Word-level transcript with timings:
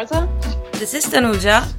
Rosa. 0.00 0.26
This 0.72 0.94
is 0.94 1.04
Tanuja. 1.04 1.70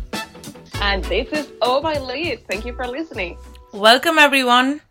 And 0.79 1.04
this 1.05 1.28
is 1.33 1.52
Oh 1.60 1.81
My 1.81 1.97
Lit. 1.97 2.46
Thank 2.47 2.67
you 2.67 2.74
for 2.74 2.85
listening. 2.85 3.35
Welcome, 3.74 4.20
everyone. 4.20 4.81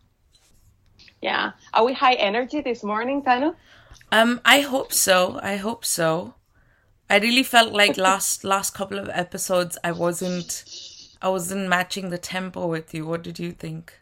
Yeah. 1.23 1.53
Are 1.73 1.85
we 1.85 1.93
high 1.93 2.15
energy 2.15 2.61
this 2.61 2.83
morning, 2.83 3.23
Tanu? 3.23 3.55
Um, 4.11 4.41
I 4.45 4.63
hope 4.63 4.93
so. 4.93 5.39
I 5.45 5.55
hope 5.55 5.85
so. 5.85 6.35
I 7.09 7.19
really 7.19 7.45
felt 7.45 7.73
like 7.73 7.97
last 8.09 8.43
last 8.43 8.75
couple 8.75 8.99
of 8.99 9.09
episodes 9.09 9.79
I 9.85 9.93
wasn't 9.93 10.65
I 11.23 11.29
wasn't 11.29 11.69
matching 11.69 12.11
the 12.11 12.19
tempo 12.19 12.67
with 12.67 12.93
you. 12.93 13.07
What 13.07 13.23
did 13.23 13.39
you 13.39 13.53
think? 13.53 13.93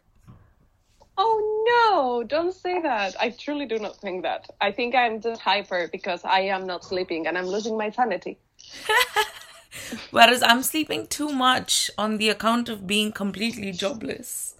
Oh 1.18 1.36
no, 1.68 2.24
don't 2.24 2.54
say 2.54 2.80
that. 2.80 3.14
I 3.20 3.28
truly 3.28 3.66
do 3.66 3.78
not 3.78 3.96
think 4.00 4.22
that. 4.22 4.48
I 4.62 4.72
think 4.72 4.94
I'm 4.94 5.20
just 5.20 5.42
hyper 5.42 5.86
because 5.92 6.24
I 6.24 6.40
am 6.56 6.66
not 6.66 6.82
sleeping 6.82 7.26
and 7.26 7.36
I'm 7.36 7.46
losing 7.46 7.76
my 7.76 7.90
sanity. 7.90 8.38
Whereas 10.10 10.42
I'm 10.42 10.62
sleeping 10.62 11.06
too 11.06 11.30
much 11.30 11.90
on 11.96 12.18
the 12.18 12.28
account 12.28 12.68
of 12.68 12.86
being 12.86 13.12
completely 13.12 13.72
jobless. 13.72 14.54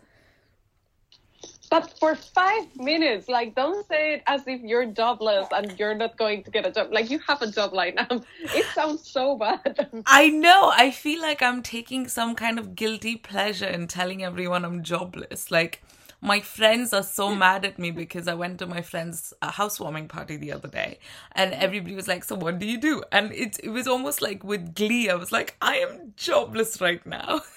But 1.70 1.98
for 1.98 2.14
five 2.14 2.64
minutes, 2.76 3.28
like, 3.28 3.54
don't 3.54 3.86
say 3.86 4.14
it 4.14 4.22
as 4.26 4.46
if 4.46 4.62
you're 4.62 4.86
jobless 4.86 5.48
and 5.52 5.78
you're 5.78 5.94
not 5.94 6.16
going 6.16 6.42
to 6.44 6.50
get 6.50 6.66
a 6.66 6.70
job. 6.70 6.88
Like, 6.92 7.10
you 7.10 7.18
have 7.26 7.42
a 7.42 7.50
job 7.50 7.72
right 7.74 7.94
now. 7.94 8.08
It 8.54 8.64
sounds 8.74 9.06
so 9.06 9.36
bad. 9.36 9.88
I 10.06 10.30
know. 10.30 10.72
I 10.74 10.90
feel 10.90 11.20
like 11.20 11.42
I'm 11.42 11.62
taking 11.62 12.08
some 12.08 12.34
kind 12.34 12.58
of 12.58 12.74
guilty 12.74 13.16
pleasure 13.16 13.66
in 13.66 13.86
telling 13.86 14.24
everyone 14.24 14.64
I'm 14.64 14.82
jobless. 14.82 15.50
Like, 15.50 15.82
my 16.20 16.40
friends 16.40 16.92
are 16.92 17.02
so 17.02 17.34
mad 17.44 17.64
at 17.64 17.78
me 17.78 17.90
because 17.90 18.28
I 18.28 18.34
went 18.34 18.58
to 18.60 18.66
my 18.66 18.82
friend's 18.82 19.32
uh, 19.42 19.50
housewarming 19.50 20.08
party 20.08 20.36
the 20.36 20.52
other 20.52 20.68
day 20.68 20.98
and 21.32 21.52
everybody 21.54 21.94
was 21.94 22.08
like, 22.08 22.24
So, 22.24 22.34
what 22.34 22.58
do 22.58 22.66
you 22.66 22.78
do? 22.78 23.02
And 23.12 23.32
it, 23.32 23.58
it 23.62 23.70
was 23.70 23.86
almost 23.86 24.20
like 24.22 24.44
with 24.44 24.74
glee. 24.74 25.08
I 25.10 25.14
was 25.14 25.32
like, 25.32 25.56
I 25.62 25.76
am 25.76 26.12
jobless 26.16 26.80
right 26.80 27.04
now. 27.06 27.40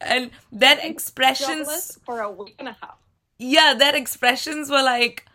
and 0.00 0.30
then 0.50 0.78
expressions 0.80 1.66
Jobless 1.66 1.98
for 2.04 2.20
a 2.20 2.30
week 2.30 2.54
and 2.58 2.68
a 2.68 2.76
half. 2.80 2.96
yeah, 3.38 3.74
their 3.74 3.94
expressions 3.96 4.70
were 4.70 4.82
like 4.82 5.26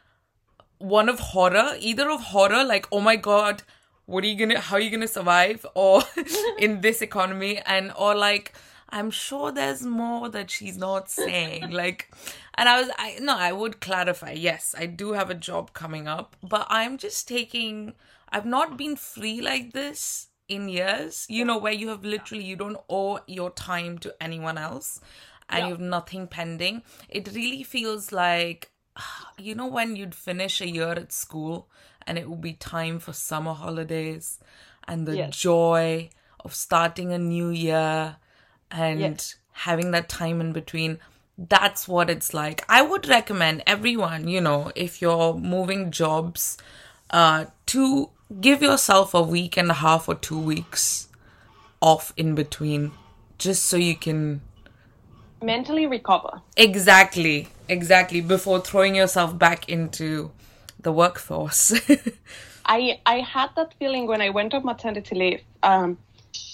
one 0.79 1.09
of 1.09 1.19
horror, 1.19 1.75
either 1.79 2.09
of 2.09 2.21
horror, 2.21 2.63
like, 2.63 2.87
oh 2.91 3.01
my 3.01 3.15
god, 3.15 3.63
what 4.05 4.23
are 4.23 4.27
you 4.27 4.37
gonna, 4.37 4.59
how 4.59 4.75
are 4.77 4.79
you 4.79 4.91
gonna 4.91 5.07
survive? 5.07 5.65
Or 5.73 6.03
in 6.59 6.81
this 6.81 7.01
economy, 7.01 7.59
and 7.65 7.91
or 7.97 8.15
like, 8.15 8.53
I'm 8.89 9.11
sure 9.11 9.51
there's 9.51 9.83
more 9.83 10.29
that 10.29 10.49
she's 10.49 10.77
not 10.77 11.09
saying. 11.09 11.71
Like, 11.77 12.09
and 12.55 12.67
I 12.69 12.81
was, 12.81 12.89
I, 12.97 13.17
no, 13.21 13.35
I 13.37 13.51
would 13.51 13.79
clarify, 13.81 14.31
yes, 14.31 14.73
I 14.77 14.85
do 14.85 15.13
have 15.13 15.29
a 15.29 15.35
job 15.35 15.73
coming 15.73 16.07
up, 16.07 16.35
but 16.41 16.65
I'm 16.69 16.97
just 16.97 17.27
taking, 17.27 17.93
I've 18.29 18.45
not 18.45 18.77
been 18.77 18.95
free 18.95 19.41
like 19.41 19.73
this 19.73 20.27
in 20.47 20.69
years, 20.69 21.25
you 21.29 21.43
know, 21.45 21.57
where 21.57 21.73
you 21.73 21.89
have 21.89 22.03
literally, 22.05 22.43
you 22.45 22.55
don't 22.55 22.77
owe 22.89 23.19
your 23.27 23.49
time 23.51 23.97
to 23.99 24.15
anyone 24.21 24.57
else 24.57 25.01
and 25.49 25.59
Yeah. 25.59 25.65
you 25.65 25.71
have 25.73 25.81
nothing 25.81 26.27
pending. 26.27 26.83
It 27.09 27.29
really 27.33 27.63
feels 27.63 28.11
like, 28.11 28.71
you 29.37 29.53
know, 29.55 29.67
when 29.67 29.95
you'd 29.95 30.15
finish 30.15 30.61
a 30.61 30.69
year 30.69 30.91
at 30.91 31.11
school 31.11 31.69
and 32.05 32.17
it 32.17 32.29
would 32.29 32.41
be 32.41 32.53
time 32.53 32.99
for 32.99 33.11
summer 33.13 33.53
holidays 33.53 34.39
and 34.87 35.05
the 35.05 35.17
Yes. 35.17 35.35
joy 35.35 36.09
of 36.39 36.55
starting 36.55 37.11
a 37.11 37.17
new 37.17 37.49
year 37.49 38.15
and 38.71 38.99
Yes. 38.99 39.35
having 39.51 39.91
that 39.91 40.09
time 40.09 40.41
in 40.41 40.53
between. 40.53 40.99
That's 41.37 41.87
what 41.87 42.09
it's 42.09 42.33
like. 42.33 42.63
I 42.67 42.81
would 42.81 43.07
recommend 43.07 43.63
everyone, 43.67 44.27
you 44.27 44.41
know, 44.41 44.71
if 44.75 45.01
you're 45.01 45.35
moving 45.35 45.91
jobs, 45.91 46.57
uh, 47.11 47.45
to 47.67 48.09
give 48.41 48.61
yourself 48.61 49.13
a 49.13 49.21
week 49.21 49.55
and 49.57 49.69
a 49.69 49.75
half 49.75 50.09
or 50.09 50.15
two 50.15 50.39
weeks 50.39 51.07
off 51.81 52.11
in 52.17 52.33
between, 52.35 52.91
just 53.37 53.65
so 53.65 53.77
you 53.77 53.95
can 53.95 54.41
Mentally 55.41 55.85
recover. 55.85 56.41
Exactly, 56.55 57.47
exactly. 57.69 58.21
Before 58.21 58.59
throwing 58.59 58.95
yourself 58.95 59.37
back 59.37 59.69
into 59.69 60.31
the 60.81 60.91
workforce. 60.91 61.73
I 62.65 62.99
I 63.05 63.19
had 63.19 63.49
that 63.55 63.75
feeling 63.77 64.07
when 64.07 64.19
I 64.19 64.31
went 64.31 64.55
on 64.55 64.65
maternity 64.65 65.15
leave, 65.15 65.41
um, 65.61 65.99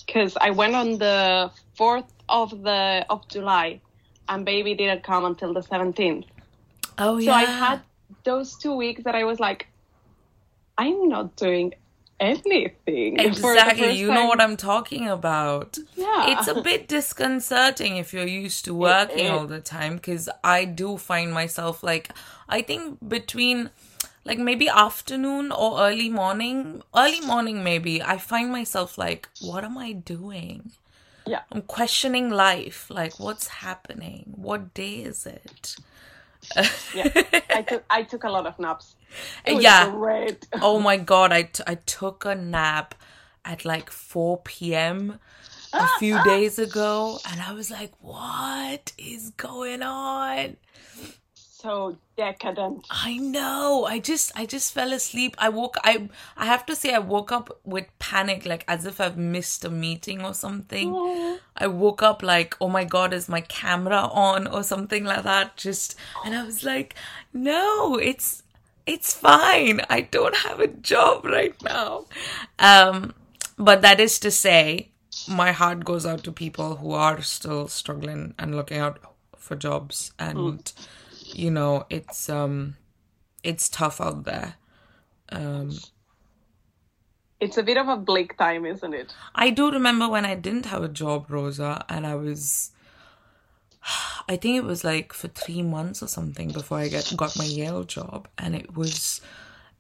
because 0.06 0.36
I 0.42 0.50
went 0.52 0.76
on 0.76 0.98
the 0.98 1.50
fourth 1.76 2.12
of 2.30 2.64
the 2.64 3.06
of 3.10 3.28
July, 3.28 3.82
and 4.30 4.46
baby 4.46 4.76
didn't 4.76 5.04
come 5.04 5.26
until 5.26 5.54
the 5.54 5.62
seventeenth. 5.62 6.26
oh 6.98 7.18
yeah. 7.18 7.32
So 7.32 7.34
I 7.34 7.44
had 7.44 7.82
those 8.24 8.56
two 8.56 8.76
weeks 8.76 9.04
that 9.04 9.16
I 9.16 9.24
was 9.24 9.40
like, 9.40 9.68
I'm 10.78 11.10
not 11.10 11.36
doing 11.36 11.74
anything. 12.20 13.20
exactly. 13.20 13.92
You 13.92 14.08
know 14.08 14.26
what 14.26 14.42
I'm 14.42 14.58
talking 14.58 15.08
about. 15.08 15.78
Yeah. 15.96 16.38
It's 16.38 16.48
a 16.48 16.62
bit 16.62 16.88
disconcerting 16.88 17.98
if 17.98 18.14
you're 18.14 18.26
used 18.26 18.66
to 18.66 18.74
working 18.90 19.30
all 19.30 19.46
the 19.46 19.60
time 19.60 19.96
because 19.96 20.30
I 20.44 20.66
do 20.66 20.98
find 20.98 21.34
myself 21.34 21.84
like 21.84 22.10
I 22.48 22.62
think 22.62 22.98
between 23.08 23.70
like 24.26 24.40
maybe 24.40 24.70
afternoon 24.70 25.52
or 25.52 25.82
early 25.82 26.10
morning, 26.10 26.82
early 26.96 27.20
morning 27.22 27.64
maybe, 27.64 28.02
I 28.02 28.18
find 28.18 28.52
myself 28.52 28.98
like 28.98 29.28
what 29.42 29.64
am 29.64 29.78
I 29.78 29.92
doing? 29.92 30.72
Yeah. 31.26 31.42
I'm 31.52 31.62
questioning 31.62 32.30
life. 32.30 32.90
Like, 32.90 33.20
what's 33.20 33.48
happening? 33.48 34.34
What 34.36 34.74
day 34.74 34.96
is 35.04 35.26
it? 35.26 35.76
yeah. 36.94 37.10
I 37.50 37.62
took 37.62 37.84
I 37.90 38.04
took 38.04 38.24
a 38.24 38.30
lot 38.30 38.46
of 38.46 38.60
naps. 38.60 38.96
Yeah. 39.48 39.90
great. 39.92 40.48
Oh 40.62 40.80
my 40.80 40.98
god, 40.98 41.32
I, 41.32 41.44
t- 41.44 41.64
I 41.66 41.76
took 41.76 42.26
a 42.26 42.36
nap 42.36 42.96
at 43.46 43.64
like 43.66 43.90
4 43.90 44.42
p.m. 44.44 45.20
a 45.74 45.88
few 46.00 46.22
days 46.24 46.60
ago, 46.60 47.20
and 47.30 47.42
I 47.42 47.54
was 47.54 47.70
like, 47.72 47.92
what 48.02 48.92
is 48.98 49.32
going 49.32 49.82
on? 49.82 50.58
So 51.64 51.98
decadent. 52.18 52.86
I 52.92 53.16
know. 53.18 53.86
I 53.86 54.00
just 54.00 54.34
I 54.36 54.46
just 54.46 54.74
fell 54.74 54.92
asleep. 54.92 55.34
I 55.38 55.48
woke 55.48 55.78
I 55.82 56.10
I 56.36 56.46
have 56.46 56.66
to 56.66 56.76
say 56.76 56.94
I 56.94 57.00
woke 57.00 57.32
up 57.32 57.58
with 57.64 57.86
panic 58.00 58.46
like 58.46 58.66
as 58.68 58.86
if 58.86 59.00
I've 59.00 59.18
missed 59.18 59.64
a 59.64 59.70
meeting 59.70 60.26
or 60.26 60.34
something. 60.34 60.92
I 61.56 61.68
woke 61.68 62.04
up 62.04 62.22
like, 62.22 62.58
"Oh 62.60 62.68
my 62.68 62.84
god, 62.84 63.14
is 63.14 63.30
my 63.30 63.40
camera 63.42 64.10
on?" 64.12 64.46
or 64.48 64.62
something 64.64 65.06
like 65.06 65.24
that. 65.24 65.56
Just 65.56 65.96
and 66.26 66.36
I 66.36 66.44
was 66.44 66.66
like, 66.66 66.96
"No, 67.32 67.96
it's 67.96 68.44
it's 68.86 69.14
fine. 69.14 69.80
I 69.90 70.02
don't 70.02 70.36
have 70.36 70.60
a 70.60 70.68
job 70.68 71.24
right 71.24 71.56
now." 71.64 72.08
Um 72.60 73.14
but 73.58 73.82
that 73.84 74.02
is 74.02 74.20
to 74.20 74.32
say 74.32 74.90
my 75.30 75.54
heart 75.54 75.86
goes 75.86 76.06
out 76.06 76.26
to 76.26 76.32
people 76.34 76.76
who 76.76 76.92
are 76.92 77.22
still 77.22 77.70
struggling 77.70 78.34
and 78.38 78.54
looking 78.54 78.80
out 78.80 79.00
for 79.38 79.56
jobs 79.56 80.12
and 80.20 80.74
you 81.34 81.52
know 81.52 81.86
it's 81.90 82.30
um 82.30 82.76
it's 83.44 83.68
tough 83.70 84.00
out 84.02 84.24
there 84.26 84.56
um 85.32 85.72
It's 87.40 87.58
a 87.58 87.64
bit 87.64 87.78
of 87.78 87.88
a 87.90 87.98
bleak 87.98 88.38
time, 88.38 88.66
isn't 88.66 88.94
it? 88.94 89.14
i 89.36 89.50
do 89.50 89.72
remember 89.72 90.08
when 90.08 90.26
i 90.26 90.36
didn't 90.36 90.66
have 90.68 90.84
a 90.84 90.88
job 90.88 91.26
rosa 91.30 91.86
and 91.90 92.06
i 92.08 92.16
was 92.16 92.72
i 94.30 94.36
think 94.38 94.56
it 94.58 94.64
was 94.64 94.84
like 94.84 95.12
for 95.14 95.28
three 95.28 95.62
months 95.62 96.02
or 96.02 96.08
something 96.08 96.50
before 96.52 96.78
i 96.80 96.88
get 96.88 97.12
got 97.18 97.38
my 97.38 97.44
yale 97.46 97.84
job 97.84 98.28
and 98.38 98.56
it 98.56 98.76
was 98.78 99.20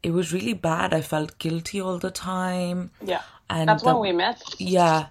it 0.02 0.12
was 0.12 0.34
really 0.34 0.54
bad 0.54 0.94
i 0.94 1.02
felt 1.02 1.38
guilty 1.40 1.80
all 1.80 1.98
the 2.00 2.12
time 2.12 2.92
Yeah. 3.02 3.22
and 3.50 3.70
That's 3.70 3.84
the- 3.84 3.94
when 3.94 4.00
we 4.02 4.12
met. 4.12 4.42
yeah 4.60 5.08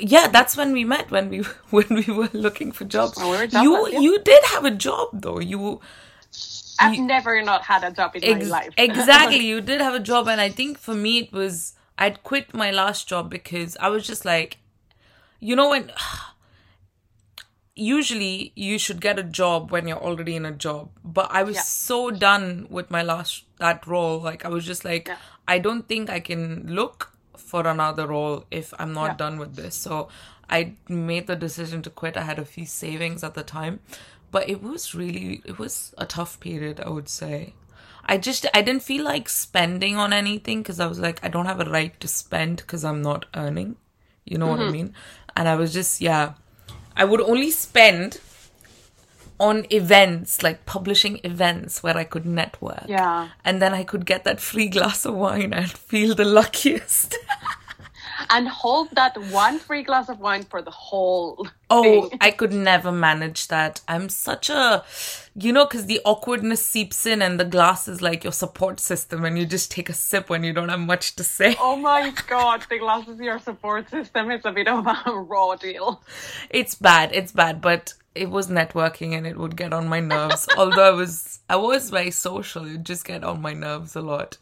yeah 0.00 0.26
that's 0.28 0.56
when 0.56 0.72
we 0.72 0.84
met 0.84 1.10
when 1.10 1.28
we 1.28 1.38
when 1.70 1.86
we 1.90 2.12
were 2.12 2.30
looking 2.32 2.72
for 2.72 2.84
jobs 2.84 3.16
we 3.18 3.60
you 3.60 3.88
yeah. 3.88 3.98
you 4.00 4.18
did 4.22 4.42
have 4.44 4.64
a 4.64 4.70
job 4.70 5.08
though 5.12 5.38
you 5.40 5.80
I've 6.80 6.98
never 6.98 7.40
not 7.42 7.62
had 7.62 7.84
a 7.84 7.92
job 7.92 8.16
in 8.16 8.24
Ex- 8.24 8.44
my 8.46 8.50
life. 8.50 8.74
exactly. 8.76 9.38
You 9.46 9.60
did 9.60 9.80
have 9.80 9.94
a 9.94 10.00
job, 10.00 10.26
and 10.26 10.40
I 10.40 10.48
think 10.48 10.76
for 10.76 10.92
me 10.94 11.18
it 11.18 11.32
was 11.32 11.74
I'd 11.96 12.24
quit 12.24 12.52
my 12.52 12.72
last 12.72 13.06
job 13.08 13.30
because 13.30 13.76
I 13.78 13.88
was 13.90 14.04
just 14.04 14.24
like, 14.24 14.58
you 15.38 15.54
know, 15.54 15.70
when 15.70 15.92
usually 17.76 18.52
you 18.54 18.78
should 18.78 19.00
get 19.00 19.18
a 19.18 19.22
job 19.22 19.70
when 19.70 19.86
you're 19.88 20.02
already 20.02 20.36
in 20.36 20.44
a 20.46 20.52
job, 20.52 20.90
but 21.04 21.28
I 21.30 21.42
was 21.42 21.56
Yeah. 21.56 21.62
so 21.62 22.10
done 22.10 22.66
with 22.70 22.90
my 22.90 23.02
last 23.02 23.44
that 23.58 23.86
role. 23.86 24.20
Like 24.20 24.44
I 24.44 24.48
was 24.48 24.64
just 24.66 24.84
like, 24.84 25.08
Yeah. 25.08 25.16
I 25.46 25.58
don't 25.58 25.86
think 25.88 26.10
I 26.10 26.20
can 26.20 26.66
look 26.68 27.12
for 27.36 27.66
another 27.66 28.06
role 28.06 28.44
if 28.50 28.72
I'm 28.78 28.92
not 28.92 29.12
Yeah. 29.12 29.16
done 29.16 29.38
with 29.38 29.56
this. 29.56 29.74
So 29.74 30.08
I 30.48 30.74
made 30.88 31.26
the 31.26 31.36
decision 31.36 31.82
to 31.82 31.90
quit. 31.90 32.16
I 32.16 32.22
had 32.22 32.38
a 32.38 32.44
few 32.44 32.66
savings 32.66 33.24
at 33.24 33.34
the 33.34 33.42
time, 33.42 33.80
but 34.30 34.48
it 34.48 34.62
was 34.62 34.94
really 34.94 35.42
it 35.44 35.58
was 35.58 35.94
a 35.98 36.06
tough 36.06 36.38
period, 36.40 36.80
I 36.80 36.90
would 36.90 37.08
say. 37.08 37.54
I 38.06 38.18
just 38.18 38.46
I 38.52 38.60
didn't 38.62 38.82
feel 38.82 39.04
like 39.04 39.28
spending 39.28 39.96
on 39.96 40.12
anything 40.12 40.62
because 40.62 40.80
I 40.80 40.86
was 40.86 40.98
like 40.98 41.24
I 41.24 41.28
don't 41.28 41.46
have 41.46 41.60
a 41.60 41.70
right 41.70 41.98
to 42.00 42.08
spend 42.08 42.58
because 42.58 42.84
I'm 42.84 43.02
not 43.02 43.26
earning. 43.34 43.76
You 44.24 44.38
know 44.38 44.46
what 44.46 44.60
I 44.60 44.64
mm-hmm. 44.64 44.72
mean? 44.72 44.94
And 45.36 45.48
I 45.48 45.56
was 45.56 45.72
just 45.72 46.00
yeah, 46.00 46.34
I 46.96 47.04
would 47.04 47.20
only 47.20 47.50
spend 47.50 48.20
on 49.40 49.66
events 49.70 50.42
like 50.42 50.64
publishing 50.66 51.20
events 51.24 51.82
where 51.82 51.96
I 51.96 52.04
could 52.04 52.26
network. 52.26 52.84
Yeah. 52.88 53.28
And 53.44 53.60
then 53.60 53.74
I 53.74 53.84
could 53.84 54.06
get 54.06 54.24
that 54.24 54.40
free 54.40 54.68
glass 54.68 55.04
of 55.04 55.14
wine 55.14 55.52
and 55.52 55.70
feel 55.70 56.14
the 56.14 56.24
luckiest. 56.24 57.16
and 58.30 58.48
hold 58.48 58.90
that 58.92 59.16
one 59.30 59.58
free 59.58 59.82
glass 59.82 60.08
of 60.08 60.20
wine 60.20 60.44
for 60.44 60.62
the 60.62 60.70
whole 60.70 61.48
Oh. 61.70 62.10
I 62.20 62.30
could 62.30 62.52
never 62.52 62.92
manage 62.92 63.48
that. 63.48 63.80
I'm 63.88 64.08
such 64.08 64.48
a, 64.48 64.84
you 65.34 65.52
know, 65.52 65.64
because 65.64 65.86
the 65.86 66.00
awkwardness 66.04 66.64
seeps 66.64 67.04
in 67.04 67.20
and 67.20 67.40
the 67.40 67.44
glass 67.44 67.88
is 67.88 68.00
like 68.00 68.22
your 68.22 68.32
support 68.32 68.78
system 68.78 69.24
and 69.24 69.36
you 69.36 69.44
just 69.44 69.72
take 69.72 69.88
a 69.88 69.92
sip 69.92 70.30
when 70.30 70.44
you 70.44 70.52
don't 70.52 70.68
have 70.68 70.80
much 70.80 71.16
to 71.16 71.24
say. 71.24 71.56
Oh 71.58 71.74
my 71.76 72.12
god, 72.28 72.64
the 72.70 72.78
glass 72.78 73.08
is 73.08 73.18
your 73.18 73.40
support 73.40 73.90
system. 73.90 74.30
It's 74.30 74.44
a 74.44 74.52
bit 74.52 74.68
of 74.68 74.86
a 74.86 75.12
raw 75.12 75.56
deal. 75.56 76.02
It's 76.50 76.76
bad. 76.76 77.10
It's 77.12 77.32
bad, 77.32 77.60
but 77.60 77.94
it 78.14 78.30
was 78.30 78.48
networking 78.48 79.16
and 79.16 79.26
it 79.26 79.36
would 79.36 79.56
get 79.56 79.72
on 79.72 79.88
my 79.88 80.00
nerves. 80.00 80.48
Although 80.56 80.88
I 80.88 80.94
was, 80.94 81.40
I 81.48 81.56
was 81.56 81.90
very 81.90 82.10
social. 82.10 82.64
It 82.66 82.84
just 82.84 83.04
get 83.04 83.24
on 83.24 83.42
my 83.42 83.52
nerves 83.52 83.96
a 83.96 84.00
lot. 84.00 84.38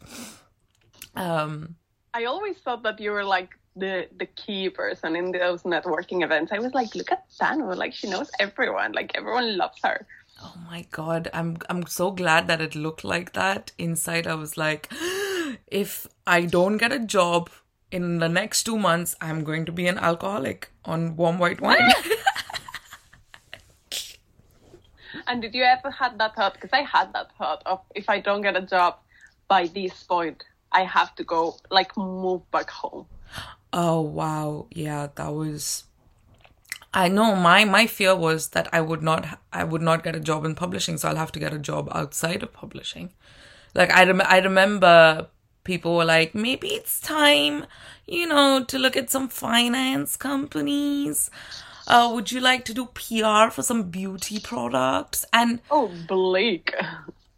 Um, 1.15 1.75
I 2.13 2.25
always 2.25 2.57
thought 2.57 2.83
that 2.83 2.99
you 2.99 3.11
were 3.11 3.23
like 3.23 3.49
the 3.75 4.07
the 4.17 4.27
key 4.27 4.69
person 4.69 5.15
in 5.15 5.31
those 5.31 5.63
networking 5.63 6.23
events. 6.23 6.51
I 6.51 6.59
was 6.59 6.73
like, 6.73 6.93
look 6.95 7.11
at 7.11 7.29
Tanu, 7.29 7.75
like 7.75 7.93
she 7.93 8.09
knows 8.09 8.29
everyone, 8.39 8.91
like 8.91 9.11
everyone 9.15 9.57
loves 9.57 9.79
her. 9.83 10.05
Oh 10.41 10.53
my 10.69 10.85
god, 10.91 11.29
I'm 11.33 11.57
I'm 11.69 11.85
so 11.87 12.11
glad 12.11 12.47
that 12.47 12.61
it 12.61 12.75
looked 12.75 13.03
like 13.03 13.33
that. 13.33 13.71
Inside 13.77 14.27
I 14.27 14.35
was 14.35 14.57
like 14.57 14.91
if 15.67 16.07
I 16.27 16.41
don't 16.41 16.77
get 16.77 16.91
a 16.91 16.99
job 16.99 17.49
in 17.91 18.19
the 18.19 18.29
next 18.29 18.63
2 18.63 18.77
months, 18.77 19.15
I'm 19.21 19.43
going 19.43 19.65
to 19.65 19.71
be 19.71 19.87
an 19.87 19.97
alcoholic 19.97 20.69
on 20.85 21.15
warm 21.15 21.37
white 21.39 21.61
wine. 21.61 21.91
And 25.27 25.41
did 25.41 25.53
you 25.53 25.63
ever 25.63 25.91
had 25.91 26.17
that 26.19 26.35
thought? 26.35 26.53
Because 26.53 26.71
I 26.73 26.81
had 26.81 27.13
that 27.13 27.31
thought 27.37 27.61
of 27.65 27.81
if 27.95 28.09
I 28.09 28.19
don't 28.19 28.41
get 28.41 28.55
a 28.55 28.61
job 28.61 28.99
by 29.47 29.67
this 29.67 30.03
point, 30.03 30.43
I 30.71 30.83
have 30.83 31.15
to 31.15 31.23
go 31.23 31.57
like 31.69 31.95
move 31.97 32.49
back 32.51 32.69
home. 32.69 33.05
oh 33.71 34.01
wow. 34.01 34.67
Yeah, 34.71 35.07
that 35.15 35.33
was 35.33 35.85
I 36.93 37.07
know 37.07 37.35
my 37.35 37.65
my 37.65 37.87
fear 37.87 38.15
was 38.15 38.49
that 38.49 38.69
I 38.71 38.81
would 38.81 39.01
not 39.01 39.39
I 39.51 39.63
would 39.63 39.81
not 39.81 40.03
get 40.03 40.15
a 40.15 40.19
job 40.19 40.45
in 40.45 40.55
publishing, 40.55 40.97
so 40.97 41.09
I'll 41.09 41.15
have 41.15 41.31
to 41.33 41.39
get 41.39 41.53
a 41.53 41.59
job 41.59 41.89
outside 41.91 42.43
of 42.43 42.53
publishing. 42.53 43.11
Like 43.73 43.91
I 43.91 44.03
rem- 44.05 44.21
I 44.25 44.39
remember 44.39 45.27
people 45.63 45.95
were 45.95 46.05
like, 46.05 46.35
maybe 46.35 46.67
it's 46.67 46.99
time, 46.99 47.65
you 48.05 48.27
know, 48.27 48.63
to 48.65 48.77
look 48.77 48.95
at 48.97 49.09
some 49.09 49.27
finance 49.27 50.17
companies. 50.17 51.31
Uh, 51.87 52.11
would 52.13 52.31
you 52.31 52.39
like 52.39 52.65
to 52.65 52.73
do 52.73 52.85
PR 52.87 53.49
for 53.51 53.61
some 53.63 53.89
beauty 53.89 54.39
products? 54.39 55.25
And 55.33 55.61
Oh, 55.69 55.87
bleak. 55.89 56.73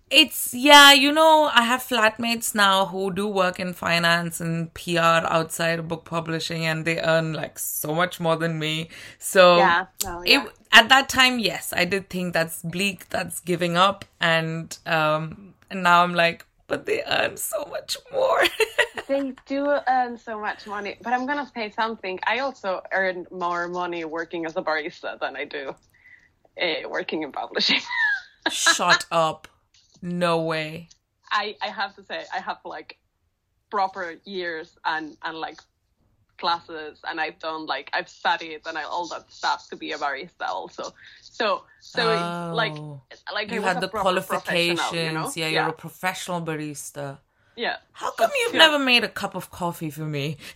it's 0.10 0.54
yeah, 0.54 0.94
you 0.94 1.12
know, 1.12 1.50
I 1.54 1.64
have 1.64 1.82
flatmates 1.82 2.54
now 2.54 2.86
who 2.86 3.12
do 3.12 3.28
work 3.28 3.60
in 3.60 3.74
finance 3.74 4.40
and 4.40 4.72
PR 4.74 5.26
outside 5.28 5.80
of 5.80 5.88
book 5.88 6.06
publishing, 6.06 6.66
and 6.66 6.86
they 6.86 7.00
earn 7.02 7.34
like 7.34 7.58
so 7.60 7.94
much 7.94 8.20
more 8.20 8.36
than 8.36 8.60
me. 8.60 8.90
So 9.18 9.58
Yeah, 9.58 9.86
yeah. 10.04 10.22
it 10.46 10.52
at 10.72 10.90
that 10.90 11.10
time, 11.10 11.40
yes, 11.40 11.74
I 11.76 11.86
did 11.86 12.10
think 12.10 12.34
that's 12.34 12.62
bleak, 12.62 13.10
that's 13.10 13.40
giving 13.40 13.78
up, 13.78 14.06
and 14.22 14.78
um, 14.86 15.56
and 15.72 15.82
now 15.84 16.04
I'm 16.04 16.14
like, 16.14 16.46
but 16.68 16.86
they 16.86 17.04
earn 17.08 17.38
so 17.38 17.66
much 17.70 17.98
more. 18.12 18.42
they 19.08 19.34
do 19.46 19.78
earn 19.88 20.18
so 20.18 20.40
much 20.40 20.66
money, 20.68 20.98
but 21.02 21.14
I'm 21.14 21.26
gonna 21.26 21.50
say 21.54 21.72
something. 21.72 22.20
I 22.26 22.40
also 22.40 22.82
earn 22.92 23.26
more 23.32 23.68
money 23.68 24.06
working 24.06 24.46
as 24.46 24.56
a 24.58 24.62
barista 24.62 25.20
than 25.20 25.36
I 25.36 25.46
do 25.46 25.76
uh, 26.62 26.90
working 26.90 27.24
in 27.24 27.32
publishing. 27.32 27.80
Shut 28.50 29.06
up! 29.12 29.48
No 30.02 30.42
way. 30.42 30.90
I 31.32 31.56
I 31.62 31.68
have 31.68 31.96
to 31.96 32.04
say 32.04 32.24
I 32.34 32.40
have 32.40 32.60
like 32.64 32.98
proper 33.70 34.16
years 34.26 34.78
and 34.86 35.18
and 35.24 35.38
like 35.38 35.60
classes 36.38 37.00
and 37.08 37.20
I've 37.20 37.40
done 37.40 37.66
like 37.66 37.90
I've 37.94 38.10
studied 38.10 38.62
and 38.66 38.78
I, 38.78 38.84
all 38.84 39.08
that 39.08 39.32
stuff 39.32 39.68
to 39.70 39.76
be 39.76 39.92
a 39.94 39.98
barista 39.98 40.48
also. 40.48 40.94
So 41.22 41.64
so 41.80 42.02
it's 42.12 42.56
like 42.56 42.74
Oh. 42.74 43.02
like 43.34 43.52
You 43.52 43.62
had 43.62 43.82
the 43.82 43.88
qualifications. 43.90 44.92
You 44.92 45.12
know? 45.12 45.32
Yeah, 45.36 45.48
you're 45.48 45.70
a 45.70 45.74
professional 45.74 46.42
barista. 46.42 47.20
yeah. 47.56 47.78
How 47.94 48.12
come 48.12 48.32
you've 48.40 48.54
Yeah. 48.54 48.66
never 48.68 48.80
made 48.80 49.04
a 49.04 49.10
cup 49.22 49.36
of 49.36 49.50
coffee 49.52 49.90
for 49.92 50.06
me? 50.06 50.38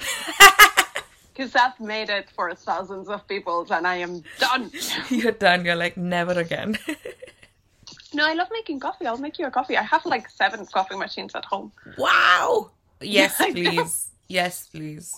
Because 1.33 1.55
I've 1.55 1.79
made 1.79 2.09
it 2.09 2.29
for 2.35 2.53
thousands 2.53 3.07
of 3.07 3.25
people 3.25 3.65
and 3.71 3.87
I 3.87 3.95
am 3.95 4.23
done. 4.39 4.69
You're 5.09 5.31
done. 5.31 5.63
You're 5.63 5.77
like, 5.77 5.95
never 5.95 6.33
again. 6.33 6.77
no, 8.13 8.27
I 8.27 8.33
love 8.33 8.49
making 8.51 8.81
coffee. 8.81 9.05
I'll 9.07 9.17
make 9.17 9.39
you 9.39 9.45
a 9.45 9.51
coffee. 9.51 9.77
I 9.77 9.83
have 9.83 10.05
like 10.05 10.29
seven 10.29 10.65
coffee 10.65 10.97
machines 10.97 11.33
at 11.35 11.45
home. 11.45 11.71
wow. 11.97 12.71
Yes, 12.99 13.37
please. 13.37 14.11
Yes, 14.27 14.67
please. 14.67 15.15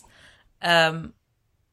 Um, 0.62 1.14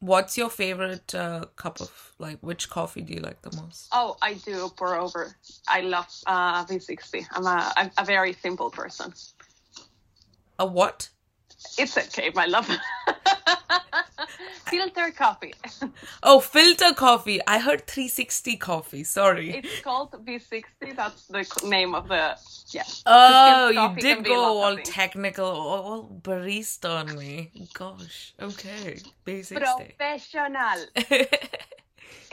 what's 0.00 0.38
your 0.38 0.50
favorite 0.50 1.14
uh, 1.14 1.46
cup 1.56 1.80
of 1.80 2.12
like? 2.18 2.38
Which 2.40 2.70
coffee 2.70 3.02
do 3.02 3.14
you 3.14 3.20
like 3.20 3.42
the 3.42 3.54
most? 3.60 3.88
Oh, 3.92 4.16
I 4.22 4.34
do 4.34 4.70
pour 4.76 4.94
over. 4.94 5.34
I 5.68 5.80
love 5.80 6.06
uh, 6.26 6.64
V60. 6.64 7.26
I'm 7.32 7.46
a, 7.46 7.72
I'm 7.76 7.90
a 7.98 8.04
very 8.04 8.32
simple 8.32 8.70
person. 8.70 9.12
A 10.58 10.66
what? 10.66 11.08
It's 11.78 11.96
okay, 11.96 12.30
my 12.34 12.46
love. 12.46 12.68
Filter 14.70 15.10
coffee. 15.10 15.54
Oh, 16.22 16.40
filter 16.40 16.92
coffee. 16.94 17.40
I 17.46 17.58
heard 17.58 17.86
360 17.86 18.56
coffee. 18.56 19.04
Sorry. 19.04 19.50
It's 19.56 19.80
called 19.80 20.12
V60. 20.12 20.96
That's 20.96 21.26
the 21.26 21.68
name 21.68 21.94
of 21.94 22.08
the 22.08 22.36
yeah. 22.70 22.82
Oh, 23.06 23.68
you 23.68 24.00
did 24.00 24.24
go 24.24 24.58
all 24.62 24.76
technical, 24.78 25.46
all, 25.46 26.20
barista 26.22 27.00
on 27.00 27.16
me. 27.16 27.50
Gosh. 27.72 28.34
Okay. 28.40 28.98
Basic. 29.24 29.58
Professional. 29.58 30.86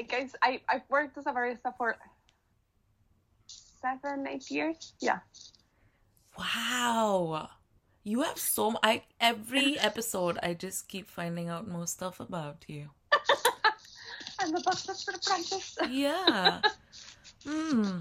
Guys, 0.10 0.36
I 0.42 0.60
I've 0.68 0.88
worked 0.90 1.18
as 1.18 1.26
a 1.26 1.32
barista 1.32 1.74
for 1.78 1.96
seven, 3.48 4.28
eight 4.28 4.50
years. 4.52 4.94
Yeah. 5.00 5.20
Wow. 6.38 7.50
You 8.08 8.22
have 8.22 8.38
so 8.38 8.70
m- 8.70 8.78
I 8.84 9.02
every 9.20 9.80
episode 9.80 10.38
I 10.44 10.54
just 10.54 10.88
keep 10.88 11.10
finding 11.10 11.50
out 11.50 11.68
more 11.68 11.88
stuff 11.88 12.20
about 12.20 12.64
you. 12.68 12.90
I'm 14.40 14.56
a 14.56 14.62
box 14.62 14.88
of 14.88 14.96
surprises. 14.96 15.78
Yeah. 15.90 16.62
Hmm. 17.48 18.00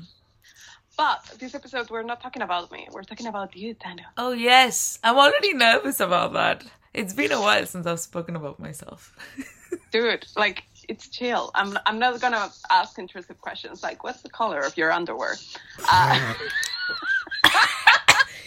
But 0.96 1.36
this 1.38 1.54
episode, 1.54 1.90
we're 1.90 2.02
not 2.02 2.22
talking 2.22 2.40
about 2.40 2.72
me. 2.72 2.88
We're 2.90 3.02
talking 3.02 3.26
about 3.26 3.54
you, 3.54 3.74
Daniel. 3.74 4.06
Oh 4.16 4.32
yes. 4.32 4.98
I'm 5.04 5.18
already 5.18 5.52
nervous 5.52 6.00
about 6.00 6.32
that. 6.32 6.64
It's 6.94 7.12
been 7.12 7.30
a 7.32 7.40
while 7.40 7.66
since 7.66 7.86
I've 7.86 8.00
spoken 8.00 8.36
about 8.36 8.58
myself. 8.58 9.14
Dude, 9.90 10.26
like 10.34 10.64
it's 10.88 11.08
chill. 11.08 11.50
I'm 11.54 11.76
I'm 11.84 11.98
not 11.98 12.20
gonna 12.22 12.48
ask 12.70 12.98
intrusive 12.98 13.38
questions 13.42 13.82
like 13.82 14.02
what's 14.02 14.22
the 14.22 14.30
color 14.30 14.60
of 14.60 14.76
your 14.78 14.92
underwear. 14.92 15.36
Uh, 15.90 16.34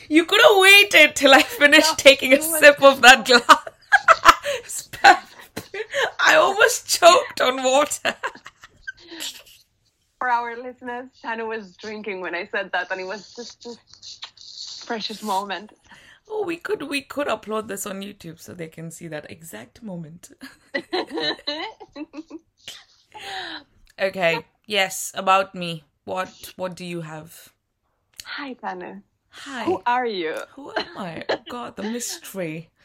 You 0.09 0.25
could 0.25 0.41
have 0.41 0.57
waited 0.57 1.15
till 1.15 1.33
I 1.33 1.41
finished 1.43 1.91
No, 1.91 1.95
taking 1.97 2.33
a 2.33 2.41
sip 2.41 2.81
of 2.81 3.01
that 3.01 3.25
glass. 3.25 4.89
I 6.25 6.35
almost 6.35 6.87
choked 6.87 7.41
on 7.41 7.63
water. 7.63 8.15
for 10.19 10.29
our 10.29 10.55
listeners, 10.57 11.09
Tanu 11.23 11.47
was 11.47 11.75
drinking 11.77 12.21
when 12.21 12.35
I 12.35 12.47
said 12.47 12.71
that, 12.73 12.91
and 12.91 12.99
it 13.01 13.07
was 13.07 13.33
just 13.35 13.65
a 13.65 14.85
precious 14.85 15.21
moment. 15.23 15.73
Oh, 16.29 16.43
we 16.43 16.57
could 16.57 16.83
we 16.83 17.01
could 17.01 17.27
upload 17.27 17.67
this 17.67 17.85
on 17.85 18.01
YouTube 18.01 18.39
so 18.39 18.53
they 18.53 18.67
can 18.67 18.91
see 18.91 19.07
that 19.07 19.29
exact 19.31 19.81
moment. 19.81 20.31
Okay. 23.99 24.45
Yes, 24.67 25.11
about 25.15 25.55
me. 25.55 25.83
What 26.05 26.53
what 26.55 26.75
do 26.75 26.85
you 26.85 27.01
have? 27.01 27.51
Hi, 28.25 28.53
Tanu. 28.53 29.01
Hi. 29.29 29.63
Who 29.65 29.81
are 29.85 30.05
you? 30.05 30.35
Who 30.55 30.71
am 30.75 30.97
I? 30.97 31.23
Oh 31.29 31.39
God, 31.49 31.75
the 31.75 31.83
mystery. 31.83 32.69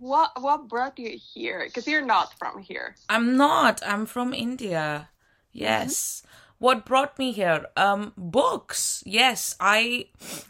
What 0.00 0.32
what 0.40 0.66
brought 0.68 0.98
you 0.98 1.16
here? 1.16 1.62
Because 1.66 1.86
you're 1.86 2.04
not 2.04 2.34
from 2.38 2.62
here. 2.62 2.96
I'm 3.08 3.36
not. 3.36 3.80
I'm 3.86 4.06
from 4.06 4.34
India. 4.34 5.10
Yes. 5.52 6.22
What 6.58 6.84
brought 6.84 7.16
me 7.18 7.30
here? 7.32 7.66
Um, 7.76 8.12
books. 8.16 9.02
Yes, 9.06 9.56
I. 9.60 10.06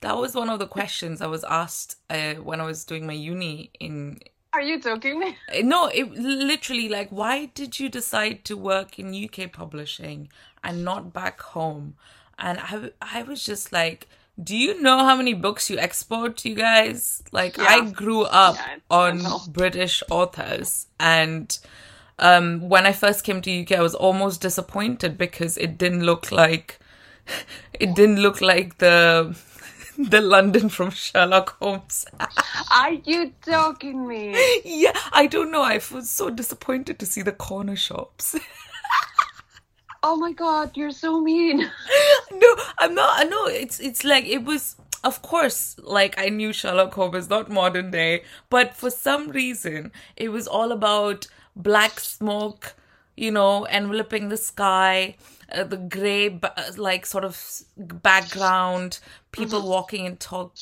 That 0.00 0.16
was 0.16 0.34
one 0.34 0.50
of 0.50 0.58
the 0.58 0.66
questions 0.66 1.20
I 1.22 1.28
was 1.28 1.44
asked 1.44 1.96
uh, 2.10 2.34
when 2.34 2.60
I 2.60 2.64
was 2.64 2.84
doing 2.84 3.06
my 3.06 3.12
uni 3.12 3.70
in. 3.78 4.18
Are 4.52 4.60
you 4.60 4.80
joking? 4.80 5.22
Uh, 5.22 5.60
No, 5.62 5.86
it 5.86 6.10
literally 6.12 6.88
like, 6.88 7.10
why 7.10 7.46
did 7.54 7.78
you 7.78 7.88
decide 7.88 8.44
to 8.46 8.56
work 8.56 8.98
in 8.98 9.14
UK 9.14 9.52
publishing 9.52 10.28
and 10.64 10.84
not 10.84 11.12
back 11.12 11.40
home? 11.40 11.94
And 12.38 12.58
I, 12.58 12.90
I 13.00 13.22
was 13.22 13.44
just 13.44 13.72
like, 13.72 14.08
do 14.42 14.56
you 14.56 14.80
know 14.80 14.98
how 15.04 15.16
many 15.16 15.34
books 15.34 15.70
you 15.70 15.78
export, 15.78 16.44
you 16.44 16.54
guys? 16.54 17.22
Like, 17.32 17.58
I 17.60 17.80
grew 17.80 18.22
up 18.22 18.56
Yeah, 18.56 18.76
on. 18.90 19.42
British 19.46 20.02
authors, 20.10 20.86
and 21.00 21.58
um, 22.18 22.68
when 22.68 22.86
I 22.86 22.92
first 22.92 23.24
came 23.24 23.42
to 23.42 23.62
UK, 23.62 23.72
I 23.72 23.82
was 23.82 23.94
almost 23.94 24.40
disappointed 24.40 25.18
because 25.18 25.58
it 25.58 25.78
didn't 25.78 26.04
look 26.04 26.32
like 26.32 26.78
it 27.80 27.94
didn't 27.94 28.20
look 28.20 28.40
like 28.40 28.78
the 28.78 29.36
the 29.98 30.20
London 30.20 30.68
from 30.68 30.90
Sherlock 30.90 31.58
Holmes. 31.60 32.06
Are 32.70 32.92
you 32.94 33.34
joking 33.44 34.06
me? 34.06 34.46
yeah, 34.64 34.92
I 35.12 35.26
don't 35.26 35.50
know. 35.50 35.62
I 35.62 35.80
was 35.92 36.10
so 36.10 36.30
disappointed 36.30 36.98
to 37.00 37.06
see 37.06 37.22
the 37.22 37.32
corner 37.32 37.76
shops. 37.76 38.36
oh 40.02 40.16
my 40.16 40.32
god, 40.32 40.76
you're 40.76 40.90
so 40.92 41.20
mean. 41.20 41.70
I'm 42.82 42.96
not. 42.96 43.28
No, 43.30 43.46
it's 43.46 43.78
it's 43.78 44.04
like 44.04 44.26
it 44.26 44.44
was. 44.44 44.76
Of 45.04 45.22
course, 45.22 45.76
like 45.82 46.18
I 46.18 46.28
knew 46.28 46.52
Sherlock 46.52 46.94
Holmes 46.94 47.24
is 47.24 47.30
not 47.30 47.48
modern 47.50 47.90
day, 47.90 48.22
but 48.50 48.74
for 48.74 48.90
some 48.90 49.30
reason, 49.30 49.92
it 50.16 50.30
was 50.30 50.46
all 50.46 50.70
about 50.72 51.26
black 51.56 51.98
smoke, 52.00 52.74
you 53.16 53.30
know, 53.30 53.66
enveloping 53.66 54.28
the 54.28 54.36
sky, 54.36 55.16
uh, 55.52 55.64
the 55.64 55.76
gray, 55.76 56.40
like 56.76 57.06
sort 57.06 57.24
of 57.24 57.62
background, 57.76 59.00
people 59.32 59.60
mm-hmm. 59.60 59.68
walking 59.68 60.06
in 60.06 60.16
top 60.16 60.54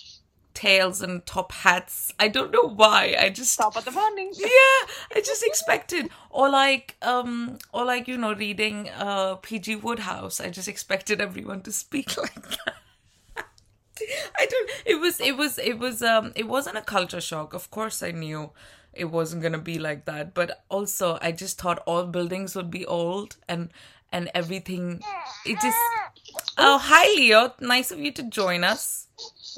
tails 0.60 1.00
and 1.00 1.24
top 1.24 1.52
hats. 1.52 2.12
I 2.18 2.28
don't 2.28 2.50
know 2.52 2.68
why. 2.68 3.16
I 3.18 3.30
just 3.30 3.56
top 3.58 3.76
of 3.76 3.84
the 3.86 3.90
morning. 3.90 4.30
yeah, 4.36 4.80
I 5.16 5.22
just 5.24 5.42
expected, 5.42 6.10
or 6.28 6.50
like, 6.50 6.96
um, 7.00 7.58
or 7.72 7.84
like 7.86 8.06
you 8.06 8.18
know, 8.18 8.34
reading 8.34 8.90
uh 8.90 9.36
P.G. 9.36 9.76
Wodehouse. 9.76 10.38
I 10.40 10.50
just 10.50 10.68
expected 10.68 11.20
everyone 11.20 11.62
to 11.62 11.72
speak 11.72 12.16
like 12.24 12.42
that. 12.50 12.76
I 14.38 14.46
don't. 14.46 14.70
It 14.84 15.00
was. 15.00 15.20
It 15.20 15.36
was. 15.36 15.58
It 15.58 15.78
was. 15.78 16.02
Um. 16.02 16.32
It 16.36 16.46
wasn't 16.46 16.76
a 16.76 16.82
culture 16.82 17.20
shock. 17.20 17.54
Of 17.54 17.70
course, 17.70 18.02
I 18.02 18.10
knew 18.10 18.50
it 18.92 19.06
wasn't 19.06 19.42
gonna 19.42 19.58
be 19.72 19.78
like 19.78 20.04
that. 20.04 20.34
But 20.34 20.64
also, 20.68 21.18
I 21.22 21.32
just 21.32 21.58
thought 21.60 21.82
all 21.86 22.04
buildings 22.04 22.54
would 22.54 22.70
be 22.70 22.84
old 22.84 23.36
and 23.48 23.70
and 24.12 24.30
everything. 24.34 25.00
It 25.46 25.58
just. 25.60 25.78
Oh, 26.58 26.78
hi, 26.78 27.06
Leo. 27.16 27.54
Nice 27.60 27.90
of 27.90 27.98
you 27.98 28.12
to 28.12 28.22
join 28.22 28.64
us. 28.64 29.06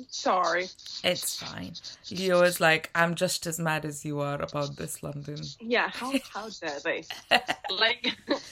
Sorry. 0.09 0.69
It's 1.05 1.37
fine. 1.37 1.75
Leo 2.11 2.43
is 2.43 2.61
like, 2.61 2.91
I'm 2.95 3.15
just 3.15 3.47
as 3.47 3.59
mad 3.59 3.85
as 3.85 4.05
you 4.05 4.21
are 4.21 4.41
about 4.41 4.77
this 4.77 5.03
London. 5.03 5.41
Yeah. 5.61 5.89
How 5.89 6.13
how 6.33 6.49
dare 6.49 6.81
they? 6.81 7.05
like. 7.71 8.17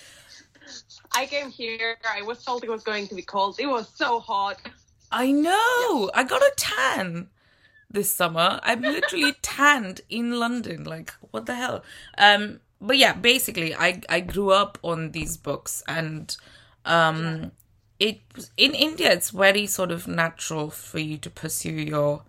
I 1.13 1.27
came 1.27 1.51
here. 1.51 1.97
I 2.09 2.23
was 2.23 2.45
told 2.45 2.63
it 2.63 2.71
was 2.71 2.85
going 2.85 3.09
to 3.09 3.15
be 3.15 3.23
cold. 3.23 3.59
It 3.59 3.67
was 3.67 3.89
so 3.95 4.21
hot. 4.21 4.61
I 5.11 5.33
know. 5.33 6.11
Yeah. 6.15 6.21
I 6.21 6.25
got 6.25 6.43
a 6.43 6.53
tan 6.57 7.29
this 7.91 8.13
summer. 8.13 8.61
I'm 8.63 8.83
literally 8.83 9.33
tanned 9.43 10.03
in 10.09 10.39
London. 10.39 10.85
Like, 10.85 11.13
what 11.33 11.47
the 11.47 11.57
hell? 11.57 11.83
Um, 12.17 12.61
but 12.81 12.97
yeah, 12.97 13.13
basically, 13.13 13.75
I 13.75 14.01
I 14.09 14.21
grew 14.21 14.51
up 14.51 14.79
on 14.83 15.11
these 15.13 15.37
books, 15.37 15.83
and 15.89 16.37
um. 16.85 17.53
It 18.00 18.21
in 18.57 18.75
India. 18.75 19.12
It's 19.12 19.30
very 19.30 19.66
sort 19.66 19.92
of 19.92 20.09
natural 20.09 20.71
for 20.71 20.99
you 20.99 21.19
to 21.19 21.30
pursue 21.30 21.73
your. 21.73 22.23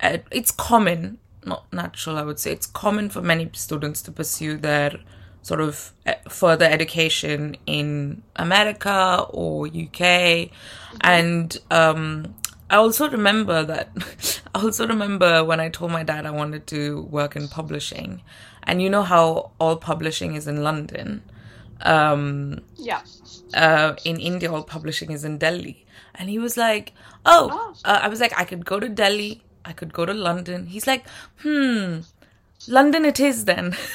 Uh, 0.00 0.18
it's 0.30 0.50
common, 0.50 1.18
not 1.44 1.70
natural. 1.72 2.16
I 2.16 2.22
would 2.22 2.38
say 2.38 2.52
it's 2.52 2.66
common 2.66 3.10
for 3.10 3.20
many 3.20 3.50
students 3.52 4.00
to 4.02 4.12
pursue 4.12 4.56
their 4.56 5.00
sort 5.42 5.60
of 5.60 5.92
uh, 6.06 6.14
further 6.28 6.64
education 6.64 7.56
in 7.66 8.22
America 8.36 9.26
or 9.30 9.66
UK. 9.66 10.50
And 11.00 11.56
um, 11.70 12.34
I 12.70 12.76
also 12.76 13.10
remember 13.10 13.64
that, 13.64 13.90
I 14.54 14.62
also 14.62 14.86
remember 14.86 15.44
when 15.44 15.60
I 15.60 15.68
told 15.68 15.90
my 15.90 16.02
dad 16.02 16.24
I 16.24 16.30
wanted 16.30 16.66
to 16.68 17.02
work 17.02 17.36
in 17.36 17.48
publishing. 17.48 18.22
And 18.62 18.80
you 18.80 18.88
know 18.88 19.02
how 19.02 19.50
all 19.58 19.76
publishing 19.76 20.34
is 20.34 20.46
in 20.46 20.62
London. 20.62 21.22
Um, 21.82 22.60
yeah. 22.76 23.02
Uh, 23.54 23.94
in 24.04 24.20
India, 24.20 24.52
all 24.52 24.62
publishing 24.62 25.10
is 25.10 25.24
in 25.24 25.38
Delhi. 25.38 25.86
And 26.14 26.28
he 26.28 26.38
was 26.38 26.56
like, 26.56 26.92
oh, 27.24 27.48
oh. 27.52 27.74
Uh, 27.84 28.00
I 28.02 28.08
was 28.08 28.20
like, 28.20 28.38
I 28.38 28.44
could 28.44 28.64
go 28.64 28.78
to 28.80 28.88
Delhi. 28.88 29.42
I 29.64 29.72
could 29.72 29.92
go 29.92 30.06
to 30.06 30.14
London. 30.14 30.66
He's 30.66 30.86
like, 30.86 31.06
hmm, 31.42 32.00
London 32.68 33.04
it 33.04 33.20
is 33.20 33.44
then. 33.44 33.76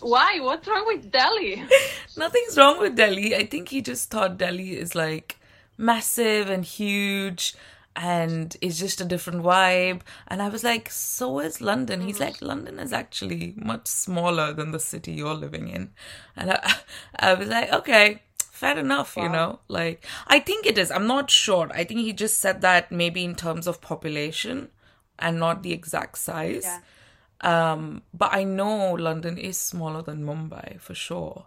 Why? 0.00 0.40
What's 0.40 0.66
wrong 0.66 0.86
with 0.86 1.10
Delhi? 1.10 1.62
Nothing's 2.16 2.56
wrong 2.56 2.80
with 2.80 2.96
Delhi. 2.96 3.36
I 3.36 3.46
think 3.46 3.68
he 3.68 3.82
just 3.82 4.10
thought 4.10 4.38
Delhi 4.38 4.78
is 4.78 4.94
like 4.94 5.38
massive 5.76 6.48
and 6.50 6.64
huge 6.64 7.54
and 7.96 8.56
it's 8.60 8.78
just 8.78 9.00
a 9.00 9.04
different 9.04 9.42
vibe. 9.42 10.02
And 10.28 10.40
I 10.40 10.48
was 10.48 10.62
like, 10.62 10.90
so 10.90 11.40
is 11.40 11.60
London. 11.60 12.00
He's 12.00 12.20
like, 12.20 12.40
London 12.40 12.78
is 12.78 12.92
actually 12.92 13.54
much 13.56 13.86
smaller 13.88 14.52
than 14.52 14.70
the 14.70 14.80
city 14.80 15.12
you're 15.12 15.34
living 15.34 15.68
in. 15.68 15.90
And 16.36 16.52
I, 16.52 16.74
I 17.18 17.34
was 17.34 17.48
like, 17.48 17.72
okay, 17.72 18.22
fair 18.38 18.78
enough, 18.78 19.16
wow. 19.16 19.22
you 19.24 19.28
know? 19.28 19.58
Like, 19.68 20.04
I 20.28 20.38
think 20.38 20.66
it 20.66 20.78
is. 20.78 20.90
I'm 20.90 21.06
not 21.06 21.30
sure. 21.30 21.70
I 21.74 21.84
think 21.84 22.00
he 22.00 22.12
just 22.12 22.38
said 22.38 22.60
that 22.60 22.92
maybe 22.92 23.24
in 23.24 23.34
terms 23.34 23.66
of 23.66 23.80
population 23.80 24.68
and 25.18 25.38
not 25.38 25.62
the 25.62 25.72
exact 25.72 26.18
size. 26.18 26.64
Yeah. 26.64 26.80
Um, 27.42 28.02
but 28.12 28.32
I 28.32 28.44
know 28.44 28.92
London 28.92 29.38
is 29.38 29.56
smaller 29.56 30.02
than 30.02 30.24
Mumbai 30.24 30.80
for 30.80 30.94
sure. 30.94 31.46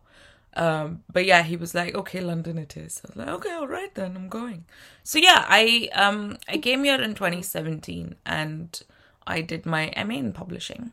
Um, 0.55 1.03
but 1.11 1.25
yeah, 1.25 1.43
he 1.43 1.57
was 1.57 1.73
like, 1.73 1.95
okay, 1.95 2.21
London 2.21 2.57
it 2.57 2.77
is. 2.77 3.01
I 3.03 3.07
was 3.09 3.15
like, 3.17 3.35
okay, 3.35 3.51
all 3.53 3.67
right 3.67 3.93
then, 3.95 4.15
I'm 4.15 4.29
going. 4.29 4.65
So 5.03 5.17
yeah, 5.19 5.45
I 5.47 5.89
um 5.93 6.37
I 6.47 6.57
came 6.57 6.83
here 6.83 7.01
in 7.01 7.15
2017 7.15 8.15
and 8.25 8.81
I 9.25 9.41
did 9.41 9.65
my 9.65 9.91
MA 10.05 10.15
in 10.15 10.33
publishing. 10.33 10.91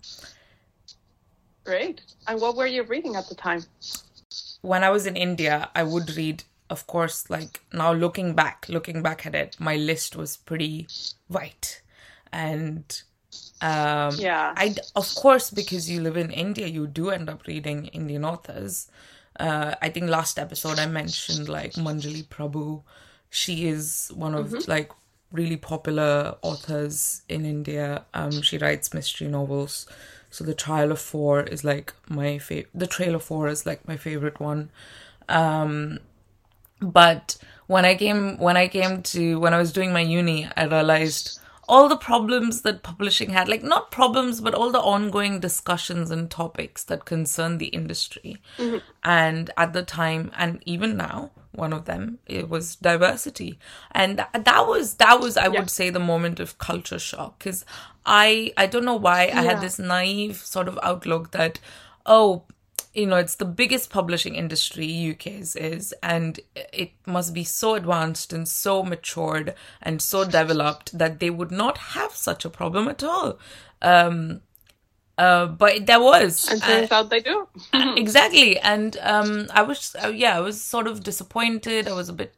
Great. 1.64 2.00
And 2.26 2.40
what 2.40 2.57
were 2.57 2.67
you 2.67 2.85
reading 2.85 3.17
at 3.17 3.29
the 3.29 3.35
time? 3.35 3.64
When 4.62 4.83
I 4.83 4.90
was 4.90 5.07
in 5.07 5.17
India, 5.17 5.71
I 5.75 5.83
would 5.83 6.17
read, 6.17 6.45
of 6.71 6.87
course, 6.87 7.29
like 7.29 7.61
now 7.73 7.93
looking 7.93 8.35
back, 8.35 8.67
looking 8.69 9.02
back 9.02 9.26
at 9.26 9.35
it, 9.35 9.57
my 9.61 9.76
list 9.76 10.17
was 10.17 10.37
pretty 10.37 10.87
white. 11.29 11.83
And 12.33 13.02
um, 13.61 14.14
yeah. 14.17 14.55
I 14.57 14.75
of 14.97 15.14
course 15.14 15.50
because 15.50 15.90
you 15.90 16.00
live 16.00 16.17
in 16.17 16.31
India, 16.31 16.67
you 16.67 16.87
do 16.87 17.11
end 17.11 17.29
up 17.29 17.47
reading 17.47 17.87
Indian 17.87 18.25
authors. 18.25 18.88
Uh, 19.38 19.75
I 19.80 19.88
think 19.88 20.08
last 20.08 20.38
episode 20.38 20.78
I 20.78 20.87
mentioned 20.87 21.49
like 21.49 21.72
Manjiri 21.75 22.26
Prabhu. 22.26 22.82
She 23.30 23.68
is 23.68 24.10
one 24.14 24.34
of 24.34 24.49
mm-hmm. 24.49 24.70
like 24.70 24.90
really 25.32 25.56
popular 25.56 26.37
authors 26.42 27.22
in 27.28 27.44
India. 27.44 28.04
Um, 28.12 28.42
she 28.42 28.58
writes 28.58 28.92
mystery 28.92 29.28
novels. 29.28 29.87
So 30.30 30.44
the 30.44 30.54
Trial 30.54 30.92
of 30.92 31.00
Four 31.00 31.42
is 31.42 31.64
like 31.64 31.92
my 32.08 32.38
favorite. 32.38 32.70
The 32.75 32.87
Trail 32.87 33.14
of 33.14 33.25
Four 33.25 33.49
is 33.49 33.66
like 33.66 33.87
my 33.87 33.96
favorite 33.96 34.40
one. 34.40 34.70
Um, 35.28 35.99
but 36.80 37.37
when 37.66 37.84
I 37.84 37.94
came 37.94 38.38
when 38.38 38.56
I 38.56 38.68
came 38.68 39.02
to 39.14 39.38
when 39.38 39.54
I 39.54 39.58
was 39.58 39.72
doing 39.72 39.92
my 39.92 40.00
uni, 40.00 40.49
I 40.56 40.64
realized 40.64 41.40
all 41.71 41.89
the 41.89 41.97
problems 41.97 42.62
that 42.62 42.83
publishing 42.83 43.31
had 43.31 43.49
like 43.49 43.62
not 43.62 43.93
problems 43.93 44.41
but 44.41 44.55
all 44.55 44.73
the 44.73 44.81
ongoing 44.81 45.39
discussions 45.39 46.11
and 46.11 46.29
topics 46.29 46.83
that 46.83 47.05
concern 47.05 47.59
the 47.59 47.67
industry 47.67 48.37
mm-hmm. 48.59 48.79
and 49.05 49.50
at 49.57 49.73
the 49.73 49.83
time 49.83 50.33
and 50.37 50.61
even 50.67 50.97
now 50.97 51.31
one 51.53 51.73
of 51.73 51.85
them 51.85 52.19
it 52.27 52.49
was 52.49 52.75
diversity 52.75 53.57
and 53.93 54.19
that, 54.19 54.45
that 54.45 54.67
was 54.67 54.95
that 54.95 55.21
was 55.21 55.37
i 55.37 55.45
yeah. 55.45 55.61
would 55.61 55.71
say 55.71 55.91
the 55.91 56.00
moment 56.00 56.41
of 56.41 56.59
culture 56.59 56.99
shock 56.99 57.39
because 57.39 57.65
i 58.05 58.53
i 58.57 58.67
don't 58.67 58.85
know 58.85 58.97
why 58.97 59.23
i 59.23 59.27
yeah. 59.27 59.43
had 59.43 59.61
this 59.61 59.79
naive 59.79 60.37
sort 60.37 60.67
of 60.67 60.77
outlook 60.83 61.31
that 61.31 61.61
oh 62.05 62.43
you 62.94 63.06
know 63.06 63.16
it's 63.16 63.37
the 63.37 63.44
biggest 63.44 63.90
publishing 63.90 64.35
industry 64.35 65.11
UK's 65.12 65.54
is 65.56 65.94
and 66.02 66.40
it 66.54 66.90
must 67.06 67.32
be 67.32 67.44
so 67.44 67.75
advanced 67.75 68.32
and 68.32 68.49
so 68.49 68.82
matured 68.82 69.54
and 69.80 70.02
so 70.02 70.25
developed 70.25 70.97
that 70.97 71.20
they 71.20 71.30
would 71.30 71.50
not 71.50 71.78
have 71.78 72.12
such 72.12 72.44
a 72.44 72.50
problem 72.50 72.88
at 72.88 73.02
all. 73.04 73.38
Um 73.82 74.40
uh, 75.18 75.44
but 75.47 75.85
there 75.85 76.00
was 76.00 76.49
and 76.49 76.62
turns 76.62 76.90
uh, 76.90 76.94
out 76.94 77.11
they 77.11 77.20
do. 77.20 77.47
exactly. 77.75 78.59
And 78.59 78.97
um 79.02 79.47
i 79.52 79.62
was 79.62 79.94
uh, 80.02 80.09
yeah 80.09 80.37
i 80.37 80.40
was 80.40 80.62
sort 80.62 80.87
of 80.87 81.02
disappointed. 81.02 81.87
I 81.87 81.92
was 81.92 82.09
a 82.09 82.14
bit 82.14 82.35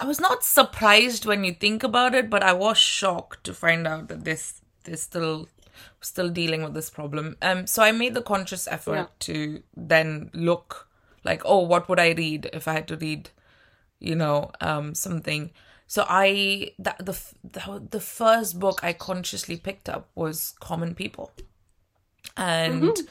i 0.00 0.04
was 0.04 0.20
not 0.20 0.44
surprised 0.44 1.26
when 1.26 1.44
you 1.44 1.52
think 1.52 1.82
about 1.82 2.14
it 2.14 2.30
but 2.30 2.42
i 2.42 2.52
was 2.52 2.78
shocked 2.78 3.42
to 3.44 3.52
find 3.52 3.86
out 3.86 4.08
that 4.08 4.24
this 4.24 4.60
this 4.84 5.02
still 5.02 5.48
still 6.00 6.28
dealing 6.28 6.62
with 6.62 6.74
this 6.74 6.90
problem. 6.90 7.36
Um, 7.42 7.66
so 7.66 7.82
I 7.82 7.92
made 7.92 8.14
the 8.14 8.22
conscious 8.22 8.66
effort 8.68 8.94
yeah. 8.94 9.06
to 9.20 9.62
then 9.76 10.30
look 10.32 10.88
like, 11.24 11.42
oh, 11.44 11.60
what 11.60 11.88
would 11.88 12.00
I 12.00 12.12
read 12.12 12.50
if 12.52 12.68
I 12.68 12.72
had 12.74 12.88
to 12.88 12.96
read, 12.96 13.30
you 13.98 14.14
know, 14.14 14.50
um, 14.60 14.94
something. 14.94 15.50
So 15.86 16.04
I 16.08 16.72
that 16.78 17.04
the 17.04 17.18
the 17.42 17.82
the 17.90 18.00
first 18.00 18.58
book 18.60 18.80
I 18.82 18.92
consciously 18.92 19.56
picked 19.56 19.88
up 19.88 20.10
was 20.14 20.54
Common 20.60 20.94
People, 20.94 21.32
and 22.36 22.82
mm-hmm. 22.82 23.06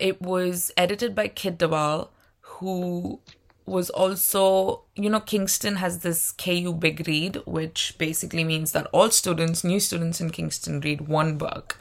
it 0.00 0.22
was 0.22 0.72
edited 0.76 1.14
by 1.14 1.28
Kit 1.28 1.58
de 1.58 1.68
Waal, 1.68 2.10
who 2.40 3.20
was 3.66 3.90
also, 3.90 4.82
you 4.94 5.08
know, 5.08 5.20
Kingston 5.20 5.76
has 5.76 6.00
this 6.00 6.32
KU 6.32 6.72
Big 6.72 7.06
Read, 7.06 7.40
which 7.46 7.94
basically 7.98 8.44
means 8.44 8.72
that 8.72 8.86
all 8.92 9.10
students, 9.10 9.64
new 9.64 9.80
students 9.80 10.20
in 10.20 10.30
Kingston, 10.30 10.80
read 10.80 11.08
one 11.08 11.38
book 11.38 11.78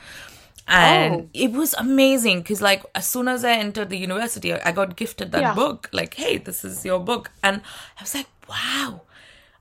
and 0.66 1.14
oh. 1.14 1.30
it 1.34 1.52
was 1.52 1.74
amazing 1.74 2.40
because 2.40 2.62
like 2.62 2.86
as 2.96 3.06
soon 3.06 3.28
as 3.28 3.44
i 3.44 3.52
entered 3.52 3.90
the 3.90 3.98
university 3.98 4.54
i 4.54 4.72
got 4.72 4.96
gifted 4.96 5.34
that 5.34 5.42
yeah. 5.42 5.54
book 5.54 5.90
like 5.92 6.14
hey 6.14 6.38
this 6.38 6.64
is 6.64 6.86
your 6.86 7.02
book 7.02 7.32
and 7.44 7.60
i 8.00 8.02
was 8.02 8.16
like 8.16 8.28
wow 8.48 9.02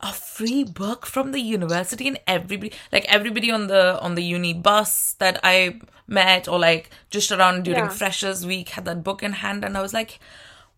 a 0.02 0.12
free 0.12 0.64
book 0.64 1.06
from 1.06 1.32
the 1.32 1.40
university 1.40 2.08
and 2.08 2.18
everybody 2.26 2.72
like 2.90 3.04
everybody 3.08 3.50
on 3.50 3.68
the 3.68 4.00
on 4.00 4.16
the 4.16 4.22
uni 4.22 4.52
bus 4.52 5.12
that 5.14 5.38
I 5.44 5.80
met 6.08 6.48
or 6.48 6.58
like 6.58 6.90
just 7.10 7.30
around 7.30 7.64
during 7.64 7.84
Yeah. 7.84 7.90
freshers 7.90 8.44
week 8.44 8.70
had 8.70 8.84
that 8.86 9.04
book 9.04 9.22
in 9.22 9.32
hand 9.32 9.64
and 9.64 9.78
I 9.78 9.82
was 9.82 9.94
like 9.94 10.18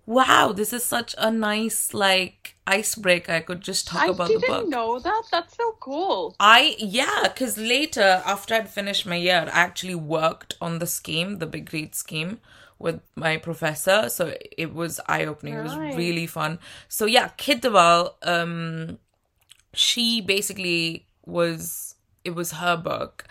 wow 0.06 0.52
this 0.52 0.72
is 0.72 0.84
such 0.84 1.14
a 1.18 1.30
nice 1.30 1.94
like 1.94 2.54
icebreaker 2.66 3.32
I 3.32 3.40
could 3.40 3.60
just 3.60 3.86
talk 3.86 4.02
I 4.02 4.06
about 4.08 4.28
the 4.28 4.38
book. 4.38 4.50
I 4.50 4.56
didn't 4.58 4.70
know 4.70 4.98
that. 4.98 5.22
That's 5.30 5.56
so 5.56 5.76
cool. 5.80 6.34
I 6.40 6.76
yeah, 6.78 7.22
because 7.24 7.58
later 7.58 8.22
after 8.24 8.54
I'd 8.54 8.68
finished 8.68 9.06
my 9.06 9.16
year, 9.16 9.48
I 9.52 9.60
actually 9.60 9.94
worked 9.94 10.56
on 10.60 10.78
the 10.78 10.86
scheme, 10.86 11.38
the 11.38 11.46
big 11.46 11.72
read 11.72 11.94
scheme, 11.94 12.40
with 12.78 13.00
my 13.14 13.36
professor. 13.36 14.08
So 14.08 14.34
it 14.56 14.74
was 14.74 15.00
eye 15.06 15.24
opening. 15.24 15.54
It 15.54 15.62
was 15.62 15.76
really 15.76 16.26
fun. 16.26 16.58
So 16.88 17.06
yeah, 17.06 17.28
Kit 17.36 17.62
de 17.62 17.70
Waal, 17.70 18.16
um, 18.22 18.98
she 19.74 20.20
basically 20.20 21.06
was 21.26 21.96
it 22.24 22.34
was 22.34 22.52
her 22.52 22.76
book, 22.76 23.24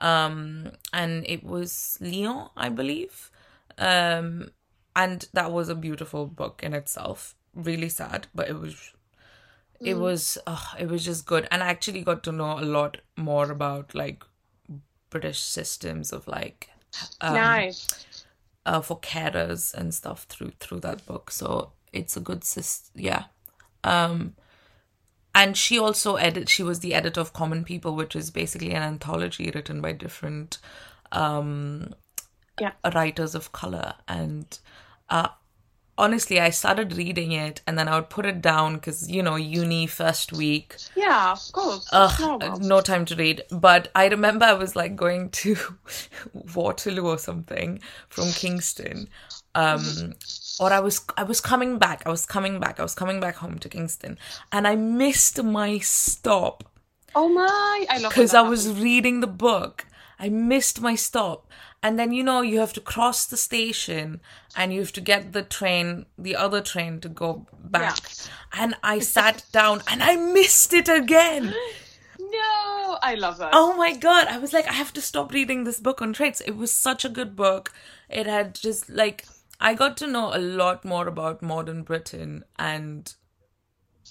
um, 0.00 0.72
and 0.92 1.24
it 1.28 1.44
was 1.44 1.98
Leon, 2.00 2.50
I 2.56 2.68
believe, 2.68 3.30
um, 3.78 4.50
and 4.94 5.28
that 5.32 5.52
was 5.52 5.68
a 5.68 5.74
beautiful 5.74 6.26
book 6.26 6.60
in 6.62 6.74
itself. 6.74 7.34
Really 7.54 7.88
sad, 7.88 8.26
but 8.34 8.48
it 8.48 8.58
was 8.58 8.92
it 9.84 9.98
was 9.98 10.38
uh, 10.46 10.64
it 10.78 10.88
was 10.88 11.04
just 11.04 11.26
good 11.26 11.46
and 11.50 11.62
i 11.62 11.66
actually 11.66 12.02
got 12.02 12.22
to 12.22 12.32
know 12.32 12.58
a 12.58 12.64
lot 12.64 12.98
more 13.16 13.50
about 13.50 13.94
like 13.94 14.24
british 15.10 15.40
systems 15.40 16.12
of 16.12 16.26
like 16.26 16.70
um, 17.20 17.34
nice. 17.34 18.24
uh, 18.66 18.80
for 18.80 18.98
carers 19.00 19.74
and 19.74 19.94
stuff 19.94 20.24
through 20.28 20.52
through 20.60 20.80
that 20.80 21.04
book 21.06 21.30
so 21.30 21.72
it's 21.92 22.16
a 22.16 22.20
good 22.20 22.40
sys- 22.40 22.90
yeah 22.94 23.24
um 23.84 24.34
and 25.34 25.56
she 25.56 25.78
also 25.78 26.16
edit 26.16 26.48
she 26.48 26.62
was 26.62 26.80
the 26.80 26.94
editor 26.94 27.20
of 27.20 27.32
common 27.32 27.64
people 27.64 27.94
which 27.94 28.14
is 28.14 28.30
basically 28.30 28.72
an 28.72 28.82
anthology 28.82 29.50
written 29.54 29.80
by 29.80 29.92
different 29.92 30.58
um 31.10 31.92
Yeah. 32.60 32.72
writers 32.94 33.34
of 33.34 33.52
color 33.52 33.94
and 34.06 34.58
uh 35.08 35.28
honestly 35.98 36.40
i 36.40 36.50
started 36.50 36.96
reading 36.96 37.32
it 37.32 37.60
and 37.66 37.78
then 37.78 37.86
i 37.88 37.94
would 37.96 38.08
put 38.10 38.24
it 38.26 38.40
down 38.40 38.74
because 38.74 39.10
you 39.10 39.22
know 39.22 39.36
uni 39.36 39.86
first 39.86 40.32
week 40.32 40.76
Yeah, 40.96 41.32
of 41.32 41.52
course. 41.52 41.88
Ugh, 41.92 42.60
no 42.60 42.80
time 42.80 43.04
to 43.06 43.16
read. 43.16 43.42
But 43.50 43.88
I 43.94 44.08
remember 44.08 44.44
I 44.46 44.54
was 44.54 44.74
like 44.74 44.96
going 44.96 45.30
to 45.30 45.56
Waterloo 46.54 47.06
or 47.06 47.18
something 47.18 47.80
from 48.08 48.32
Kingston. 48.32 49.08
Um 49.54 50.14
or 50.58 50.72
I 50.72 50.80
was 50.80 51.00
I 51.16 51.24
was 51.24 51.40
coming 51.40 51.78
back. 51.78 52.02
I 52.06 52.10
was 52.10 52.24
coming 52.26 52.58
back. 52.60 52.80
I 52.80 52.82
was 52.82 52.94
coming 52.94 53.20
back 53.20 53.36
home 53.36 53.58
to 53.58 53.68
Kingston 53.68 54.18
and 54.50 54.66
I 54.66 54.76
missed 54.76 55.42
my 55.42 55.78
stop 55.78 56.64
Oh 57.14 57.28
my! 57.28 57.86
I 57.90 57.98
love 57.98 58.10
because 58.12 58.32
I 58.34 58.40
was 58.42 58.68
reading 58.70 59.20
the 59.20 59.26
book. 59.26 59.86
I 60.22 60.28
missed 60.28 60.80
my 60.80 60.94
stop. 60.94 61.48
And 61.82 61.98
then 61.98 62.12
you 62.12 62.22
know 62.22 62.42
you 62.42 62.60
have 62.60 62.72
to 62.74 62.80
cross 62.80 63.26
the 63.26 63.36
station 63.36 64.20
and 64.54 64.72
you 64.72 64.78
have 64.78 64.92
to 64.92 65.00
get 65.00 65.32
the 65.32 65.42
train, 65.42 66.06
the 66.16 66.36
other 66.36 66.60
train 66.60 67.00
to 67.00 67.08
go 67.08 67.44
back. 67.58 67.98
Yeah. 67.98 68.62
And 68.62 68.74
I 68.84 68.98
sat 69.16 69.44
down 69.50 69.82
and 69.88 70.00
I 70.00 70.14
missed 70.14 70.72
it 70.72 70.88
again. 70.88 71.52
No, 72.20 72.98
I 73.02 73.16
love 73.18 73.38
that. 73.38 73.50
Oh 73.52 73.76
my 73.76 73.96
god! 73.96 74.28
I 74.28 74.38
was 74.38 74.52
like, 74.52 74.68
I 74.68 74.72
have 74.72 74.92
to 74.92 75.02
stop 75.02 75.32
reading 75.32 75.64
this 75.64 75.80
book 75.80 76.00
on 76.00 76.12
trains. 76.12 76.40
It 76.40 76.56
was 76.56 76.72
such 76.72 77.04
a 77.04 77.10
good 77.10 77.34
book. 77.34 77.72
It 78.08 78.26
had 78.26 78.54
just 78.54 78.88
like 78.88 79.26
I 79.60 79.74
got 79.74 79.96
to 79.98 80.06
know 80.06 80.32
a 80.32 80.38
lot 80.38 80.84
more 80.84 81.08
about 81.08 81.42
modern 81.42 81.82
Britain 81.82 82.44
and 82.58 83.12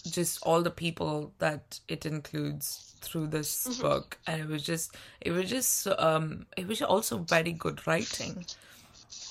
just 0.02 0.40
all 0.44 0.62
the 0.62 0.72
people 0.72 1.34
that 1.40 1.80
it 1.88 2.06
includes 2.06 2.96
through 3.02 3.28
this 3.28 3.68
Mm-hmm. 3.68 3.82
book 3.82 4.18
and 4.28 4.42
it 4.42 4.48
was 4.48 4.64
just 4.64 4.96
it 5.22 5.32
was 5.32 5.50
just 5.50 5.88
um 5.88 6.46
it 6.58 6.68
was 6.68 6.82
also 6.82 7.18
very 7.18 7.52
good 7.52 7.86
writing 7.88 8.46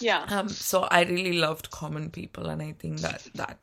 yeah. 0.01 0.25
um 0.29 0.49
so 0.49 0.83
i 0.91 1.03
really 1.03 1.39
loved 1.39 1.71
common 1.71 2.11
people 2.11 2.49
and 2.49 2.63
i 2.63 2.73
think 2.73 3.01
that 3.01 3.23
that 3.35 3.59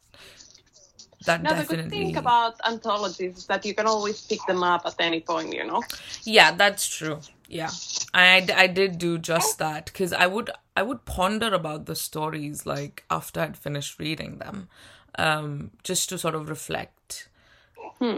that 1.26 1.44
Now 1.44 1.54
the 1.54 1.64
good 1.66 1.90
thing 1.90 2.16
about 2.16 2.56
anthologies 2.66 3.38
is 3.38 3.46
that 3.48 3.66
you 3.66 3.74
can 3.74 3.86
always 3.88 4.22
pick 4.22 4.46
them 4.46 4.64
up 4.64 4.86
at 4.86 4.96
any 5.00 5.20
point. 5.22 5.54
You 5.54 5.66
know. 5.66 5.84
Yeah, 6.24 6.52
that's 6.52 6.88
true. 6.88 7.20
Yeah, 7.50 7.72
I, 8.14 8.38
I, 8.38 8.64
I 8.64 8.68
did 8.68 8.98
do 8.98 9.18
just 9.18 9.58
that 9.60 9.86
because 9.86 10.14
I 10.14 10.28
would 10.28 10.50
I 10.76 10.84
would 10.84 11.06
ponder 11.06 11.54
about 11.54 11.86
the 11.86 11.96
stories 11.96 12.66
like 12.66 13.04
after 13.10 13.42
I'd 13.42 13.58
finished 13.58 14.00
reading 14.00 14.38
them, 14.38 14.70
um, 15.18 15.72
just 15.84 16.10
to 16.10 16.18
sort 16.18 16.36
of 16.36 16.50
reflect. 16.50 17.30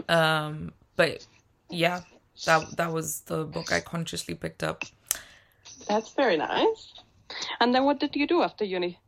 Um, 0.08 0.72
but 0.96 1.26
yeah, 1.70 2.00
that 2.44 2.76
that 2.76 2.92
was 2.92 3.20
the 3.22 3.44
book 3.44 3.72
I 3.72 3.80
consciously 3.80 4.34
picked 4.34 4.62
up. 4.62 4.84
That's 5.88 6.12
very 6.12 6.36
nice. 6.36 6.92
And 7.60 7.74
then 7.74 7.84
what 7.84 8.00
did 8.00 8.16
you 8.16 8.26
do 8.26 8.42
after 8.42 8.64
uni? 8.64 8.98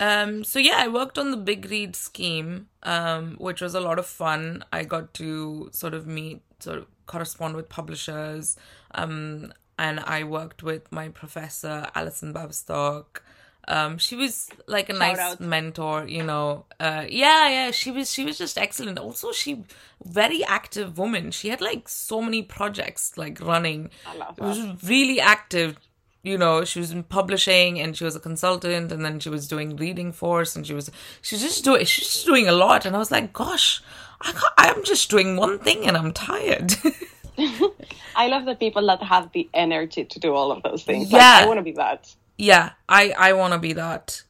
Um, 0.00 0.44
so 0.44 0.58
yeah, 0.58 0.76
I 0.78 0.88
worked 0.88 1.18
on 1.18 1.30
the 1.30 1.36
big 1.36 1.70
read 1.70 1.94
scheme, 1.94 2.68
um, 2.82 3.36
which 3.38 3.60
was 3.60 3.74
a 3.74 3.80
lot 3.80 3.98
of 3.98 4.06
fun. 4.06 4.64
I 4.72 4.84
got 4.84 5.14
to 5.14 5.70
sort 5.72 5.94
of 5.94 6.06
meet, 6.06 6.42
sort 6.58 6.78
of 6.78 6.86
correspond 7.06 7.54
with 7.54 7.68
publishers, 7.68 8.56
um, 8.94 9.52
and 9.78 10.00
I 10.00 10.24
worked 10.24 10.62
with 10.62 10.90
my 10.90 11.08
professor 11.08 11.86
Alison 11.94 12.34
Baverstock. 12.34 13.20
Um, 13.68 13.98
she 13.98 14.16
was 14.16 14.48
like 14.66 14.88
a 14.88 14.92
nice 14.92 15.18
out. 15.18 15.40
mentor, 15.40 16.06
you 16.08 16.24
know. 16.24 16.64
Uh, 16.80 17.04
yeah, 17.08 17.48
yeah, 17.48 17.70
she 17.70 17.90
was 17.90 18.12
she 18.12 18.24
was 18.24 18.36
just 18.38 18.58
excellent. 18.58 18.98
Also, 18.98 19.32
she 19.32 19.64
very 20.04 20.44
active 20.44 20.98
woman. 20.98 21.30
She 21.30 21.48
had 21.48 21.60
like 21.60 21.88
so 21.88 22.20
many 22.20 22.42
projects 22.42 23.16
like 23.16 23.40
running. 23.40 23.90
I 24.06 24.16
love 24.16 24.38
It 24.38 24.42
was 24.42 24.84
really 24.84 25.20
active 25.20 25.76
you 26.24 26.38
know 26.38 26.64
she 26.64 26.78
was 26.78 26.92
in 26.92 27.02
publishing 27.02 27.80
and 27.80 27.96
she 27.96 28.04
was 28.04 28.14
a 28.14 28.20
consultant 28.20 28.92
and 28.92 29.04
then 29.04 29.18
she 29.18 29.28
was 29.28 29.48
doing 29.48 29.74
reading 29.74 30.12
force 30.12 30.54
and 30.54 30.64
she 30.64 30.72
was 30.72 30.88
she's 31.20 31.42
just 31.42 31.64
doing 31.64 31.84
she's 31.84 32.06
just 32.06 32.26
doing 32.26 32.46
a 32.46 32.52
lot 32.52 32.86
and 32.86 32.94
i 32.94 32.98
was 33.00 33.10
like 33.10 33.32
gosh 33.32 33.82
i 34.20 34.30
can't, 34.30 34.54
i'm 34.56 34.84
just 34.84 35.10
doing 35.10 35.34
one 35.34 35.58
thing 35.58 35.84
and 35.84 35.96
i'm 35.96 36.12
tired 36.12 36.76
I 38.16 38.28
love 38.28 38.44
the 38.44 38.54
people 38.54 38.86
that 38.86 39.02
have 39.02 39.32
the 39.32 39.48
energy 39.54 40.04
to 40.04 40.18
do 40.18 40.34
all 40.34 40.52
of 40.52 40.62
those 40.62 40.82
things. 40.84 41.10
Yeah. 41.10 41.18
Like, 41.18 41.44
I 41.44 41.46
want 41.46 41.58
to 41.58 41.62
be 41.62 41.72
that. 41.72 42.14
Yeah 42.38 42.72
i 42.88 43.12
i 43.18 43.32
want 43.32 43.52
to 43.52 43.58
be 43.58 43.72
that 43.72 44.22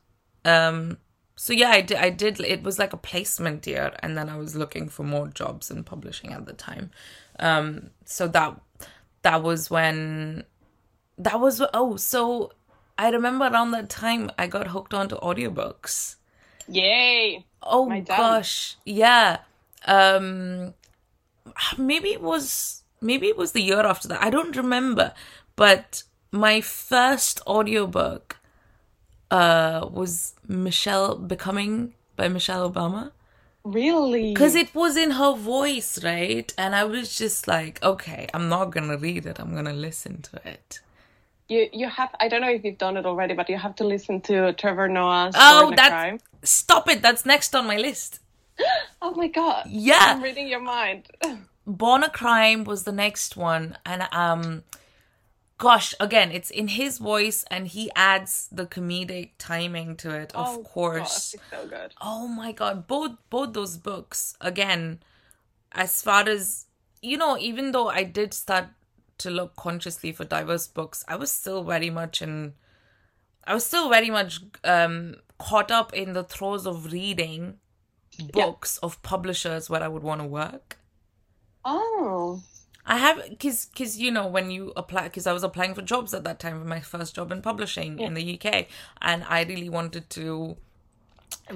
um 0.44 0.98
so 1.36 1.52
yeah 1.52 1.70
I 1.70 1.80
did, 1.80 1.96
I 1.98 2.10
did 2.10 2.40
it 2.40 2.62
was 2.62 2.78
like 2.78 2.92
a 2.92 2.96
placement 2.96 3.66
year 3.66 3.92
and 4.02 4.16
then 4.16 4.28
i 4.28 4.36
was 4.36 4.54
looking 4.56 4.88
for 4.88 5.02
more 5.02 5.28
jobs 5.28 5.70
in 5.70 5.84
publishing 5.84 6.32
at 6.32 6.46
the 6.46 6.52
time 6.52 6.90
um 7.38 7.90
so 8.04 8.28
that 8.28 8.60
that 9.22 9.42
was 9.42 9.70
when 9.70 10.44
that 11.18 11.40
was 11.40 11.62
oh 11.74 11.96
so 11.96 12.52
i 12.98 13.08
remember 13.08 13.46
around 13.46 13.70
that 13.72 13.88
time 13.88 14.30
i 14.38 14.46
got 14.46 14.68
hooked 14.68 14.94
onto 14.94 15.16
audiobooks 15.16 16.16
Yay! 16.68 17.44
Oh 17.62 17.86
My 17.86 18.00
dad. 18.00 18.16
gosh, 18.16 18.76
yeah. 18.84 19.38
Um, 19.84 20.74
maybe 21.76 22.10
it 22.10 22.22
was 22.22 22.82
maybe 23.00 23.28
it 23.28 23.36
was 23.36 23.52
the 23.52 23.62
year 23.62 23.80
after 23.80 24.08
that. 24.08 24.22
I 24.22 24.30
don't 24.30 24.56
remember, 24.56 25.12
but 25.56 26.04
my 26.32 26.60
first 26.60 27.40
audiobook 27.46 28.36
uh 29.30 29.86
was 29.90 30.34
Michelle 30.48 31.16
Becoming 31.16 31.94
by 32.16 32.28
Michelle 32.28 32.70
Obama 32.70 33.12
Really? 33.64 34.32
because 34.34 34.56
it 34.56 34.74
was 34.74 34.96
in 34.96 35.12
her 35.12 35.34
voice, 35.36 36.02
right? 36.02 36.52
And 36.58 36.74
I 36.74 36.82
was 36.84 37.14
just 37.16 37.46
like, 37.46 37.80
okay, 37.82 38.26
I'm 38.34 38.48
not 38.48 38.70
gonna 38.72 38.96
read 38.96 39.24
it. 39.26 39.38
I'm 39.38 39.54
gonna 39.54 39.72
listen 39.72 40.20
to 40.22 40.40
it. 40.44 40.80
you 41.48 41.68
you 41.72 41.88
have. 41.88 42.10
I 42.18 42.26
don't 42.28 42.40
know 42.40 42.50
if 42.50 42.64
you've 42.64 42.78
done 42.78 42.96
it 42.96 43.06
already, 43.06 43.34
but 43.34 43.48
you 43.48 43.56
have 43.58 43.76
to 43.76 43.84
listen 43.84 44.20
to 44.22 44.52
Trevor 44.54 44.88
Noah's. 44.88 45.34
Oh, 45.38 45.72
that's 45.76 46.22
stop 46.42 46.88
it. 46.88 47.02
That's 47.02 47.24
next 47.24 47.54
on 47.54 47.66
my 47.66 47.76
list. 47.76 48.18
Oh 49.04 49.12
my 49.14 49.26
god. 49.28 49.66
Yeah. 49.68 49.98
I'm 50.14 50.22
reading 50.22 50.46
your 50.48 50.60
mind. 50.60 51.08
Born 51.66 52.02
a 52.04 52.10
Crime 52.10 52.62
was 52.64 52.84
the 52.84 52.92
next 52.92 53.36
one, 53.36 53.76
and 53.84 54.02
um, 54.12 54.62
gosh, 55.62 55.94
again, 56.00 56.32
it's 56.32 56.50
in 56.50 56.68
his 56.68 56.98
voice, 56.98 57.44
and 57.50 57.68
he 57.68 57.90
adds 57.94 58.48
the 58.50 58.66
comedic 58.66 59.30
timing 59.38 59.96
to 59.98 60.10
it. 60.22 60.34
Of 60.34 60.48
Oh, 60.58 60.62
course. 60.64 61.36
gosh, 61.36 61.42
so 61.50 61.66
good. 61.68 61.94
Oh 62.00 62.26
my 62.26 62.50
god, 62.52 62.86
both 62.88 63.12
both 63.30 63.52
those 63.52 63.76
books 63.76 64.34
again. 64.40 65.00
As 65.72 66.02
far 66.02 66.28
as 66.28 66.66
you 67.00 67.16
know, 67.16 67.38
even 67.38 67.72
though 67.72 67.88
I 67.88 68.02
did 68.04 68.34
start 68.34 68.66
to 69.18 69.30
look 69.30 69.54
consciously 69.56 70.12
for 70.12 70.24
diverse 70.24 70.66
books, 70.66 71.04
I 71.08 71.16
was 71.16 71.30
still 71.32 71.62
very 71.64 71.90
much 71.90 72.22
in. 72.22 72.54
I 73.44 73.54
was 73.54 73.64
still 73.66 73.88
very 73.88 74.10
much 74.10 74.40
um, 74.64 75.16
caught 75.38 75.70
up 75.70 75.92
in 75.94 76.12
the 76.12 76.24
throes 76.24 76.66
of 76.66 76.92
reading 76.92 77.58
books 78.32 78.78
of 78.78 79.02
publishers 79.02 79.70
where 79.70 79.82
I 79.82 79.88
would 79.88 80.02
want 80.02 80.20
to 80.20 80.26
work. 80.26 80.78
Oh. 81.64 82.42
I 82.84 82.98
have 82.98 83.22
because 83.28 83.66
because 83.66 83.98
you 83.98 84.10
know 84.10 84.26
when 84.26 84.50
you 84.50 84.72
apply 84.76 85.04
because 85.04 85.26
I 85.26 85.32
was 85.32 85.44
applying 85.44 85.74
for 85.74 85.82
jobs 85.82 86.12
at 86.14 86.24
that 86.24 86.40
time 86.40 86.60
for 86.60 86.66
my 86.66 86.80
first 86.80 87.14
job 87.14 87.30
in 87.30 87.40
publishing 87.42 88.00
in 88.00 88.14
the 88.14 88.34
UK 88.40 88.66
and 89.00 89.24
I 89.28 89.44
really 89.44 89.68
wanted 89.68 90.10
to 90.10 90.56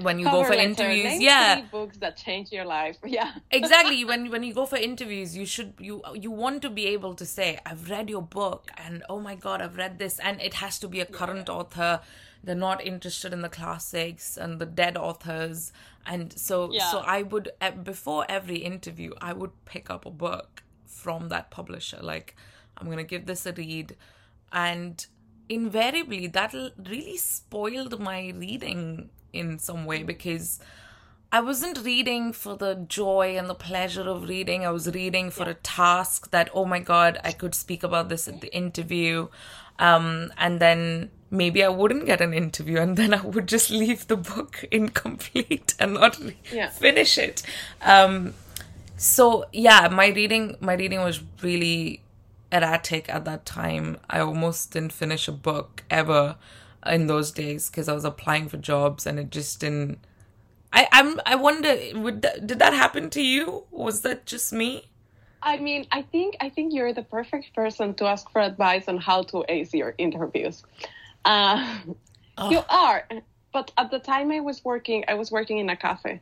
when 0.01 0.19
you 0.19 0.25
go 0.25 0.43
for 0.43 0.55
letter, 0.55 0.61
interviews 0.61 1.19
yeah 1.21 1.61
books 1.71 1.97
that 1.97 2.17
changed 2.17 2.51
your 2.51 2.65
life. 2.65 2.97
Yeah. 3.05 3.31
exactly 3.51 4.03
when 4.05 4.29
when 4.33 4.43
you 4.43 4.53
go 4.53 4.65
for 4.65 4.77
interviews 4.77 5.35
you 5.35 5.45
should 5.45 5.73
you 5.79 6.01
you 6.15 6.31
want 6.31 6.61
to 6.63 6.69
be 6.69 6.87
able 6.87 7.13
to 7.15 7.25
say 7.25 7.59
i've 7.65 7.89
read 7.89 8.09
your 8.09 8.21
book 8.21 8.71
and 8.77 9.03
oh 9.09 9.19
my 9.19 9.35
god 9.35 9.61
i've 9.61 9.77
read 9.77 9.99
this 9.99 10.19
and 10.19 10.41
it 10.41 10.55
has 10.55 10.79
to 10.79 10.87
be 10.87 10.99
a 10.99 11.05
current 11.05 11.47
author 11.49 12.01
they're 12.43 12.55
not 12.55 12.85
interested 12.85 13.33
in 13.33 13.41
the 13.41 13.49
classics 13.49 14.37
and 14.37 14.59
the 14.59 14.65
dead 14.65 14.97
authors 14.97 15.71
and 16.05 16.33
so 16.37 16.71
Yeah. 16.71 16.89
so 16.91 16.99
i 16.99 17.21
would 17.21 17.51
before 17.83 18.25
every 18.27 18.57
interview 18.57 19.13
i 19.21 19.31
would 19.33 19.51
pick 19.65 19.89
up 19.89 20.05
a 20.05 20.11
book 20.11 20.63
from 21.03 21.29
that 21.29 21.49
publisher 21.57 21.99
like 22.01 22.35
i'm 22.77 22.87
going 22.87 22.97
to 23.05 23.11
give 23.15 23.25
this 23.25 23.45
a 23.45 23.53
read 23.53 23.95
and 24.51 25.05
invariably 25.49 26.27
that 26.27 26.53
really 26.93 27.17
spoiled 27.17 27.99
my 27.99 28.19
reading 28.35 29.09
in 29.33 29.57
some 29.59 29.85
way 29.85 30.03
because 30.03 30.59
I 31.29 31.41
wasn't 31.41 31.83
reading 31.83 32.31
for 32.31 32.55
the 32.55 32.75
joy 32.87 33.37
and 33.37 33.49
the 33.49 33.53
pleasure 33.55 34.07
of 34.09 34.29
reading. 34.29 34.65
I 34.65 34.71
was 34.71 34.87
reading 34.93 35.29
for 35.29 35.43
a 35.49 35.55
task 35.55 36.31
that, 36.31 36.49
oh 36.53 36.63
my 36.63 36.79
God, 36.79 37.19
I 37.21 37.33
could 37.33 37.53
speak 37.53 37.83
about 37.83 38.07
this 38.07 38.29
at 38.29 38.39
the 38.39 38.53
interview. 38.55 39.27
Um, 39.77 40.31
and 40.37 40.61
then 40.61 41.11
maybe 41.29 41.65
I 41.65 41.67
wouldn't 41.67 42.05
get 42.05 42.21
an 42.21 42.33
interview 42.33 42.77
and 42.79 42.95
then 42.95 43.13
I 43.13 43.19
would 43.21 43.45
just 43.47 43.69
leave 43.83 44.07
the 44.07 44.15
book 44.15 44.63
incomplete 44.71 45.75
and 45.79 45.95
not 45.95 46.17
Yeah. 46.51 46.69
finish 46.69 47.17
it. 47.17 47.43
Um, 47.81 48.33
so 48.97 49.45
yeah, 49.53 49.87
my 49.89 50.07
reading, 50.07 50.57
my 50.59 50.73
reading 50.73 51.01
was 51.01 51.21
really 51.41 52.03
erratic 52.51 53.09
at 53.09 53.25
that 53.25 53.45
time. 53.45 53.97
I 54.09 54.19
almost 54.19 54.71
didn't 54.71 54.93
finish 54.93 55.27
a 55.27 55.31
book 55.31 55.83
ever 55.89 56.35
in 56.85 57.07
those 57.07 57.31
days 57.31 57.69
because 57.69 57.87
I 57.87 57.93
was 57.93 58.05
applying 58.05 58.49
for 58.49 58.57
jobs 58.57 59.05
and 59.05 59.19
it 59.19 59.29
just 59.29 59.59
didn't 59.59 59.99
I 60.71 60.87
I'm 60.91 61.19
I 61.25 61.35
wonder 61.35 61.75
would 61.95 62.21
that, 62.21 62.47
did 62.47 62.59
that 62.59 62.73
happen 62.73 63.09
to 63.11 63.21
you? 63.21 63.63
Was 63.71 64.01
that 64.01 64.25
just 64.25 64.53
me? 64.53 64.87
I 65.41 65.57
mean, 65.57 65.87
I 65.91 66.01
think 66.01 66.35
I 66.39 66.49
think 66.49 66.73
you're 66.73 66.93
the 66.93 67.03
perfect 67.03 67.53
person 67.53 67.93
to 67.95 68.05
ask 68.05 68.29
for 68.31 68.41
advice 68.41 68.87
on 68.87 68.97
how 68.97 69.23
to 69.23 69.45
ace 69.49 69.73
your 69.73 69.95
interviews. 69.97 70.63
Uh, 71.25 71.79
Oh. 72.37 72.51
You 72.51 72.61
are, 72.69 73.07
but 73.51 73.71
at 73.77 73.89
the 73.89 73.99
time 73.99 74.31
I 74.31 74.41
was 74.41 74.63
working, 74.63 75.03
I 75.07 75.15
was 75.15 75.31
working 75.31 75.57
in 75.57 75.69
a 75.69 75.75
cafe. 75.75 76.21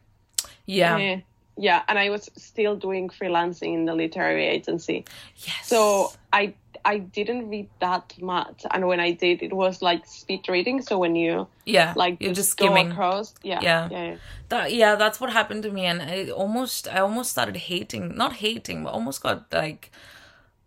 Yeah. 0.65 0.95
Uh, 0.95 1.17
yeah, 1.57 1.83
and 1.87 1.97
I 1.97 2.09
was 2.09 2.29
still 2.35 2.75
doing 2.75 3.09
freelancing 3.09 3.73
in 3.73 3.85
the 3.85 3.95
literary 3.95 4.45
agency. 4.45 5.05
yes. 5.37 5.67
So 5.67 6.11
I 6.33 6.53
I 6.83 6.99
didn't 6.99 7.49
read 7.49 7.69
that 7.79 8.13
much, 8.21 8.63
and 8.71 8.87
when 8.87 8.99
I 8.99 9.11
did, 9.11 9.41
it 9.41 9.53
was 9.53 9.81
like 9.81 10.05
speed 10.05 10.47
reading. 10.49 10.81
So 10.81 10.99
when 10.99 11.15
you 11.15 11.47
yeah, 11.65 11.93
like 11.95 12.17
you're 12.19 12.33
just 12.33 12.51
skimming. 12.51 12.91
across, 12.91 13.33
yeah, 13.41 13.59
Yeah. 13.61 13.89
yeah, 13.89 14.03
yeah. 14.11 14.17
That, 14.49 14.73
yeah, 14.73 14.95
that's 14.95 15.19
what 15.19 15.31
happened 15.33 15.63
to 15.63 15.71
me, 15.71 15.85
and 15.85 16.01
I 16.01 16.29
almost 16.29 16.87
I 16.87 16.99
almost 16.99 17.31
started 17.31 17.57
hating, 17.57 18.15
not 18.15 18.33
hating, 18.33 18.83
but 18.83 18.93
almost 18.93 19.23
got 19.23 19.51
like, 19.51 19.91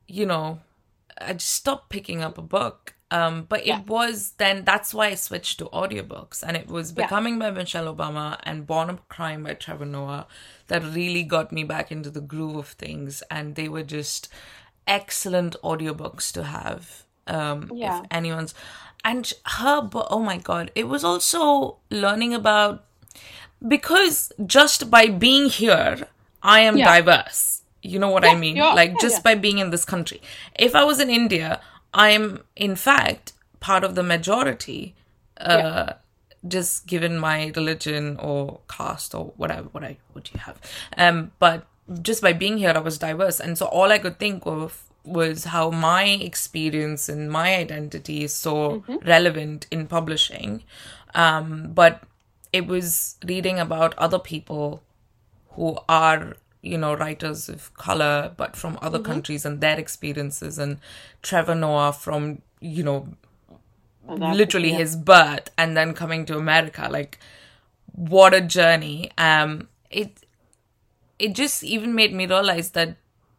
you 0.09 0.27
know, 0.27 0.61
I 1.21 1.35
just 1.35 1.53
stopped 1.55 1.89
picking 1.91 2.23
up 2.23 2.39
a 2.39 2.43
book. 2.43 2.95
Um, 3.11 3.45
but 3.49 3.65
Yeah. 3.67 3.79
it 3.81 3.87
was 3.87 4.33
then 4.37 4.65
that's 4.65 4.93
why 4.93 5.07
I 5.07 5.15
switched 5.15 5.59
to 5.61 5.67
audiobooks, 5.67 6.43
and 6.47 6.57
it 6.57 6.69
was 6.69 6.93
Yeah. 6.95 7.05
Becoming 7.05 7.39
by 7.39 7.51
Michelle 7.51 7.93
Obama 7.95 8.39
and 8.43 8.67
Born 8.67 8.91
of 8.91 9.09
Crime 9.09 9.45
by 9.45 9.55
Trevor 9.55 9.87
Noah 9.87 10.27
that 10.67 10.83
really 10.83 11.23
got 11.23 11.51
me 11.51 11.65
back 11.65 11.91
into 11.91 12.11
the 12.11 12.21
groove 12.21 12.57
of 12.57 12.69
things, 12.69 13.23
and 13.31 13.55
they 13.55 13.69
were 13.69 13.83
just 13.83 14.29
excellent 14.87 15.57
audiobooks 15.65 16.31
to 16.33 16.45
have. 16.45 17.05
Um, 17.27 17.71
Yeah. 17.75 18.01
if 18.01 18.07
anyone's 18.11 18.55
and 19.05 19.33
her, 19.45 19.81
bo- 19.81 20.07
oh 20.11 20.19
my 20.21 20.37
god, 20.39 20.71
it 20.75 20.89
was 20.89 21.05
also 21.05 21.77
learning 21.91 22.35
about 22.35 22.85
because 23.67 24.33
just 24.47 24.91
by 24.91 25.07
being 25.09 25.49
here, 25.49 26.09
I 26.43 26.61
am 26.61 26.77
Yeah. 26.77 26.85
diverse. 26.85 27.63
You 27.83 27.99
know 27.99 28.09
what 28.11 28.25
I 28.25 28.35
mean? 28.35 28.57
like 28.57 28.99
just 29.01 29.17
yeah. 29.19 29.23
by 29.23 29.35
being 29.37 29.59
in 29.59 29.71
this 29.71 29.85
country. 29.85 30.21
If 30.59 30.75
I 30.75 30.85
was 30.85 31.01
in 31.01 31.09
India, 31.11 31.61
I'm 31.95 32.45
in 32.57 32.77
fact 32.77 33.33
part 33.61 33.85
of 33.85 33.95
the 33.95 34.03
majority. 34.03 34.95
Uh, 35.37 35.95
just 36.47 36.87
given 36.87 37.19
my 37.19 37.53
religion 37.57 38.17
or 38.19 38.61
caste 38.69 39.15
or 39.15 39.33
whatever, 39.37 39.69
what 39.73 39.83
I 39.83 39.97
what 40.13 40.33
you 40.33 40.39
have. 40.41 40.61
Um, 40.97 41.33
but 41.39 41.67
just 42.03 42.23
by 42.23 42.33
being 42.33 42.59
here, 42.59 42.73
I 42.75 42.79
was 42.79 42.99
diverse, 42.99 43.41
and 43.41 43.59
so 43.59 43.67
all 43.67 43.91
I 43.91 43.99
could 43.99 44.19
think 44.19 44.47
of 44.47 44.85
was 45.05 45.45
how 45.45 45.71
my 45.71 46.05
experience 46.05 47.09
and 47.09 47.31
my 47.31 47.57
identity 47.57 48.25
is 48.25 48.35
so 48.35 48.85
relevant 49.05 49.67
in 49.71 49.87
publishing. 49.87 50.63
Um, 51.15 51.73
but 51.73 52.03
it 52.53 52.67
was 52.67 53.17
reading 53.27 53.59
about 53.59 53.95
other 53.99 54.19
people 54.19 54.83
who 55.53 55.79
are 55.89 56.37
you 56.69 56.79
know 56.79 56.95
writers 56.95 57.49
of 57.49 57.73
color 57.75 58.33
but 58.37 58.57
from 58.57 58.79
other 58.83 58.99
countries 58.99 59.45
and 59.45 59.61
their 59.61 59.79
experiences. 59.79 60.59
And 60.59 60.79
trevor 61.23 61.55
noah 61.55 61.93
from 61.93 62.43
you 62.61 62.83
know 62.83 63.09
that- 64.09 64.37
literally 64.37 64.71
yeah. 64.71 64.79
his 64.79 64.97
birth 64.97 65.51
and 65.57 65.77
then 65.77 65.95
coming 65.95 66.25
to 66.27 66.37
america. 66.37 66.89
Like 66.91 67.19
what 67.93 68.35
a 68.35 68.41
journey. 68.41 69.11
Um 69.19 69.69
it 69.91 70.25
it 71.19 71.33
just 71.35 71.65
even 71.65 71.95
made 71.95 72.13
me 72.15 72.27
realize 72.27 72.71
that 72.71 72.97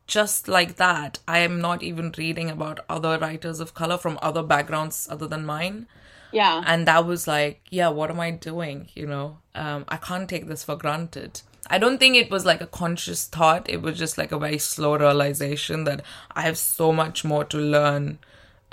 just 0.07 0.47
like 0.47 0.75
that 0.77 1.19
i 1.27 1.37
am 1.37 1.61
not 1.61 1.83
even 1.83 2.11
reading 2.17 2.49
about 2.49 2.79
other 2.89 3.19
writers 3.19 3.59
of 3.59 3.75
color 3.75 3.95
from 3.97 4.17
other 4.23 4.41
backgrounds 4.41 5.07
other 5.09 5.27
than 5.27 5.45
mine. 5.45 5.87
Yeah. 6.31 6.63
and 6.65 6.87
that 6.87 7.05
was 7.05 7.27
like 7.27 7.61
yeah 7.69 7.89
what 7.89 8.09
am 8.11 8.19
i 8.19 8.31
doing? 8.31 8.89
You 8.95 9.07
know 9.07 9.37
um 9.55 9.85
i 9.87 9.97
can't 9.97 10.29
take 10.29 10.47
this 10.47 10.63
for 10.63 10.75
granted 10.75 11.41
i 11.69 11.77
don't 11.77 11.99
think 11.99 12.15
it 12.15 12.29
was 12.31 12.45
like 12.45 12.61
a 12.61 12.67
conscious 12.67 13.25
thought 13.25 13.69
it 13.69 13.81
was 13.81 13.97
just 13.97 14.17
like 14.17 14.31
a 14.31 14.39
very 14.39 14.57
slow 14.57 14.97
realization 14.97 15.83
that 15.83 16.01
i 16.35 16.41
have 16.41 16.57
so 16.57 16.91
much 16.91 17.23
more 17.23 17.43
to 17.43 17.57
learn 17.57 18.17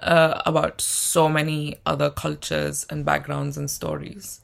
uh, 0.00 0.42
about 0.44 0.80
so 0.80 1.28
many 1.28 1.76
other 1.86 2.10
cultures 2.10 2.86
and 2.90 3.04
backgrounds 3.04 3.56
and 3.56 3.70
stories 3.70 4.40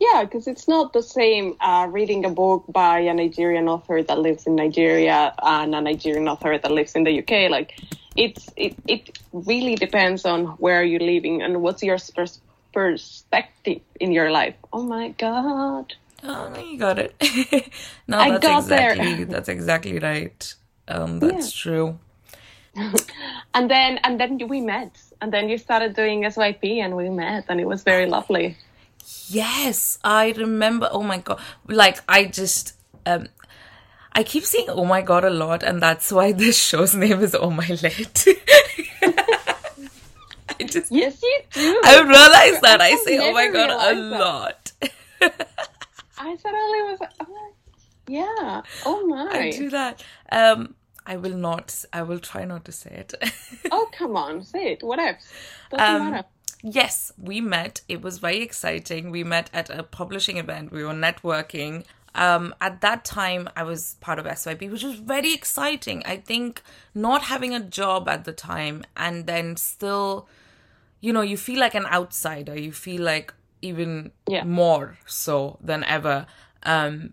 Yeah, 0.00 0.22
because 0.22 0.46
it's 0.46 0.68
not 0.68 0.92
the 0.92 1.02
same 1.02 1.56
uh, 1.60 1.88
reading 1.90 2.24
a 2.24 2.30
book 2.30 2.64
by 2.68 3.00
a 3.00 3.12
Nigerian 3.12 3.68
author 3.68 4.00
that 4.00 4.18
lives 4.18 4.46
in 4.46 4.54
Nigeria 4.54 5.34
and 5.42 5.74
a 5.74 5.80
Nigerian 5.80 6.28
author 6.28 6.56
that 6.56 6.70
lives 6.70 6.94
in 6.94 7.02
the 7.02 7.18
UK. 7.18 7.50
Like, 7.50 7.74
it's 8.14 8.48
it 8.56 8.76
it 8.86 9.18
really 9.32 9.74
depends 9.74 10.24
on 10.24 10.46
where 10.58 10.82
you're 10.82 11.00
living 11.00 11.42
and 11.42 11.62
what's 11.62 11.82
your 11.82 11.98
pers- 12.14 12.40
perspective 12.72 13.80
in 13.98 14.12
your 14.12 14.30
life. 14.30 14.54
Oh 14.72 14.82
my 14.82 15.08
god! 15.18 15.94
Oh 16.24 16.48
no, 16.50 16.60
you 16.60 16.78
got 16.78 16.98
it 16.98 17.14
no 18.08 18.18
I 18.18 18.30
that's 18.30 18.42
got 18.42 18.68
there. 18.68 18.92
exactly 18.92 19.24
that's 19.24 19.48
exactly 19.48 19.98
right 19.98 20.54
um 20.88 21.20
that's 21.20 21.52
true 21.52 21.98
And 23.54 23.70
then 23.70 23.98
and 24.04 24.20
then 24.20 24.38
we 24.48 24.60
met, 24.60 24.92
and 25.20 25.32
then 25.32 25.48
you 25.48 25.58
started 25.58 25.94
doing 25.96 26.22
SYP, 26.22 26.78
and 26.84 26.96
we 26.96 27.08
met, 27.10 27.44
and 27.48 27.60
it 27.60 27.66
was 27.66 27.82
very 27.82 28.06
lovely. 28.06 28.56
Yes, 29.28 29.98
I 30.04 30.32
remember. 30.36 30.88
Oh 30.92 31.02
my 31.02 31.18
god! 31.18 31.40
Like 31.66 31.98
I 32.08 32.26
just, 32.26 32.74
um, 33.06 33.28
I 34.12 34.22
keep 34.22 34.44
saying 34.44 34.66
"oh 34.68 34.84
my 34.84 35.02
god" 35.02 35.24
a 35.24 35.30
lot, 35.30 35.62
and 35.62 35.82
that's 35.82 36.12
why 36.12 36.32
this 36.32 36.58
show's 36.62 36.94
name 37.04 37.20
is 37.20 37.34
"Oh 37.34 37.50
My 37.50 37.66
Lit." 37.82 38.26
I 40.60 40.64
just, 40.64 40.90
Yes, 40.90 41.22
you 41.22 41.40
do. 41.52 41.80
I 41.84 42.00
realize 42.02 42.60
that 42.62 42.80
I 42.80 42.96
I've 42.96 42.98
say 42.98 43.18
"oh 43.18 43.32
my 43.32 43.48
god" 43.48 43.70
a 43.70 43.94
that. 43.94 43.96
lot. 43.96 44.72
I 46.18 46.36
suddenly 46.36 46.82
was 46.82 47.00
like, 47.00 47.10
oh, 47.20 47.52
yeah, 48.08 48.62
oh 48.84 49.06
my. 49.06 49.28
I 49.30 49.50
do 49.50 49.70
that. 49.70 50.02
Um, 50.32 50.74
I 51.06 51.16
will 51.16 51.36
not. 51.36 51.84
I 51.92 52.02
will 52.02 52.18
try 52.18 52.44
not 52.44 52.64
to 52.66 52.72
say 52.72 52.90
it. 52.90 53.14
Oh 53.70 53.88
come 53.92 54.16
on, 54.16 54.42
say 54.44 54.72
it. 54.72 54.82
Whatever. 54.82 55.18
Doesn't 55.70 55.86
Um, 55.96 56.10
matter. 56.10 56.26
Yes, 56.62 57.12
we 57.16 57.40
met. 57.40 57.82
It 57.88 58.02
was 58.02 58.18
very 58.18 58.42
exciting. 58.42 59.10
We 59.10 59.22
met 59.24 59.48
at 59.52 59.70
a 59.70 59.82
publishing 59.82 60.38
event. 60.38 60.72
We 60.72 60.82
were 60.84 60.92
networking. 60.92 61.84
Um, 62.14 62.52
at 62.60 62.80
that 62.80 63.04
time, 63.04 63.48
I 63.54 63.62
was 63.62 63.96
part 64.00 64.18
of 64.18 64.26
SYP, 64.26 64.70
which 64.70 64.82
was 64.82 64.96
very 64.96 65.32
exciting. 65.32 66.02
I 66.04 66.16
think 66.16 66.62
not 66.94 67.22
having 67.22 67.54
a 67.54 67.60
job 67.60 68.08
at 68.08 68.24
the 68.24 68.32
time 68.32 68.84
and 68.96 69.26
then 69.26 69.56
still, 69.56 70.26
you 71.00 71.12
know, 71.12 71.20
you 71.20 71.36
feel 71.36 71.60
like 71.60 71.74
an 71.76 71.86
outsider. 71.86 72.58
You 72.58 72.72
feel 72.72 73.02
like 73.02 73.32
even 73.62 74.12
Yeah. 74.26 74.44
more 74.44 74.98
so 75.06 75.58
than 75.62 75.84
ever. 75.84 76.26
Um, 76.62 77.12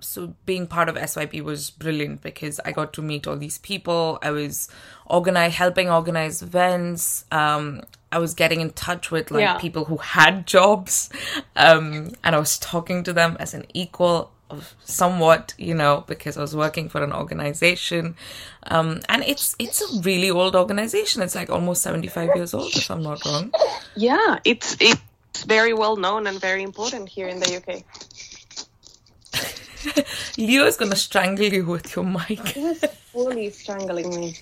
so 0.00 0.34
being 0.46 0.66
part 0.66 0.88
of 0.88 0.96
SYP 0.96 1.42
was 1.42 1.70
brilliant 1.70 2.22
because 2.22 2.58
I 2.64 2.72
got 2.72 2.92
to 2.94 3.02
meet 3.02 3.26
all 3.28 3.36
these 3.36 3.58
people. 3.58 4.18
I 4.20 4.30
was 4.32 4.68
organize 5.06 5.54
helping 5.54 5.88
organize 5.88 6.42
events. 6.42 7.24
Um, 7.30 7.82
I 8.10 8.18
was 8.18 8.34
getting 8.34 8.60
in 8.60 8.70
touch 8.70 9.10
with 9.12 9.30
like 9.30 9.42
Yeah. 9.42 9.58
people 9.58 9.84
who 9.84 9.98
had 9.98 10.46
jobs, 10.56 11.08
um, 11.56 12.12
and 12.24 12.34
I 12.34 12.38
was 12.38 12.58
talking 12.58 13.04
to 13.04 13.12
them 13.12 13.36
as 13.38 13.54
an 13.54 13.64
equal 13.74 14.32
of 14.50 14.74
somewhat, 14.84 15.54
you 15.56 15.72
know, 15.72 16.04
because 16.06 16.36
I 16.36 16.42
was 16.42 16.54
working 16.54 16.90
for 16.90 17.02
an 17.02 17.10
organization. 17.12 18.16
Um, 18.64 19.00
and 19.08 19.22
it's 19.24 19.56
it's 19.58 19.80
a 19.80 20.00
really 20.02 20.30
old 20.30 20.54
organization. 20.56 21.22
It's 21.22 21.34
like 21.34 21.48
almost 21.48 21.82
seventy 21.82 22.08
five 22.08 22.30
years 22.34 22.52
old, 22.54 22.74
if 22.76 22.90
I'm 22.90 23.02
not 23.02 23.24
wrong. 23.24 23.52
Yeah, 23.96 24.40
it's 24.44 24.76
it. 24.80 24.98
It's 25.32 25.44
very 25.44 25.72
well 25.72 25.96
known 25.96 26.26
and 26.26 26.38
very 26.38 26.62
important 26.62 27.08
here 27.08 27.26
in 27.26 27.40
the 27.40 27.56
UK. 27.56 27.84
Leo 30.38 30.66
is 30.66 30.76
gonna 30.76 30.94
strangle 30.96 31.46
you 31.46 31.64
with 31.64 31.96
your 31.96 32.04
mic. 32.04 32.48
He 32.48 32.60
was 32.60 32.84
fully 33.12 33.48
strangling 33.50 34.10
me. 34.10 34.36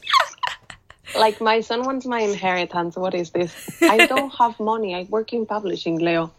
Like 1.16 1.40
my 1.40 1.60
son 1.60 1.84
wants 1.84 2.06
my 2.06 2.20
inheritance. 2.20 2.96
What 2.96 3.14
is 3.14 3.30
this? 3.30 3.80
I 3.82 4.06
don't 4.06 4.30
have 4.38 4.58
money. 4.58 4.94
I 4.94 5.04
work 5.10 5.32
in 5.32 5.46
publishing, 5.46 5.98
Leo. 5.98 6.32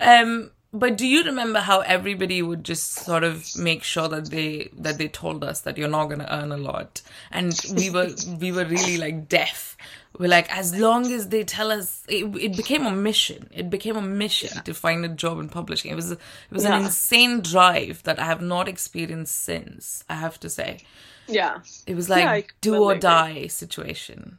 Um, 0.00 0.50
but 0.72 0.96
do 0.96 1.06
you 1.06 1.22
remember 1.22 1.60
how 1.60 1.80
everybody 1.80 2.42
would 2.42 2.64
just 2.64 2.92
sort 2.92 3.24
of 3.24 3.46
make 3.56 3.84
sure 3.84 4.08
that 4.08 4.30
they 4.30 4.70
that 4.76 4.98
they 4.98 5.06
told 5.08 5.44
us 5.44 5.60
that 5.60 5.78
you're 5.78 5.88
not 5.88 6.06
gonna 6.06 6.26
earn 6.30 6.50
a 6.50 6.56
lot, 6.56 7.02
and 7.30 7.58
we 7.76 7.90
were 7.90 8.10
we 8.40 8.50
were 8.52 8.64
really 8.64 8.96
like 8.98 9.28
deaf. 9.28 9.76
We're 10.18 10.28
like, 10.28 10.54
as 10.54 10.78
long 10.78 11.10
as 11.10 11.28
they 11.28 11.42
tell 11.42 11.72
us, 11.72 12.04
it, 12.08 12.24
it 12.36 12.56
became 12.56 12.84
a 12.84 12.90
mission. 12.92 13.48
It 13.52 13.70
became 13.70 13.96
a 13.96 14.02
mission 14.02 14.62
to 14.64 14.74
find 14.74 15.04
a 15.04 15.08
job 15.08 15.38
in 15.40 15.48
publishing. 15.48 15.90
It 15.90 15.94
was 15.94 16.12
it 16.12 16.18
was 16.50 16.64
an 16.64 16.82
insane 16.84 17.40
drive 17.40 18.02
that 18.02 18.18
I 18.18 18.24
have 18.24 18.42
not 18.42 18.68
experienced 18.68 19.34
since. 19.42 20.04
I 20.08 20.16
have 20.16 20.38
to 20.40 20.50
say, 20.50 20.80
Yeah. 21.28 21.60
it 21.86 21.94
was 21.94 22.08
like 22.10 22.24
Yeah, 22.24 22.54
do 22.60 22.76
or 22.84 22.96
die 22.96 23.46
situation. 23.46 24.38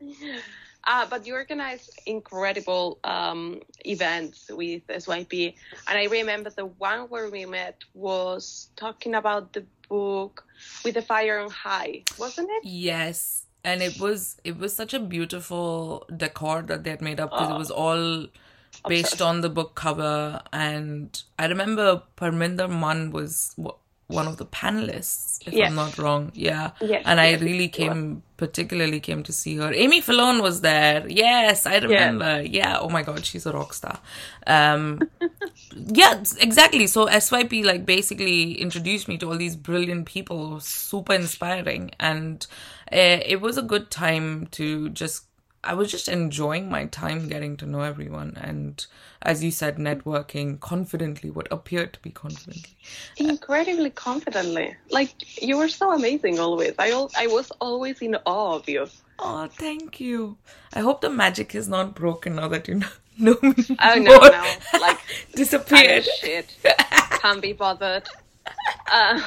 Uh, 0.86 1.06
but 1.10 1.26
you 1.26 1.34
organize 1.34 1.90
incredible 2.06 2.98
um, 3.04 3.60
events 3.84 4.50
with 4.50 4.86
SYP. 4.88 5.54
And 5.86 5.98
I 5.98 6.04
remember 6.06 6.50
the 6.50 6.66
one 6.66 7.00
where 7.10 7.28
we 7.30 7.44
met 7.44 7.84
was 7.92 8.70
talking 8.76 9.14
about 9.14 9.52
the 9.52 9.66
book 9.88 10.42
With 10.84 10.94
the 10.94 11.02
Fire 11.02 11.38
on 11.38 11.50
High, 11.50 12.04
wasn't 12.18 12.48
it? 12.50 12.64
Yes, 12.64 13.44
and 13.64 13.82
it 13.82 14.00
was 14.00 14.40
it 14.44 14.58
was 14.58 14.74
such 14.74 14.94
a 14.94 15.00
beautiful 15.00 16.06
decor 16.16 16.62
that 16.62 16.84
they 16.84 16.90
had 16.90 17.02
made 17.02 17.20
up 17.20 17.30
because 17.30 17.48
it 17.48 17.52
ah. 17.52 17.58
was 17.58 17.70
all 17.70 18.26
based 18.88 19.20
on 19.20 19.40
the 19.40 19.48
book 19.48 19.74
cover. 19.74 20.40
And 20.52 21.22
I 21.38 21.46
remember 21.46 22.02
Parminder 22.16 22.68
Mann 22.68 23.10
was 23.10 23.54
one 24.10 24.26
of 24.28 24.36
the 24.36 24.46
panelists, 24.46 25.46
if 25.46 25.52
Yes. 25.54 25.68
I'm 25.68 25.76
not 25.76 25.96
wrong. 25.98 26.32
Yeah, 26.34 26.70
Yes, 26.80 27.02
and 27.06 27.20
I 27.20 27.34
really 27.36 27.68
came 27.68 28.22
particularly 28.36 29.00
came 29.00 29.22
to 29.22 29.32
see 29.32 29.56
her. 29.58 29.72
Amy 29.72 30.00
Fallon 30.00 30.40
was 30.42 30.62
there. 30.62 31.06
Yes, 31.08 31.66
I 31.66 31.76
remember. 31.78 32.42
Yeah. 32.42 32.78
Oh 32.80 32.88
my 32.88 33.02
God, 33.02 33.24
she's 33.24 33.44
a 33.46 33.52
rock 33.52 33.74
star. 33.74 33.98
Um, 34.46 35.00
yeah, 35.76 36.14
exactly. 36.40 36.86
So 36.86 37.06
SYP 37.06 37.64
like 37.64 37.84
basically 37.84 38.54
introduced 38.54 39.08
me 39.08 39.18
to 39.18 39.28
all 39.30 39.36
these 39.36 39.56
brilliant 39.56 40.06
people, 40.06 40.58
super 40.60 41.12
inspiring, 41.14 41.90
and 42.00 42.46
uh, 42.92 43.20
it 43.24 43.40
was 43.40 43.58
a 43.58 43.62
good 43.62 43.90
time 43.90 44.46
to 44.52 44.88
just. 44.90 45.24
I 45.62 45.74
was 45.74 45.90
just 45.90 46.08
enjoying 46.08 46.70
my 46.70 46.86
time 46.86 47.28
getting 47.28 47.56
to 47.58 47.66
know 47.66 47.82
everyone, 47.82 48.36
and 48.40 48.84
as 49.20 49.44
you 49.44 49.50
said, 49.50 49.76
networking 49.76 50.58
confidently, 50.58 51.30
what 51.30 51.48
appeared 51.50 51.92
to 51.94 52.00
be 52.00 52.10
confidently. 52.10 52.76
Incredibly 53.18 53.90
confidently. 53.90 54.74
Like, 54.90 55.42
you 55.42 55.58
were 55.58 55.68
so 55.68 55.92
amazing 55.92 56.38
always. 56.38 56.72
I, 56.78 56.90
al- 56.92 57.10
I 57.16 57.26
was 57.26 57.50
always 57.60 58.00
in 58.00 58.16
awe 58.24 58.54
of 58.56 58.68
you. 58.68 58.86
Oh, 59.18 59.48
thank 59.48 60.00
you. 60.00 60.38
I 60.72 60.80
hope 60.80 61.02
the 61.02 61.10
magic 61.10 61.54
is 61.54 61.68
not 61.68 61.94
broken 61.94 62.36
now 62.36 62.48
that 62.48 62.66
you 62.66 62.76
know, 62.76 62.88
know 63.18 63.36
me. 63.42 63.54
Oh, 63.82 63.94
no, 63.96 64.18
no. 64.18 64.54
Like, 64.80 64.98
disappeared. 65.34 66.04
shit. 66.06 66.56
Can't 67.20 67.42
be 67.42 67.52
bothered. 67.52 68.08
Uh, 68.90 69.20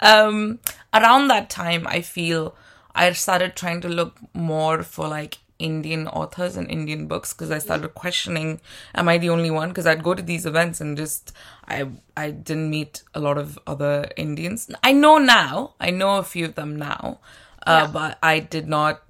um 0.00 0.58
around 0.92 1.28
that 1.28 1.48
time 1.48 1.86
i 1.86 2.00
feel 2.02 2.54
i 2.96 3.10
started 3.12 3.54
trying 3.56 3.80
to 3.80 3.88
look 3.88 4.18
more 4.34 4.82
for 4.82 5.06
like 5.08 5.38
indian 5.58 6.06
authors 6.08 6.56
and 6.56 6.70
indian 6.70 7.06
books 7.06 7.32
because 7.32 7.50
i 7.50 7.58
started 7.58 7.94
questioning 7.94 8.60
am 8.94 9.08
i 9.08 9.16
the 9.18 9.30
only 9.30 9.50
one 9.50 9.68
because 9.70 9.86
i'd 9.86 10.02
go 10.08 10.14
to 10.14 10.22
these 10.30 10.44
events 10.44 10.80
and 10.82 10.96
just 10.98 11.32
i 11.66 11.78
i 12.16 12.30
didn't 12.30 12.68
meet 12.68 13.02
a 13.14 13.20
lot 13.20 13.38
of 13.38 13.58
other 13.66 13.94
indians 14.16 14.68
i 14.82 14.92
know 14.92 15.16
now 15.18 15.72
i 15.80 15.90
know 15.90 16.18
a 16.18 16.22
few 16.22 16.44
of 16.44 16.54
them 16.56 16.76
now 16.76 17.18
uh, 17.66 17.82
Yeah. 17.84 17.90
but 17.92 18.18
i 18.22 18.38
did 18.40 18.68
not 18.68 19.02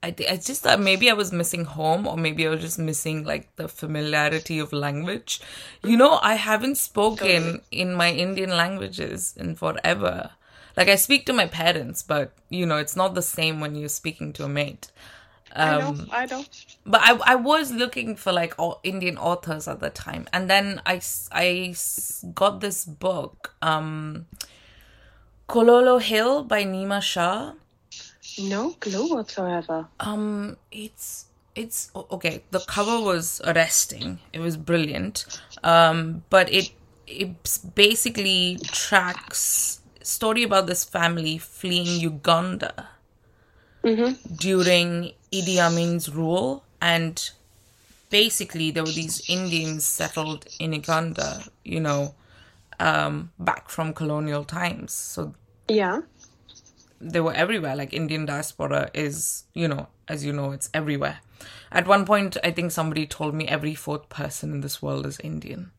I 0.00 0.14
it's 0.16 0.46
just 0.46 0.62
that 0.62 0.78
maybe 0.78 1.10
I 1.10 1.14
was 1.14 1.32
missing 1.32 1.64
home, 1.64 2.06
or 2.06 2.16
maybe 2.16 2.46
I 2.46 2.50
was 2.50 2.60
just 2.60 2.78
missing 2.78 3.24
like 3.24 3.48
the 3.56 3.66
familiarity 3.66 4.60
of 4.60 4.72
language. 4.72 5.40
You 5.82 5.96
know, 5.96 6.20
I 6.22 6.34
haven't 6.34 6.76
spoken 6.76 7.62
in 7.72 7.94
my 7.94 8.12
Indian 8.12 8.50
languages 8.50 9.34
in 9.36 9.56
forever. 9.56 10.30
Like 10.78 10.88
I 10.88 10.94
speak 10.94 11.26
to 11.26 11.32
my 11.32 11.46
parents, 11.46 12.04
but 12.04 12.30
you 12.50 12.64
know, 12.64 12.76
it's 12.76 12.94
not 12.94 13.16
the 13.16 13.20
same 13.22 13.58
when 13.58 13.74
you're 13.74 13.88
speaking 13.88 14.32
to 14.34 14.44
a 14.44 14.48
mate. 14.48 14.92
I 15.52 15.78
know, 15.78 15.88
Um, 15.88 16.08
I 16.12 16.26
know. 16.26 16.44
But 16.86 17.00
I, 17.02 17.18
I 17.32 17.34
was 17.34 17.72
looking 17.72 18.14
for 18.14 18.32
like 18.32 18.54
Indian 18.84 19.18
authors 19.18 19.66
at 19.66 19.80
the 19.80 19.90
time, 19.90 20.28
and 20.32 20.48
then 20.48 20.80
I, 20.86 21.00
I 21.32 21.74
got 22.32 22.60
this 22.60 22.84
book, 22.84 23.54
um, 23.60 24.26
Kololo 25.48 26.00
Hill 26.00 26.44
by 26.44 26.62
Neema 26.62 27.02
Shah. 27.02 27.54
No 28.38 28.70
clue 28.74 29.14
whatsoever. 29.14 29.88
Um, 29.98 30.58
it's 30.70 31.26
it's 31.56 31.90
okay. 31.96 32.44
The 32.52 32.60
cover 32.60 33.00
was 33.00 33.40
arresting. 33.44 34.20
It 34.32 34.38
was 34.38 34.56
brilliant. 34.56 35.40
Um, 35.64 36.22
but 36.30 36.52
it 36.52 36.70
it 37.08 37.30
basically 37.74 38.60
tracks 38.70 39.77
story 40.08 40.42
about 40.42 40.66
this 40.66 40.84
family 40.84 41.38
fleeing 41.38 42.00
Uganda 42.00 42.88
during 44.36 45.12
Idi 45.32 45.58
Amin's 45.58 46.08
rule, 46.14 46.64
and 46.80 47.30
basically 48.10 48.70
there 48.70 48.84
were 48.84 48.90
these 48.90 49.28
Indians 49.28 49.84
settled 49.84 50.46
in 50.58 50.72
Uganda. 50.72 51.44
You 51.64 51.80
know, 51.80 52.14
um, 52.80 53.32
back 53.38 53.68
from 53.68 53.92
colonial 53.92 54.44
times. 54.44 54.92
So 54.92 55.34
Yeah. 55.68 56.00
they 57.00 57.20
were 57.20 57.34
everywhere. 57.34 57.76
Like 57.76 57.92
Indian 57.92 58.26
diaspora 58.26 58.90
is, 58.94 59.44
you 59.54 59.68
know, 59.68 59.86
as 60.08 60.24
you 60.24 60.32
know, 60.32 60.52
it's 60.52 60.68
everywhere. 60.74 61.20
At 61.70 61.86
one 61.86 62.04
point, 62.06 62.36
I 62.42 62.50
think 62.50 62.72
somebody 62.72 63.06
told 63.06 63.34
me 63.34 63.46
every 63.46 63.74
fourth 63.74 64.08
person 64.08 64.52
in 64.52 64.60
this 64.62 64.82
world 64.82 65.06
is 65.06 65.20
Indian. 65.20 65.70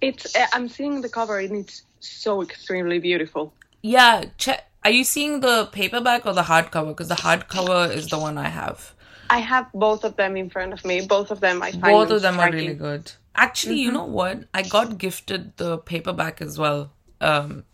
It's. 0.00 0.34
I'm 0.52 0.68
seeing 0.68 1.00
the 1.00 1.08
cover 1.08 1.38
and 1.38 1.56
it's 1.56 1.82
so 2.08 2.42
extremely 2.42 2.98
beautiful. 2.98 3.52
Yeah, 3.82 4.24
check. 4.38 4.70
Are 4.84 4.90
you 4.90 5.04
seeing 5.04 5.40
the 5.40 5.68
paperback 5.72 6.26
or 6.26 6.34
the 6.34 6.42
hardcover? 6.42 6.88
Because 6.88 7.08
the 7.08 7.14
hardcover 7.14 7.90
is 7.90 8.08
the 8.08 8.18
one 8.18 8.36
I 8.36 8.48
have. 8.48 8.94
I 9.30 9.38
have 9.38 9.72
both 9.72 10.04
of 10.04 10.16
them 10.16 10.36
in 10.36 10.50
front 10.50 10.72
of 10.72 10.84
me. 10.84 11.06
Both 11.06 11.30
of 11.30 11.40
them 11.40 11.62
I 11.62 11.70
find 11.70 11.82
Both 11.82 12.10
of 12.10 12.22
them 12.22 12.38
are 12.38 12.50
really 12.50 12.74
good. 12.74 13.12
Actually, 13.34 13.80
you 13.80 13.90
know 13.90 14.04
what? 14.04 14.44
I 14.52 14.62
got 14.62 14.98
gifted 14.98 15.56
the 15.56 15.78
paperback 15.78 16.40
as 16.40 16.58
well. 16.58 16.92
Um, 17.20 17.64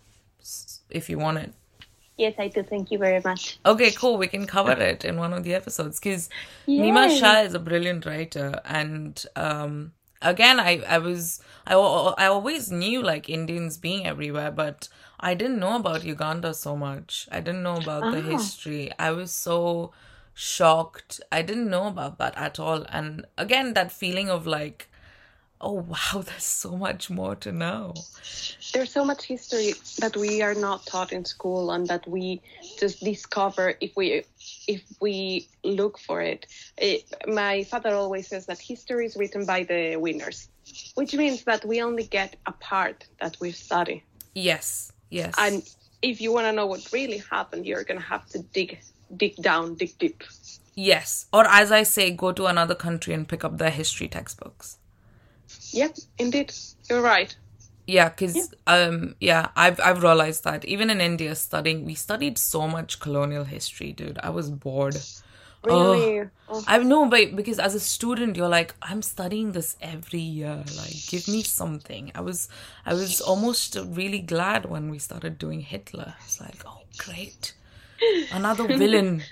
if 0.88 1.10
you 1.10 1.18
want 1.18 1.38
it. 1.38 1.52
Yes, 2.16 2.34
I 2.38 2.48
do. 2.48 2.62
Thank 2.62 2.90
you 2.90 2.98
very 2.98 3.20
much. 3.24 3.58
Okay, 3.64 3.90
cool. 3.92 4.18
We 4.18 4.28
can 4.28 4.46
cover 4.46 4.72
it 4.72 5.04
in 5.04 5.16
one 5.16 5.32
of 5.32 5.42
the 5.42 5.54
episodes 5.54 5.98
because 5.98 6.28
Neema 6.68 7.18
Shah 7.18 7.40
is 7.40 7.54
a 7.54 7.58
brilliant 7.58 8.04
writer, 8.04 8.60
and 8.64 9.24
um, 9.36 9.92
again, 10.20 10.60
I 10.60 10.82
I 10.86 10.98
was 10.98 11.40
I 11.70 11.74
I 12.24 12.26
always 12.26 12.70
knew 12.70 13.02
like 13.02 13.28
Indians 13.28 13.78
being 13.78 14.06
everywhere, 14.06 14.50
but 14.50 14.88
I 15.20 15.34
didn't 15.34 15.60
know 15.60 15.76
about 15.76 16.04
Uganda 16.04 16.54
so 16.54 16.76
much. 16.76 17.28
I 17.30 17.40
didn't 17.40 17.62
know 17.62 17.78
about 17.78 18.10
the 18.10 18.18
Ah. 18.18 18.32
history. 18.36 18.92
I 18.98 19.10
was 19.12 19.30
so 19.32 19.92
shocked. 20.34 21.20
I 21.32 21.42
didn't 21.42 21.70
know 21.70 21.86
about 21.88 22.18
that 22.18 22.36
at 22.36 22.58
all, 22.58 22.84
and 22.88 23.26
again, 23.38 23.74
that 23.74 23.92
feeling 23.92 24.30
of 24.30 24.46
like. 24.46 24.88
Oh 25.62 25.72
wow, 25.72 26.22
there's 26.26 26.44
so 26.44 26.76
much 26.76 27.10
more 27.10 27.34
to 27.36 27.52
know. 27.52 27.94
There's 28.72 28.92
so 28.92 29.04
much 29.04 29.24
history 29.24 29.74
that 29.98 30.16
we 30.16 30.42
are 30.42 30.54
not 30.54 30.86
taught 30.86 31.12
in 31.12 31.24
school, 31.24 31.70
and 31.72 31.86
that 31.88 32.06
we 32.08 32.40
just 32.78 33.00
discover 33.04 33.74
if 33.80 33.92
we 33.96 34.24
if 34.66 34.82
we 35.00 35.48
look 35.64 35.98
for 35.98 36.22
it. 36.22 36.46
it. 36.78 37.04
My 37.26 37.64
father 37.64 37.94
always 37.94 38.28
says 38.28 38.46
that 38.46 38.60
history 38.60 39.06
is 39.06 39.16
written 39.16 39.44
by 39.44 39.64
the 39.64 39.96
winners, 39.96 40.48
which 40.94 41.14
means 41.14 41.44
that 41.44 41.64
we 41.64 41.82
only 41.82 42.04
get 42.04 42.36
a 42.46 42.52
part 42.52 43.06
that 43.20 43.36
we 43.40 43.52
study. 43.52 44.04
Yes, 44.34 44.92
yes. 45.10 45.34
And 45.38 45.62
if 46.02 46.20
you 46.20 46.32
want 46.32 46.46
to 46.46 46.52
know 46.52 46.66
what 46.66 46.92
really 46.92 47.18
happened, 47.30 47.66
you're 47.66 47.84
gonna 47.84 48.00
have 48.00 48.26
to 48.30 48.38
dig 48.38 48.80
dig 49.16 49.36
down, 49.36 49.74
dig 49.74 49.98
deep. 49.98 50.22
Yes. 50.74 51.26
Or 51.32 51.46
as 51.46 51.72
I 51.72 51.82
say, 51.82 52.10
go 52.10 52.32
to 52.32 52.46
another 52.46 52.74
country 52.74 53.12
and 53.12 53.28
pick 53.28 53.44
up 53.44 53.58
their 53.58 53.70
history 53.70 54.08
textbooks. 54.08 54.78
Yep, 55.72 55.96
indeed, 56.18 56.52
you're 56.88 57.02
right. 57.02 57.34
Yeah, 57.86 58.08
because 58.08 58.54
um, 58.68 59.16
yeah, 59.20 59.48
I've 59.56 59.80
I've 59.80 60.02
realized 60.02 60.44
that 60.44 60.64
even 60.64 60.90
in 60.90 61.00
India, 61.00 61.34
studying 61.34 61.84
we 61.84 61.94
studied 61.94 62.38
so 62.38 62.68
much 62.68 63.00
colonial 63.00 63.44
history, 63.44 63.92
dude. 63.92 64.18
I 64.22 64.30
was 64.30 64.48
bored. 64.50 64.96
Really, 65.62 66.28
oh, 66.48 66.64
I 66.66 66.78
know, 66.78 67.06
but 67.06 67.36
because 67.36 67.58
as 67.58 67.74
a 67.74 67.80
student, 67.80 68.36
you're 68.36 68.48
like, 68.48 68.74
I'm 68.80 69.02
studying 69.02 69.52
this 69.52 69.76
every 69.82 70.20
year. 70.20 70.64
Like, 70.76 70.94
give 71.08 71.28
me 71.28 71.42
something. 71.42 72.12
I 72.14 72.22
was 72.22 72.48
I 72.86 72.94
was 72.94 73.20
almost 73.20 73.76
really 73.86 74.20
glad 74.20 74.64
when 74.66 74.90
we 74.90 74.98
started 74.98 75.38
doing 75.38 75.60
Hitler. 75.60 76.14
It's 76.24 76.40
like, 76.40 76.62
oh, 76.66 76.80
great, 76.98 77.54
another 78.32 78.66
villain. 78.82 79.22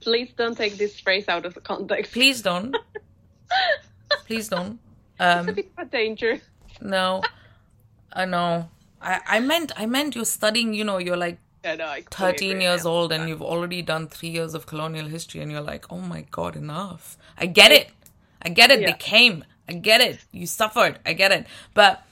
please 0.00 0.32
don't 0.36 0.56
take 0.56 0.76
this 0.78 0.98
phrase 1.00 1.28
out 1.28 1.46
of 1.46 1.54
the 1.54 1.60
context. 1.60 2.12
Please 2.12 2.42
don't. 2.42 2.76
Please 4.26 4.48
don't. 4.48 4.78
It's 5.18 5.24
Um, 5.24 5.48
a 5.48 5.52
bit 5.52 5.70
of 5.78 5.86
a 5.86 5.90
danger. 5.90 6.40
no, 6.82 7.22
uh, 8.12 8.24
know. 8.26 8.68
I, 9.00 9.20
I 9.26 9.40
meant 9.40 9.72
I 9.76 9.86
meant 9.86 10.14
you're 10.14 10.26
studying. 10.26 10.74
You 10.74 10.84
know, 10.84 10.98
you're 10.98 11.16
like 11.16 11.38
Yeah, 11.66 11.74
no, 11.74 11.86
I 11.88 12.02
completely 12.02 12.32
13 12.32 12.50
agree. 12.50 12.62
years 12.62 12.86
old 12.86 13.10
and 13.10 13.28
you've 13.28 13.42
already 13.42 13.82
done 13.82 14.06
three 14.06 14.28
years 14.28 14.54
of 14.54 14.66
colonial 14.66 15.06
history 15.08 15.40
and 15.40 15.50
you're 15.50 15.60
like, 15.60 15.90
oh 15.90 15.98
my 15.98 16.24
god, 16.30 16.54
enough. 16.54 17.18
I 17.36 17.46
get 17.46 17.72
it. 17.72 17.90
I 18.40 18.50
get 18.50 18.70
it. 18.70 18.86
They 18.86 18.92
came. 18.92 19.44
I 19.68 19.72
get 19.72 20.00
it. 20.00 20.20
You 20.30 20.46
suffered. 20.46 21.00
I 21.04 21.12
get 21.12 21.32
it. 21.32 21.44
But 21.74 22.06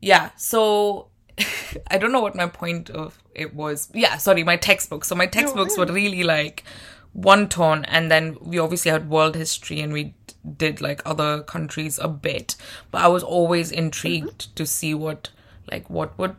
yeah, 0.00 0.30
so 0.38 1.08
I 1.90 1.98
don't 1.98 2.10
know 2.10 2.20
what 2.20 2.34
my 2.34 2.46
point 2.46 2.88
of 2.88 3.22
it 3.34 3.54
was. 3.54 3.90
Yeah, 3.92 4.16
sorry, 4.16 4.44
my 4.44 4.56
textbooks. 4.56 5.08
So 5.08 5.14
my 5.14 5.26
textbooks 5.26 5.76
were 5.76 5.84
really 5.84 6.22
like 6.22 6.64
one 7.12 7.50
tone 7.50 7.84
and 7.84 8.10
then 8.10 8.38
we 8.40 8.58
obviously 8.58 8.90
had 8.90 9.10
world 9.10 9.36
history 9.36 9.80
and 9.80 9.92
we 9.92 10.04
d- 10.04 10.34
did 10.56 10.80
like 10.80 11.02
other 11.04 11.42
countries 11.42 11.98
a 11.98 12.08
bit. 12.08 12.56
But 12.90 13.02
I 13.02 13.08
was 13.08 13.22
always 13.22 13.70
intrigued 13.70 14.56
to 14.56 14.64
see 14.64 14.94
what 14.94 15.28
like 15.70 15.90
what 15.90 16.16
would 16.18 16.36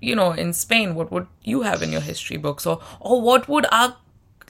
you 0.00 0.14
know 0.14 0.32
in 0.32 0.52
Spain 0.52 0.94
what 0.94 1.10
would 1.10 1.26
you 1.42 1.62
have 1.62 1.82
in 1.82 1.90
your 1.92 2.00
history 2.00 2.36
books 2.36 2.66
or 2.66 2.80
or 3.00 3.20
what 3.22 3.48
would 3.48 3.66
our 3.72 3.96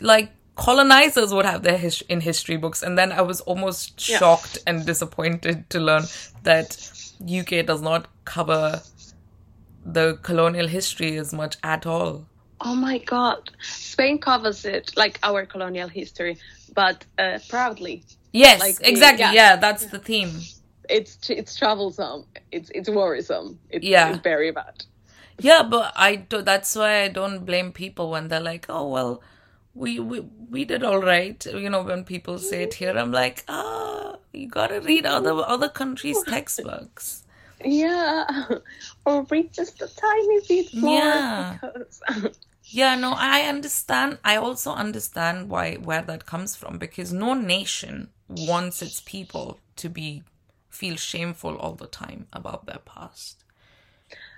like 0.01 0.31
colonizers 0.57 1.33
would 1.35 1.45
have 1.47 1.63
their 1.63 1.77
his- 1.79 2.03
in 2.09 2.21
history 2.21 2.57
books 2.57 2.83
and 2.83 2.97
then 2.99 3.13
I 3.13 3.21
was 3.23 3.41
almost 3.43 4.09
Yeah. 4.09 4.19
shocked 4.19 4.59
and 4.67 4.85
disappointed 4.87 5.69
to 5.71 5.79
learn 5.81 6.05
that 6.43 6.77
UK 7.21 7.63
does 7.63 7.83
not 7.83 8.09
cover 8.25 8.81
the 9.85 10.19
colonial 10.23 10.67
history 10.67 11.17
as 11.17 11.33
much 11.33 11.57
at 11.63 11.87
all. 11.87 12.27
Oh 12.61 12.75
my 12.75 12.99
god. 12.99 13.51
Spain 13.63 14.19
covers 14.19 14.65
it, 14.65 14.93
like 14.97 15.19
our 15.23 15.47
colonial 15.47 15.89
history, 15.89 16.39
but 16.75 17.05
uh, 17.19 17.39
proudly. 17.49 18.03
Yes, 18.33 18.61
Like 18.61 18.77
the- 18.79 18.89
exactly. 18.89 19.25
yeah. 19.25 19.33
Yeah. 19.33 19.57
that's 19.57 19.87
the 19.87 19.99
theme. 19.99 20.33
It's 20.89 21.19
it's 21.31 21.55
troublesome. 21.57 22.25
It's 22.53 22.71
it's 22.75 22.89
worrisome. 22.89 23.59
It's, 23.71 23.85
Yeah. 23.85 24.11
it's 24.11 24.19
very 24.23 24.51
bad. 24.53 24.85
Yeah, 25.39 25.63
but 25.63 25.93
I 25.97 26.17
do, 26.17 26.43
that's 26.43 26.75
why 26.75 27.03
I 27.03 27.09
don't 27.09 27.45
blame 27.45 27.73
people 27.73 28.11
when 28.11 28.29
they're 28.29 28.41
like, 28.41 28.67
"Oh 28.69 28.89
well, 28.89 29.23
we 29.75 30.01
we 30.01 30.21
we 30.51 30.65
did 30.65 30.83
all 30.83 31.01
right." 31.03 31.45
You 31.47 31.71
know, 31.71 31.83
when 31.83 32.05
people 32.05 32.39
say 32.39 32.63
it 32.65 32.75
here, 32.75 32.97
I'm 32.97 33.13
like, 33.13 33.45
"Ah, 33.49 34.17
you 34.33 34.49
gotta 34.49 34.81
read 34.81 35.07
other 35.07 35.33
other 35.33 35.69
countries' 35.69 36.23
textbooks." 36.25 37.25
Yeah. 37.65 38.27
Or 39.05 39.25
read 39.31 39.53
just 39.53 39.81
a 39.83 39.89
tiny 39.89 40.41
bit 40.49 40.75
more. 40.75 40.91
Yeah. 40.99 41.59
Because 41.61 42.03
Yeah, 42.69 42.97
no, 42.97 43.15
I 43.17 43.43
understand. 43.43 44.19
I 44.25 44.37
also 44.37 44.73
understand 44.73 45.49
why 45.51 45.77
where 45.77 46.03
that 46.03 46.27
comes 46.27 46.57
from 46.57 46.79
because 46.79 47.13
no 47.13 47.35
nation 47.35 48.11
wants 48.29 48.83
its 48.83 49.01
people 49.01 49.61
to 49.77 49.89
be 49.89 50.25
feel 50.69 50.97
shameful 50.97 51.57
all 51.57 51.75
the 51.75 51.87
time 51.87 52.27
about 52.33 52.67
their 52.67 52.81
past. 52.85 53.45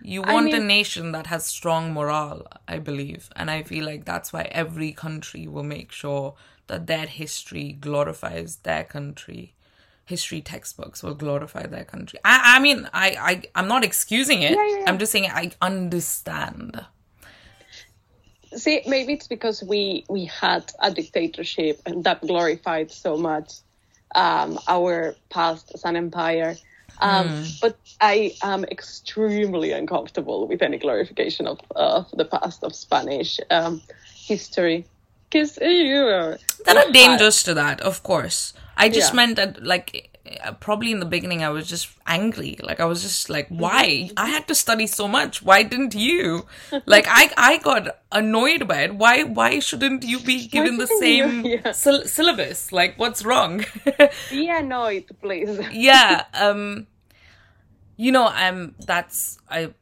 You 0.02 0.22
I 0.22 0.32
want 0.32 0.54
a 0.54 0.60
nation 0.60 1.12
that 1.12 1.26
has 1.26 1.44
strong 1.44 1.92
morale, 1.92 2.46
I 2.66 2.78
believe, 2.78 3.30
and 3.34 3.50
I 3.50 3.62
feel 3.62 3.84
like 3.84 4.04
that's 4.04 4.32
why 4.32 4.42
every 4.52 4.92
country 4.92 5.46
will 5.46 5.64
make 5.64 5.92
sure 5.92 6.34
that 6.68 6.86
their 6.86 7.06
history 7.06 7.72
glorifies 7.72 8.56
their 8.56 8.84
country. 8.84 9.54
History 10.04 10.40
textbooks 10.40 11.02
will 11.02 11.14
glorify 11.14 11.66
their 11.66 11.84
country. 11.84 12.18
I, 12.24 12.56
I 12.56 12.60
mean, 12.60 12.88
I, 12.94 13.16
I, 13.20 13.42
I'm 13.54 13.68
not 13.68 13.84
excusing 13.84 14.42
it. 14.42 14.52
Yeah, 14.52 14.66
yeah, 14.66 14.78
yeah. 14.78 14.84
I'm 14.86 14.98
just 14.98 15.12
saying 15.12 15.30
I 15.30 15.50
understand. 15.60 16.86
see, 18.56 18.82
maybe 18.86 19.12
it's 19.12 19.26
because 19.26 19.62
we 19.62 20.04
we 20.08 20.24
had 20.26 20.72
a 20.80 20.90
dictatorship 20.90 21.80
and 21.84 22.04
that 22.04 22.20
glorified 22.22 22.90
so 22.90 23.16
much 23.16 23.52
um, 24.14 24.58
our 24.68 25.14
past 25.28 25.72
as 25.74 25.84
an 25.84 25.96
empire. 25.96 26.56
Um, 27.00 27.28
Hmm. 27.28 27.44
But 27.60 27.76
I 28.00 28.32
am 28.42 28.64
extremely 28.64 29.72
uncomfortable 29.72 30.48
with 30.48 30.62
any 30.62 30.78
glorification 30.78 31.46
of 31.46 31.58
of 31.76 32.06
the 32.16 32.24
past 32.24 32.64
of 32.64 32.74
Spanish 32.74 33.40
um, 33.50 33.80
history 34.26 34.84
because 35.30 35.54
there 36.64 36.78
are 36.78 36.90
dangers 36.92 37.42
to 37.42 37.54
that 37.54 37.80
of 37.80 38.02
course 38.02 38.54
i 38.76 38.88
just 38.88 39.12
Yeah. 39.12 39.16
meant 39.16 39.36
that 39.36 39.62
like 39.62 39.90
uh, 39.94 40.07
probably 40.60 40.90
in 40.92 41.00
the 41.00 41.06
beginning 41.06 41.42
i 41.42 41.48
was 41.48 41.66
just 41.68 41.88
angry. 42.06 42.56
Like 42.62 42.80
i 42.80 42.84
was 42.84 43.02
just 43.02 43.28
like 43.30 43.48
why? 43.48 44.10
I 44.16 44.26
had 44.28 44.46
to 44.48 44.54
study 44.54 44.86
so 44.86 45.06
much. 45.08 45.42
Why 45.42 45.62
didn't 45.62 45.94
you? 45.94 46.46
Like 46.86 47.06
i 47.08 47.30
i 47.36 47.58
got 47.58 47.98
annoyed 48.12 48.66
by 48.68 48.82
it. 48.82 48.94
Why 48.94 49.22
why 49.24 49.58
shouldn't 49.60 50.04
you 50.04 50.18
be 50.20 50.46
given 50.48 50.78
the 50.78 50.88
you? 50.90 50.98
same 51.00 51.44
Yeah. 51.54 51.72
syll- 51.72 52.06
syllabus? 52.06 52.72
Like 52.72 52.98
what's 52.98 53.24
wrong? 53.24 53.64
Be 54.30 54.48
annoyed, 54.48 55.06
please. 55.22 55.58
yeah 55.72 56.24
um 56.34 56.86
you 57.96 58.12
know 58.12 58.26
I'm. 58.26 58.74
that's 58.86 59.38
i 59.50 59.72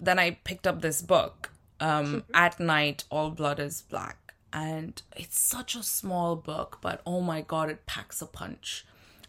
then 0.00 0.18
i 0.18 0.30
picked 0.44 0.66
up 0.66 0.80
this 0.82 1.02
book 1.02 1.50
um 1.80 2.24
at 2.34 2.58
night 2.60 3.04
all 3.10 3.30
blood 3.30 3.58
is 3.60 3.82
black. 3.82 4.18
And 4.52 5.02
it's 5.14 5.38
such 5.38 5.74
a 5.76 5.82
small 5.82 6.34
book 6.36 6.78
but 6.80 7.02
oh 7.04 7.20
my 7.20 7.40
god 7.42 7.68
it 7.68 7.84
packs 7.84 8.22
a 8.22 8.26
punch 8.26 8.86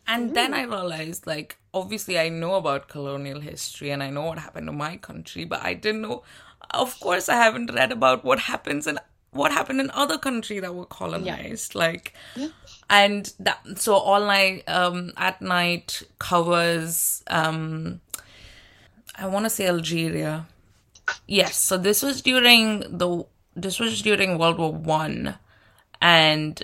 and 0.08 0.34
then 0.36 0.54
i 0.54 0.63
realized 0.63 1.28
like 1.28 1.58
obviously 1.74 2.17
i 2.17 2.30
know 2.30 2.56
about 2.56 2.88
colonial 2.88 3.39
history 3.39 3.89
and 3.91 4.02
i 4.02 4.10
know 4.10 4.24
what 4.24 4.39
happened 4.39 4.67
to 4.67 4.72
my 4.74 4.98
country 4.98 5.43
but 5.46 5.62
i 5.63 5.74
didn't 5.74 6.02
know 6.02 6.24
of 6.72 7.00
course 7.00 7.30
i 7.30 7.36
haven't 7.36 7.74
read 7.74 7.91
about 7.91 8.24
what 8.24 8.39
happens 8.39 8.88
in 8.88 8.98
what 9.32 9.52
happened 9.52 9.80
in 9.80 9.91
other 9.91 10.17
countries 10.17 10.62
that 10.62 10.74
were 10.74 10.86
colonized 10.86 11.76
like 11.76 12.13
and 12.89 13.34
that 13.39 13.60
so 13.78 13.93
all 13.96 14.22
night 14.22 14.63
um 14.67 15.12
at 15.17 15.41
night 15.41 16.02
covers 16.20 17.24
um 17.28 18.00
i 19.15 19.28
want 19.28 19.46
to 19.46 19.50
say 19.50 19.67
algeria. 19.67 20.48
Yes 21.26 21.56
so 21.58 21.78
this 21.78 22.02
was 22.02 22.22
during 22.22 22.80
the 22.98 23.26
this 23.56 23.80
was 23.80 24.02
during 24.02 24.38
world 24.38 24.58
war 24.58 24.74
one 24.74 25.36
and 26.02 26.63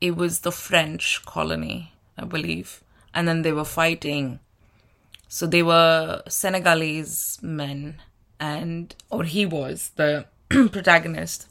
it 0.00 0.16
was 0.16 0.40
the 0.40 0.52
french 0.52 1.24
colony 1.26 1.92
i 2.18 2.24
believe. 2.24 2.82
And 3.14 3.26
then 3.26 3.42
they 3.42 3.52
were 3.52 3.64
fighting. 3.64 4.40
So 5.28 5.46
they 5.46 5.62
were 5.62 6.22
senegalese 6.28 7.38
men. 7.42 8.00
And 8.40 8.94
or 9.10 9.24
he 9.24 9.46
was 9.46 9.90
the 9.96 10.26
protagonist. 10.48 11.46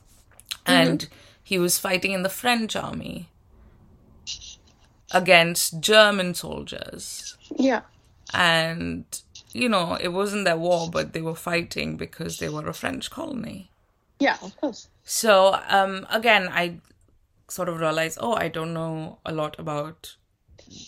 And 0.65 1.07
he 1.43 1.57
was 1.59 1.77
fighting 1.79 2.11
in 2.11 2.23
the 2.23 2.29
french 2.29 2.75
army 2.75 3.29
against 5.13 5.79
german 5.79 6.33
soldiers. 6.33 7.37
Yeah. 7.55 7.81
and 8.33 9.05
you 9.53 9.69
know 9.69 9.97
it 10.01 10.09
wasn't 10.09 10.43
their 10.43 10.57
war 10.57 10.89
but 10.91 11.13
they 11.13 11.21
were 11.21 11.35
fighting 11.35 11.95
because 11.95 12.39
they 12.39 12.49
were 12.49 12.67
a 12.67 12.73
french 12.73 13.09
colony. 13.09 13.71
Yeah, 14.19 14.37
of 14.41 14.55
course. 14.59 14.89
so 15.05 15.57
um 15.69 16.05
again 16.11 16.49
i 16.51 16.79
sort 17.47 17.69
of 17.69 17.79
realized 17.79 18.17
oh 18.21 18.33
i 18.33 18.49
don't 18.49 18.73
know 18.73 19.19
a 19.25 19.31
lot 19.31 19.57
about 19.57 20.17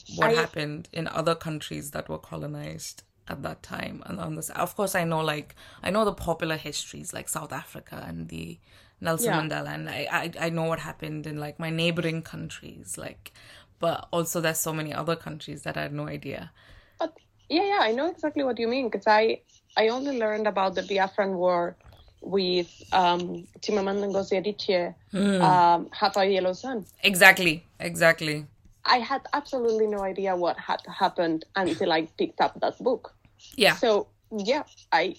what 0.08 0.32
I- 0.32 0.34
happened 0.34 0.90
in 0.94 1.08
other 1.08 1.36
countries 1.36 1.92
that 1.92 2.10
were 2.10 2.18
colonized 2.18 3.04
at 3.28 3.44
that 3.44 3.62
time 3.62 4.02
and 4.08 4.20
on 4.20 4.36
this 4.36 4.50
of 4.52 4.76
course 4.76 4.96
i 4.96 5.04
know 5.04 5.20
like 5.22 5.56
i 5.84 5.90
know 5.92 6.04
the 6.04 6.14
popular 6.14 6.58
histories 6.58 7.14
like 7.14 7.30
south 7.30 7.54
africa 7.54 8.04
and 8.08 8.30
the 8.30 8.58
nelson 9.00 9.34
Yeah. 9.34 9.40
mandela 9.42 9.70
and 9.76 9.88
I, 9.90 10.08
I 10.12 10.48
i 10.48 10.50
know 10.50 10.64
what 10.64 10.80
happened 10.80 11.28
in 11.28 11.38
like 11.40 11.60
my 11.60 11.70
neighboring 11.70 12.24
countries 12.24 12.98
like 12.98 13.32
but 13.80 14.08
also 14.12 14.42
there's 14.42 14.60
so 14.60 14.74
many 14.74 14.92
other 14.94 15.16
countries 15.16 15.62
that 15.62 15.78
i 15.78 15.84
had 15.84 15.94
no 15.94 16.08
idea 16.08 16.52
But 17.00 17.14
yeah, 17.50 17.64
yeah, 17.72 17.80
I 17.82 17.92
know 17.98 18.08
exactly 18.10 18.44
what 18.44 18.60
you 18.60 18.68
mean 18.68 18.90
because 18.90 19.08
I 19.08 19.42
I 19.78 19.88
only 19.90 20.18
learned 20.24 20.48
about 20.48 20.76
the 20.76 20.82
Biafran 20.84 21.34
War 21.44 21.76
with 22.22 22.70
um, 22.92 23.48
Chimamanda 23.64 24.06
Ngozi 24.12 24.36
Adichie, 24.42 24.94
um, 25.42 25.90
Half 26.00 26.18
a 26.18 26.26
Yellow 26.26 26.54
Sun. 26.54 26.86
exactly 27.04 27.64
exactly 27.80 28.46
I 28.86 28.98
had 29.00 29.22
absolutely 29.34 29.88
no 29.88 30.00
idea 30.02 30.36
what 30.36 30.58
had 30.58 30.80
happened 30.88 31.46
until 31.56 31.92
I 31.92 32.08
picked 32.18 32.42
up 32.42 32.60
that 32.62 32.78
book. 32.80 33.14
yeah. 33.56 33.76
So 33.76 34.08
yeah, 34.32 34.64
I 34.92 35.16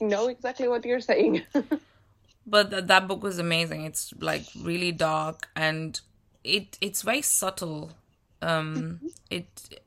know 0.00 0.28
exactly 0.28 0.68
what 0.68 0.84
you're 0.84 1.00
saying. 1.00 1.42
but 2.46 2.70
th- 2.70 2.84
that 2.84 3.06
book 3.08 3.22
was 3.22 3.38
amazing. 3.38 3.84
It's 3.84 4.12
like 4.20 4.44
really 4.60 4.92
dark 4.92 5.48
and 5.54 6.00
it 6.44 6.78
it's 6.80 7.02
very 7.02 7.22
subtle. 7.22 7.92
Um 8.40 9.00
it 9.30 9.46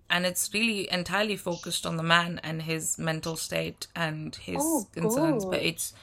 and 0.10 0.26
it's 0.26 0.54
really 0.54 0.90
entirely 0.92 1.36
focused 1.36 1.86
on 1.86 1.98
the 1.98 2.04
man 2.04 2.40
and 2.44 2.62
his 2.62 2.98
mental 2.98 3.36
state 3.36 3.88
and 3.96 4.36
his 4.36 4.58
Oh, 4.60 4.88
concerns 4.94 5.44
but 5.46 5.62
it's 5.62 5.94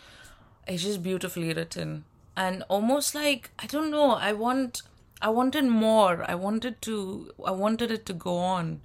it's 0.67 0.83
just 0.83 1.03
beautifully 1.03 1.53
written. 1.55 2.05
And 2.37 2.65
almost 2.69 3.15
like 3.15 3.51
i 3.59 3.67
don't 3.67 3.91
know 3.91 4.13
i 4.13 4.33
want 4.33 4.83
i 5.29 5.29
wanted 5.31 5.65
more. 5.65 6.25
I 6.29 6.35
wanted 6.47 6.81
to 6.83 6.95
i 7.47 7.51
wanted 7.51 7.91
it 7.91 8.05
to 8.07 8.13
go 8.13 8.37
on. 8.39 8.81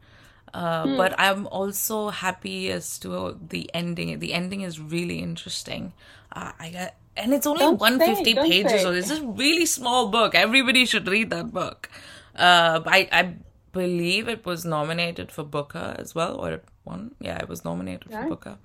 Uh, 0.53 0.85
but 0.97 1.13
I'm 1.19 1.45
also 1.47 2.09
happy 2.09 2.71
as 2.71 2.97
to 2.99 3.37
the 3.49 3.69
ending. 3.79 4.17
The 4.19 4.33
ending 4.33 4.61
is 4.61 4.79
really 4.79 5.19
interesting. 5.19 5.91
Uh, 6.31 6.51
I 6.59 6.69
got 6.71 6.95
and 7.17 7.33
it's 7.33 7.45
only 7.45 7.59
Don't 7.65 7.79
150 7.79 8.33
say, 8.33 8.49
pages 8.49 8.81
so 8.81 8.91
it's 8.91 9.11
a 9.11 9.21
really 9.25 9.65
small 9.65 10.07
book. 10.09 10.35
Everybody 10.35 10.85
should 10.85 11.07
read 11.07 11.29
that 11.31 11.51
book. 11.51 11.89
Uh 12.35 12.81
i 12.85 12.99
i 13.11 13.35
believe 13.73 14.27
it 14.35 14.45
was 14.45 14.65
nominated 14.65 15.31
for 15.31 15.43
booker 15.43 15.95
as 15.99 16.15
well 16.15 16.35
or 16.37 16.51
it 16.53 16.65
won? 16.85 17.11
Yeah 17.19 17.37
it 17.43 17.49
was 17.49 17.63
nominated 17.65 18.07
Yeah. 18.11 18.21
for 18.23 18.29
booker. 18.29 18.57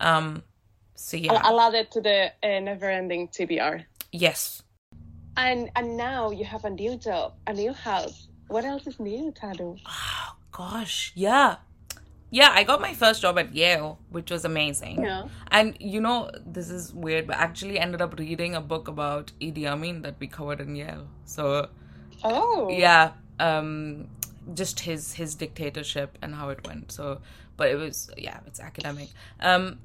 Um 0.00 0.42
so 0.94 1.16
yeah. 1.16 1.32
I'll, 1.32 1.58
I'll 1.58 1.60
add 1.68 1.74
it 1.74 1.90
to 1.92 2.00
the 2.00 2.32
uh, 2.42 2.60
never-ending 2.60 3.28
TBR. 3.28 3.84
yes 4.12 4.62
And 5.36 5.70
and 5.76 5.96
now 5.96 6.30
you 6.30 6.44
have 6.44 6.64
a 6.64 6.70
new 6.70 6.96
job, 6.96 7.34
a 7.46 7.52
new 7.52 7.72
house. 7.72 8.28
What 8.48 8.64
else 8.64 8.86
is 8.86 8.98
new, 9.00 9.32
Tanu? 9.32 9.78
Oh 9.86 10.36
gosh 10.52 11.12
yeah 11.14 11.56
yeah 12.30 12.48
i 12.54 12.64
got 12.64 12.80
my 12.80 12.94
first 12.94 13.20
job 13.20 13.38
at 13.38 13.54
yale 13.54 13.98
which 14.10 14.30
was 14.30 14.44
amazing 14.46 15.02
Yeah. 15.02 15.28
and 15.50 15.76
you 15.78 16.00
know 16.00 16.30
this 16.46 16.70
is 16.70 16.94
weird 16.94 17.26
but 17.26 17.36
I 17.36 17.40
actually 17.42 17.78
ended 17.78 18.00
up 18.00 18.18
reading 18.18 18.54
a 18.54 18.60
book 18.62 18.88
about 18.88 19.32
Idi 19.38 19.66
Amin 19.66 20.00
that 20.02 20.14
we 20.18 20.26
covered 20.26 20.60
in 20.60 20.74
Yale 20.74 21.08
so 21.26 21.68
Oh. 22.24 22.70
yeah 22.70 23.12
um 23.38 24.08
just 24.54 24.80
his 24.80 25.12
his 25.12 25.34
dictatorship 25.34 26.16
and 26.22 26.34
how 26.34 26.48
it 26.48 26.66
went 26.66 26.90
so 26.90 27.20
but 27.58 27.68
it 27.68 27.76
was 27.76 28.10
yeah 28.16 28.40
it's 28.46 28.60
academic 28.60 29.10
um 29.40 29.78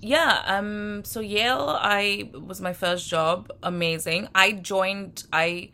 yeah 0.00 0.42
um 0.46 1.02
so 1.04 1.20
yale 1.20 1.76
i 1.80 2.30
was 2.34 2.60
my 2.60 2.72
first 2.72 3.08
job 3.08 3.50
amazing 3.62 4.28
i 4.34 4.52
joined 4.52 5.24
i 5.32 5.70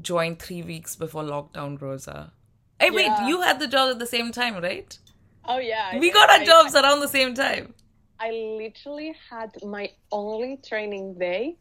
joined 0.00 0.38
three 0.38 0.62
weeks 0.62 0.94
before 0.96 1.22
lockdown 1.22 1.80
rosa 1.80 2.32
hey 2.80 2.90
wait 2.90 3.06
Yeah. 3.06 3.26
you 3.28 3.40
had 3.40 3.58
the 3.58 3.66
job 3.66 3.90
at 3.90 3.98
the 3.98 4.06
same 4.06 4.32
time 4.32 4.56
right 4.62 4.98
Oh 5.48 5.58
yeah. 5.58 5.90
I 5.92 5.98
we 6.00 6.08
did. 6.08 6.14
got 6.14 6.28
our 6.28 6.40
I- 6.40 6.44
jobs 6.44 6.74
around 6.74 7.00
the 7.00 7.08
same 7.08 7.34
time 7.34 7.74
I 8.18 8.30
literally 8.32 9.14
had 9.30 9.50
my 9.62 9.90
only 10.10 10.56
training 10.66 11.18
day, 11.18 11.58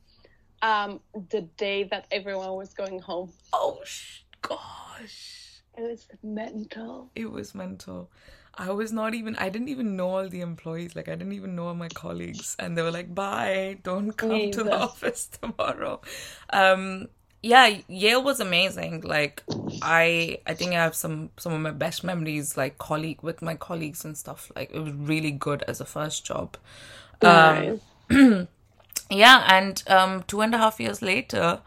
um, 0.61 1.01
the 1.31 1.41
day 1.57 1.83
that 1.91 2.07
everyone 2.11 2.53
was 2.55 2.73
going 2.73 2.97
home. 2.99 3.31
oh 3.53 3.79
sh- 3.85 4.21
gosh 4.41 5.61
It 5.77 5.81
was 5.83 6.07
mental. 6.23 7.11
it 7.15 7.29
was 7.31 7.53
mental 7.53 8.09
i 8.57 8.71
was 8.71 8.91
not 8.91 9.13
even 9.13 9.35
i 9.37 9.49
didn't 9.49 9.69
even 9.69 9.95
know 9.95 10.09
all 10.09 10.29
the 10.29 10.41
employees 10.41 10.95
like 10.95 11.07
i 11.09 11.15
didn't 11.15 11.33
even 11.33 11.55
know 11.55 11.67
all 11.67 11.73
my 11.75 11.89
colleagues 11.89 12.55
and 12.59 12.77
they 12.77 12.81
were 12.81 12.91
like 12.91 13.13
bye 13.13 13.77
don't 13.83 14.13
come 14.17 14.49
to 14.49 14.63
the 14.63 14.75
office 14.75 15.27
tomorrow 15.41 15.99
um 16.51 17.07
yeah 17.41 17.77
yale 17.87 18.23
was 18.23 18.39
amazing 18.39 19.01
like 19.01 19.43
i 19.81 20.37
i 20.47 20.53
think 20.53 20.71
i 20.71 20.75
have 20.75 20.95
some 20.95 21.29
some 21.37 21.53
of 21.53 21.61
my 21.61 21.71
best 21.71 22.03
memories 22.03 22.57
like 22.57 22.77
colleague 22.77 23.21
with 23.21 23.41
my 23.41 23.53
colleagues 23.55 24.03
and 24.05 24.17
stuff 24.17 24.51
like 24.55 24.71
it 24.73 24.79
was 24.79 24.93
really 24.93 25.31
good 25.31 25.63
as 25.67 25.79
a 25.81 25.85
first 25.85 26.25
job 26.25 26.57
Nice. 27.21 27.79
yeah 29.09 29.45
and 29.47 29.83
um 29.87 30.23
two 30.23 30.41
and 30.41 30.55
a 30.55 30.57
half 30.57 30.79
years 30.79 31.01
later 31.01 31.61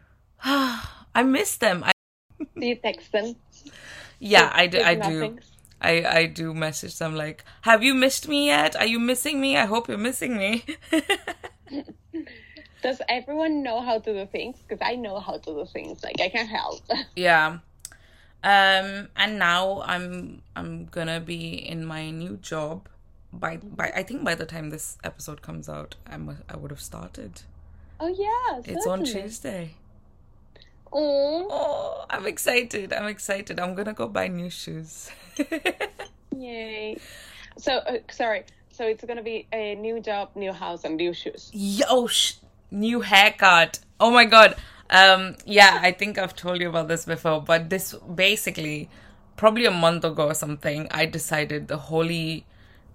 i 0.44 1.22
miss 1.24 1.56
them 1.56 1.82
I, 1.84 1.92
Do 2.58 2.66
you 2.66 2.76
text 2.76 3.10
them? 3.12 3.36
yeah 4.18 4.50
i 4.54 4.66
do 4.66 4.80
i 4.80 4.94
do? 4.94 5.38
I, 5.80 6.04
I 6.04 6.26
do 6.26 6.52
message 6.52 6.98
them 6.98 7.14
like, 7.14 7.44
have 7.62 7.82
you 7.82 7.94
missed 7.94 8.28
me 8.28 8.46
yet? 8.46 8.76
Are 8.76 8.86
you 8.86 9.00
missing 9.00 9.40
me? 9.40 9.56
I 9.56 9.64
hope 9.66 9.88
you're 9.88 9.98
missing 9.98 10.36
me. 10.36 10.64
Does 12.82 13.00
everyone 13.08 13.62
know 13.62 13.80
how 13.80 13.98
to 13.98 14.12
do 14.12 14.26
things? 14.26 14.56
Because 14.66 14.80
I 14.86 14.94
know 14.96 15.18
how 15.20 15.38
to 15.38 15.54
do 15.54 15.66
things. 15.72 16.02
Like 16.02 16.20
I 16.20 16.28
can 16.28 16.46
help. 16.46 16.82
yeah. 17.16 17.58
Um 18.42 19.08
and 19.16 19.38
now 19.38 19.82
I'm 19.84 20.42
I'm 20.56 20.86
gonna 20.86 21.20
be 21.20 21.54
in 21.54 21.84
my 21.84 22.10
new 22.10 22.38
job 22.38 22.88
by 23.32 23.58
by 23.58 23.92
I 23.94 24.02
think 24.02 24.24
by 24.24 24.34
the 24.34 24.46
time 24.46 24.70
this 24.70 24.96
episode 25.04 25.42
comes 25.42 25.68
out 25.68 25.96
I 26.06 26.16
must 26.16 26.40
I 26.48 26.56
would 26.56 26.70
have 26.70 26.80
started. 26.80 27.42
oh 28.00 28.08
yeah. 28.08 28.62
It's 28.64 28.86
on. 28.86 29.04
Tuesday. 29.04 29.74
Oh, 30.92 31.99
I'm 32.10 32.26
excited. 32.26 32.92
I'm 32.92 33.06
excited. 33.06 33.60
I'm 33.60 33.74
gonna 33.74 33.94
go 33.94 34.08
buy 34.08 34.26
new 34.26 34.50
shoes. 34.50 35.10
yay. 36.36 36.98
So 37.56 37.76
uh, 37.78 37.98
sorry. 38.10 38.44
So 38.70 38.84
it's 38.84 39.04
gonna 39.04 39.22
be 39.22 39.46
a 39.52 39.76
new 39.76 40.00
job, 40.00 40.30
new 40.34 40.52
house, 40.52 40.84
and 40.84 40.96
new 40.96 41.14
shoes. 41.14 41.50
Yo, 41.52 42.08
sh- 42.08 42.34
new 42.70 43.00
haircut. 43.00 43.78
Oh 44.00 44.10
my 44.10 44.24
god. 44.24 44.56
Um, 44.90 45.36
yeah, 45.46 45.78
I 45.80 45.92
think 45.92 46.18
I've 46.18 46.34
told 46.34 46.60
you 46.60 46.68
about 46.68 46.88
this 46.88 47.04
before, 47.04 47.40
but 47.40 47.70
this 47.70 47.94
basically, 48.14 48.90
probably 49.36 49.64
a 49.66 49.70
month 49.70 50.04
ago 50.04 50.26
or 50.26 50.34
something, 50.34 50.88
I 50.90 51.06
decided 51.06 51.68
the 51.68 51.76
holy 51.76 52.44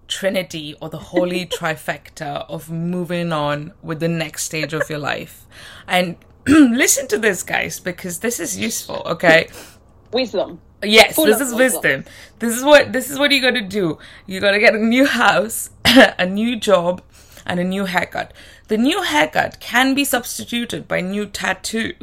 trinity 0.09 0.75
or 0.81 0.89
the 0.89 0.97
holy 0.97 1.45
trifecta 1.59 2.45
of 2.49 2.69
moving 2.69 3.31
on 3.31 3.71
with 3.81 4.01
the 4.01 4.09
next 4.09 4.43
stage 4.43 4.73
of 4.73 4.89
your 4.89 4.99
life. 4.99 5.45
And 5.87 6.17
listen 6.47 7.07
to 7.07 7.17
this, 7.17 7.41
guys, 7.41 7.79
because 7.79 8.19
this 8.19 8.39
is 8.39 8.57
useful, 8.57 9.01
okay? 9.05 9.49
Wisdom. 10.11 10.61
Yes, 10.83 11.15
Full 11.15 11.25
this 11.25 11.41
is 11.41 11.53
wisdom. 11.53 11.81
wisdom. 11.81 12.05
This 12.37 12.55
is 12.55 12.63
what 12.63 12.93
this 12.93 13.09
is 13.09 13.17
what 13.17 13.31
you 13.31 13.41
got 13.41 13.55
to 13.55 13.61
do. 13.61 13.97
You 14.27 14.39
got 14.39 14.51
to 14.51 14.59
get 14.59 14.75
a 14.75 14.77
new 14.77 15.05
house, 15.05 15.71
a 15.85 16.25
new 16.27 16.55
job, 16.55 17.01
and 17.45 17.59
a 17.59 17.63
new 17.63 17.85
haircut. 17.85 18.33
The 18.67 18.77
new 18.77 19.01
haircut 19.01 19.59
can 19.59 19.95
be 19.95 20.05
substituted 20.05 20.87
by 20.87 21.01
new 21.01 21.25
tattoo 21.25 21.93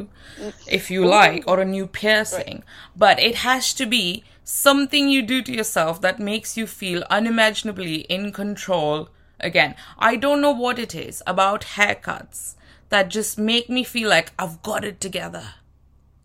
if 0.67 0.91
you 0.91 1.05
like 1.05 1.43
or 1.47 1.59
a 1.59 1.65
new 1.65 1.87
piercing, 1.87 2.63
but 2.95 3.19
it 3.19 3.35
has 3.35 3.73
to 3.75 3.85
be 3.85 4.23
something 4.43 5.07
you 5.07 5.21
do 5.21 5.41
to 5.41 5.53
yourself 5.53 6.01
that 6.01 6.19
makes 6.19 6.57
you 6.57 6.67
feel 6.67 7.03
unimaginably 7.09 8.01
in 8.01 8.33
control. 8.33 9.09
Again, 9.39 9.75
I 9.97 10.17
don't 10.17 10.41
know 10.41 10.51
what 10.51 10.79
it 10.79 10.93
is 10.93 11.21
about 11.25 11.61
haircuts 11.77 12.55
that 12.93 13.09
just 13.09 13.39
make 13.39 13.69
me 13.69 13.83
feel 13.83 14.07
like 14.07 14.31
I've 14.37 14.61
got 14.61 14.85
it 14.85 15.01
together. 15.01 15.43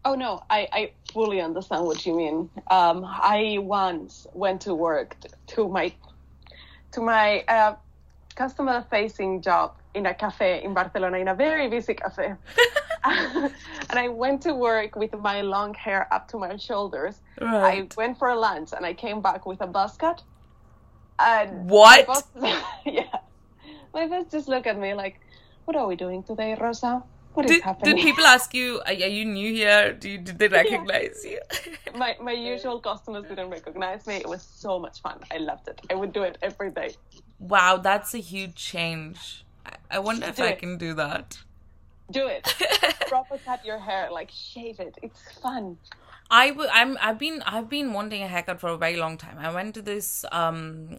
Oh 0.05 0.15
no, 0.15 0.43
I, 0.51 0.69
I 0.71 0.93
fully 1.15 1.41
understand 1.41 1.87
what 1.87 2.05
you 2.05 2.15
mean. 2.15 2.51
Um, 2.71 3.07
I 3.07 3.57
once 3.59 4.27
went 4.35 4.61
to 4.63 4.75
work 4.75 5.17
to 5.49 5.67
my 5.67 5.95
to 6.93 7.01
my 7.01 7.41
uh, 7.49 7.75
customer 8.35 8.85
facing 8.91 9.41
job 9.41 9.77
in 9.95 10.05
a 10.05 10.13
cafe 10.13 10.63
in 10.63 10.75
Barcelona, 10.75 11.17
in 11.17 11.29
a 11.29 11.35
very 11.35 11.69
busy 11.69 11.95
cafe. 11.95 12.35
and 13.05 13.99
I 14.05 14.09
went 14.09 14.43
to 14.43 14.55
work 14.55 14.95
with 14.95 15.15
my 15.15 15.41
long 15.41 15.73
hair 15.73 16.07
up 16.13 16.29
to 16.29 16.39
my 16.39 16.57
shoulders. 16.57 17.23
Right. 17.41 17.83
I 17.83 17.89
went 17.97 18.19
for 18.19 18.35
lunch 18.37 18.71
and 18.77 18.85
I 18.85 18.93
came 18.93 19.23
back 19.23 19.47
with 19.47 19.63
a 19.63 19.67
buzz 19.67 19.97
cut. 19.97 20.23
And 21.19 21.71
What? 21.71 22.07
My 22.07 22.15
boss, 22.15 22.63
yeah. 22.85 23.17
My 23.95 24.07
boss 24.07 24.27
just 24.31 24.49
looked 24.49 24.67
at 24.67 24.79
me 24.79 24.93
like, 24.93 25.19
"What 25.69 25.77
are 25.77 25.87
we 25.87 25.97
doing 25.97 26.23
today, 26.25 26.57
Rosa? 26.59 27.05
What 27.35 27.47
is 27.47 27.59
Did, 27.59 27.63
happening?" 27.63 27.97
did 27.97 28.03
people 28.03 28.25
ask 28.27 28.55
you, 28.55 28.81
are, 28.87 28.93
are 29.09 29.15
you 29.19 29.25
new 29.27 29.53
here? 29.53 29.93
Do 29.93 30.09
you, 30.11 30.19
did 30.19 30.39
they 30.39 30.49
recognize 30.49 31.25
you? 31.25 31.41
my 32.03 32.17
my 32.21 32.33
usual 32.33 32.81
customers 32.81 33.27
didn't 33.29 33.51
recognize 33.51 34.07
me. 34.07 34.17
It 34.17 34.29
was 34.29 34.43
so 34.43 34.79
much 34.79 35.03
fun. 35.03 35.19
I 35.31 35.39
loved 35.39 35.69
it. 35.69 35.81
I 35.91 35.95
would 35.95 36.13
do 36.15 36.23
it 36.25 36.39
every 36.43 36.71
day. 36.71 36.91
wow, 37.39 37.77
that's 37.89 38.15
a 38.15 38.19
huge 38.33 38.55
change. 38.57 39.45
I, 39.67 39.73
I 39.97 39.99
wonder 40.01 40.27
if 40.29 40.37
Do 40.37 40.45
I 40.45 40.53
it. 40.55 40.59
can 40.59 40.79
do 40.79 40.95
that. 40.95 41.39
Do 42.11 42.27
it. 42.27 42.47
Proper 43.09 43.39
cut 43.39 43.65
your 43.65 43.79
hair, 43.79 44.11
like 44.11 44.31
shave 44.31 44.81
it. 44.81 44.97
It's 45.03 45.23
fun. 45.43 45.79
I 46.31 46.49
w- 46.51 46.71
I'm 46.73 46.99
I've 47.01 47.19
been 47.19 47.43
I've 47.43 47.69
been 47.69 47.93
wanting 47.93 48.23
a 48.23 48.29
haircut 48.29 48.61
for 48.61 48.71
a 48.71 48.79
very 48.79 48.97
long 48.97 49.17
time. 49.19 49.39
I 49.39 49.51
went 49.55 49.75
to 49.77 49.83
this 49.83 50.25
um 50.33 50.99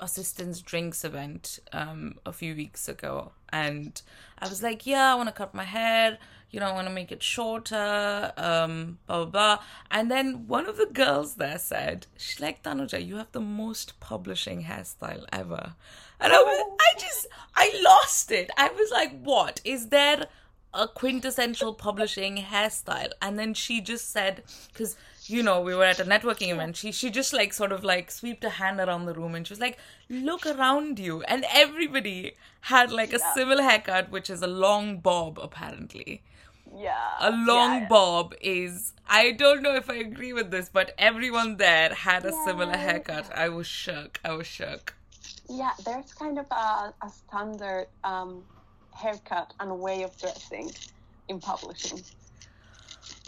assistance 0.00 0.60
drinks 0.60 1.04
event 1.04 1.58
um 1.72 2.14
a 2.24 2.32
few 2.32 2.54
weeks 2.54 2.88
ago 2.88 3.32
and 3.50 4.02
I 4.38 4.48
was 4.48 4.62
like, 4.62 4.86
yeah, 4.86 5.12
I 5.12 5.14
want 5.16 5.28
to 5.28 5.34
cut 5.34 5.54
my 5.54 5.64
hair, 5.64 6.18
you 6.50 6.60
know, 6.60 6.66
I 6.66 6.72
want 6.72 6.86
to 6.86 6.92
make 6.92 7.10
it 7.12 7.22
shorter, 7.22 8.32
um 8.36 8.98
blah 9.06 9.24
blah 9.24 9.30
blah. 9.30 9.58
And 9.90 10.10
then 10.10 10.46
one 10.46 10.66
of 10.66 10.76
the 10.76 10.86
girls 10.86 11.34
there 11.34 11.58
said, 11.58 12.06
she's 12.16 12.40
like, 12.40 12.62
Tanuja, 12.62 13.04
you 13.04 13.16
have 13.16 13.32
the 13.32 13.40
most 13.40 13.98
publishing 14.00 14.64
hairstyle 14.64 15.24
ever. 15.32 15.74
And 16.20 16.32
I 16.32 16.38
was 16.38 16.76
I 16.80 16.98
just 16.98 17.26
I 17.56 17.80
lost 17.82 18.30
it. 18.30 18.50
I 18.56 18.68
was 18.68 18.90
like, 18.90 19.20
what? 19.22 19.60
Is 19.64 19.88
there 19.88 20.26
a 20.74 20.86
quintessential 20.86 21.72
publishing 21.74 22.36
hairstyle 22.36 23.10
and 23.22 23.38
then 23.38 23.54
she 23.54 23.80
just 23.80 24.10
said 24.12 24.42
because 24.72 24.96
you 25.28 25.42
know 25.42 25.60
we 25.60 25.74
were 25.74 25.84
at 25.84 26.00
a 26.00 26.04
networking 26.04 26.52
event. 26.52 26.76
She 26.76 26.92
she 26.92 27.10
just 27.10 27.32
like 27.32 27.52
sort 27.52 27.72
of 27.72 27.84
like 27.84 28.10
swept 28.10 28.44
a 28.44 28.50
hand 28.50 28.80
around 28.80 29.06
the 29.06 29.14
room 29.14 29.34
and 29.34 29.46
she 29.46 29.52
was 29.52 29.60
like 29.60 29.78
look 30.08 30.46
around 30.46 30.98
you. 30.98 31.22
And 31.22 31.44
everybody 31.52 32.34
had 32.62 32.90
like 32.90 33.12
a 33.12 33.18
similar 33.34 33.62
haircut 33.62 34.10
which 34.10 34.30
is 34.30 34.42
a 34.42 34.46
long 34.46 34.98
bob 34.98 35.38
apparently. 35.40 36.22
Yeah. 36.76 37.14
a 37.18 37.30
long 37.30 37.80
yeah. 37.80 37.88
bob 37.88 38.34
is 38.42 38.92
i 39.08 39.32
don't 39.32 39.62
know 39.62 39.74
if 39.74 39.88
i 39.88 39.94
agree 39.94 40.34
with 40.34 40.50
this 40.50 40.68
but 40.68 40.92
everyone 40.98 41.56
there 41.56 41.94
had 41.94 42.26
a 42.26 42.32
similar 42.44 42.76
haircut. 42.76 43.30
I 43.34 43.48
was 43.48 43.66
shook. 43.66 44.20
I 44.22 44.32
was 44.32 44.46
shook. 44.46 44.94
Yeah, 45.48 45.72
there's 45.84 46.12
kind 46.12 46.38
of 46.38 46.46
a, 46.50 46.92
a 47.02 47.08
standard 47.08 47.86
um, 48.04 48.44
haircut 48.92 49.54
and 49.60 49.78
way 49.80 50.02
of 50.02 50.16
dressing 50.18 50.70
in 51.28 51.40
publishing. 51.40 52.02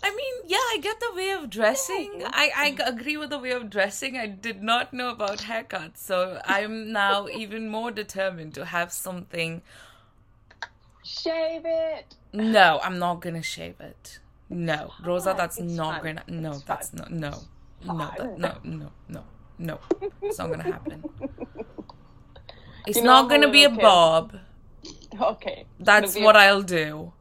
I 0.03 0.11
mean, 0.14 0.34
yeah, 0.46 0.57
I 0.57 0.78
get 0.80 0.98
the 1.01 1.12
way 1.14 1.30
of 1.30 1.51
dressing. 1.51 2.22
I, 2.26 2.51
I 2.57 2.88
agree 2.88 3.16
with 3.18 3.30
the 3.30 3.38
way 3.38 3.51
of 3.51 3.68
dressing. 3.68 4.16
I 4.16 4.26
did 4.26 4.62
not 4.62 4.92
know 4.94 5.11
about 5.11 5.38
haircuts. 5.40 5.98
So 5.98 6.40
I'm 6.44 6.92
now 6.92 7.28
even 7.32 7.68
more 7.68 7.90
determined 7.90 8.55
to 8.55 8.64
have 8.64 8.92
something 8.92 9.62
Shave 11.03 11.62
it. 11.64 12.14
No, 12.32 12.78
I'm 12.82 12.98
not 12.98 13.20
gonna 13.20 13.42
shave 13.42 13.80
it. 13.80 14.20
No, 14.48 14.92
Rosa, 15.05 15.34
that's 15.36 15.59
it's 15.59 15.72
not 15.72 16.03
gonna. 16.03 16.22
No, 16.28 16.53
it's 16.53 16.62
that's 16.62 16.92
not. 16.92 17.11
No, 17.11 17.48
no, 17.84 18.12
that, 18.16 18.38
no, 18.38 18.57
no, 18.64 18.90
no, 19.09 19.24
no. 19.59 19.80
It's 20.22 20.38
not 20.38 20.51
gonna 20.51 20.64
happen. 20.64 21.05
It's 22.86 22.96
You 22.96 23.05
know, 23.05 23.22
not 23.22 23.30
gonna 23.30 23.51
be 23.51 23.64
a 23.64 23.70
kid. 23.70 23.80
bob. 23.80 24.36
Okay. 25.20 25.66
That's 25.78 26.16
what 26.16 26.36
I'll 26.36 26.62
do. 26.62 27.12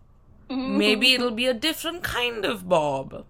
Mm-hmm. 0.50 0.78
Maybe 0.78 1.14
it'll 1.14 1.32
be 1.32 1.46
a 1.46 1.54
different 1.54 2.04
kind 2.04 2.46
of 2.46 2.68
bob. 2.68 3.26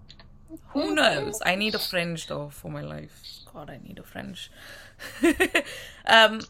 Mm-hmm. 0.52 0.80
Who 0.80 0.96
knows? 0.96 1.42
I 1.46 1.56
need 1.56 1.76
a 1.76 1.80
fringe 1.80 2.28
though 2.28 2.50
for 2.50 2.72
my 2.72 2.82
life. 2.82 3.22
God, 3.54 3.70
I 3.70 3.80
need 3.86 4.00
a 4.00 4.04
fringe. 4.04 4.52
um, 6.06 6.42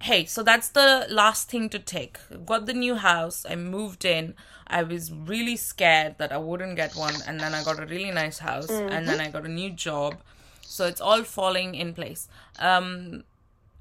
hey, 0.00 0.24
so 0.24 0.42
that's 0.42 0.68
the 0.68 1.06
last 1.10 1.50
thing 1.50 1.68
to 1.70 1.78
take. 1.78 2.18
Got 2.46 2.66
the 2.66 2.72
new 2.72 2.94
house. 2.94 3.44
I 3.48 3.56
moved 3.56 4.04
in. 4.04 4.34
I 4.66 4.82
was 4.82 5.12
really 5.12 5.56
scared 5.56 6.16
that 6.18 6.32
I 6.32 6.38
wouldn't 6.38 6.76
get 6.76 6.96
one, 6.96 7.14
and 7.26 7.38
then 7.38 7.54
I 7.54 7.62
got 7.62 7.78
a 7.82 7.86
really 7.86 8.10
nice 8.10 8.38
house, 8.38 8.70
and 8.70 9.06
then 9.06 9.20
I 9.20 9.30
got 9.30 9.44
a 9.44 9.48
new 9.48 9.70
job. 9.70 10.16
So 10.62 10.86
it's 10.86 11.00
all 11.00 11.22
falling 11.22 11.74
in 11.74 11.92
place. 11.92 12.28
Um, 12.58 13.24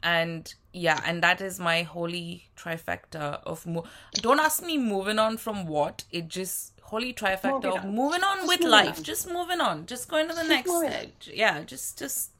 and 0.01 0.53
yeah 0.74 0.99
and 1.05 1.21
that 1.24 1.39
is 1.41 1.59
my 1.59 1.84
holy 1.84 2.49
trifecta 2.57 3.41
of 3.45 3.65
mo- 3.67 3.86
don't 4.13 4.39
ask 4.39 4.63
me 4.63 4.78
moving 4.78 5.19
on 5.19 5.38
from 5.38 5.67
what 5.67 6.03
it 6.11 6.28
just 6.28 6.74
holy 6.82 7.13
trifecta 7.13 7.51
Moving 7.63 7.78
of 7.78 7.86
on. 7.86 7.95
moving 7.95 8.24
on 8.24 8.38
Just 8.38 8.47
with 8.47 8.59
moving 8.61 8.71
life 8.71 8.97
on. 8.97 9.03
just 9.03 9.32
moving 9.32 9.61
on 9.61 9.86
just 9.86 10.09
going 10.09 10.28
to 10.28 10.34
the 10.36 10.43
next 10.43 10.67
moving 10.69 10.89
stage 10.91 11.30
yeah 11.34 11.61
just 11.63 11.99
just 11.99 12.32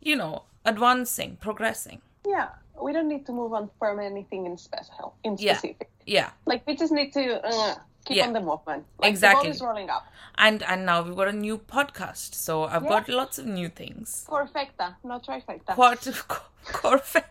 you 0.00 0.16
know 0.16 0.42
advancing 0.64 1.36
progressing 1.40 2.00
Yeah. 2.26 2.48
We 2.82 2.92
don't 2.92 3.06
need 3.08 3.24
to 3.26 3.32
move 3.32 3.52
on 3.52 3.70
from 3.78 4.00
anything 4.00 4.46
in 4.46 4.56
special, 4.58 5.14
in 5.22 5.36
Yeah. 5.38 5.56
specific. 5.58 5.90
yeah 6.06 6.30
Like 6.44 6.66
we 6.66 6.74
just 6.76 6.92
need 6.92 7.12
to 7.12 7.24
uh, 7.46 7.74
keep 8.04 8.16
Yeah. 8.18 8.26
on 8.26 8.32
the 8.34 8.40
movement. 8.40 8.84
Like 8.98 9.10
Exactly. 9.10 9.42
The 9.42 9.48
ball 9.48 9.54
is 9.56 9.62
rolling 9.62 9.90
up. 9.90 10.04
and 10.36 10.62
and 10.64 10.84
now 10.86 11.02
we've 11.02 11.16
got 11.16 11.28
a 11.28 11.32
new 11.32 11.56
podcast 11.58 12.34
so 12.34 12.64
i've 12.64 12.86
got 12.94 13.08
lots 13.08 13.38
of 13.38 13.46
new 13.46 13.68
things 13.80 14.26
Perfecta, 14.28 14.96
not 15.04 15.24
trifecta. 15.26 15.74
quart 15.76 16.00
corfe 16.78 17.22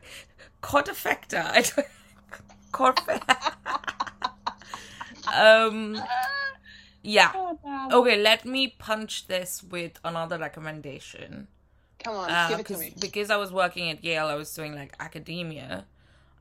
don't 1.29 1.73
corfe 2.71 3.19
um 5.33 6.01
yeah 7.01 7.31
Oh. 7.35 7.99
Okay, 8.01 8.17
let 8.21 8.45
me 8.45 8.67
punch 8.69 9.27
this 9.27 9.61
with 9.63 9.99
another 10.03 10.37
recommendation. 10.37 11.47
Come 12.03 12.15
on, 12.15 12.29
Uh, 12.31 12.47
give 12.49 12.59
it 12.61 12.65
to 12.67 12.77
me. 12.77 12.93
because 12.99 13.29
I 13.29 13.37
was 13.37 13.51
working 13.51 13.89
at 13.89 14.03
Yale, 14.03 14.27
I 14.27 14.35
was 14.35 14.53
doing 14.53 14.73
like 14.75 14.93
academia, 14.99 15.85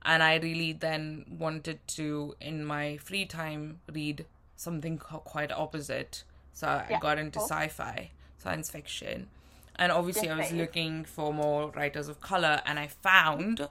and 0.05 0.23
I 0.23 0.37
really 0.37 0.73
then 0.73 1.25
wanted 1.29 1.87
to, 1.89 2.35
in 2.41 2.65
my 2.65 2.97
free 2.99 3.27
time, 3.27 3.81
read 3.93 4.27
something 4.57 4.99
quite 4.99 5.53
opposite. 5.53 6.25
So 6.53 6.69
I 6.69 6.87
Yeah, 6.91 7.01
got 7.01 7.19
into 7.19 7.39
cool. 7.39 7.49
sci-fi, 7.49 8.11
science 8.39 8.71
fiction, 8.71 9.29
and 9.77 9.91
obviously 9.91 10.29
I 10.29 10.37
was 10.37 10.53
looking 10.53 11.05
for 11.05 11.33
more 11.33 11.71
writers 11.71 12.09
of 12.09 12.21
color, 12.21 12.61
and 12.67 12.79
I 12.79 12.87
found 12.89 13.69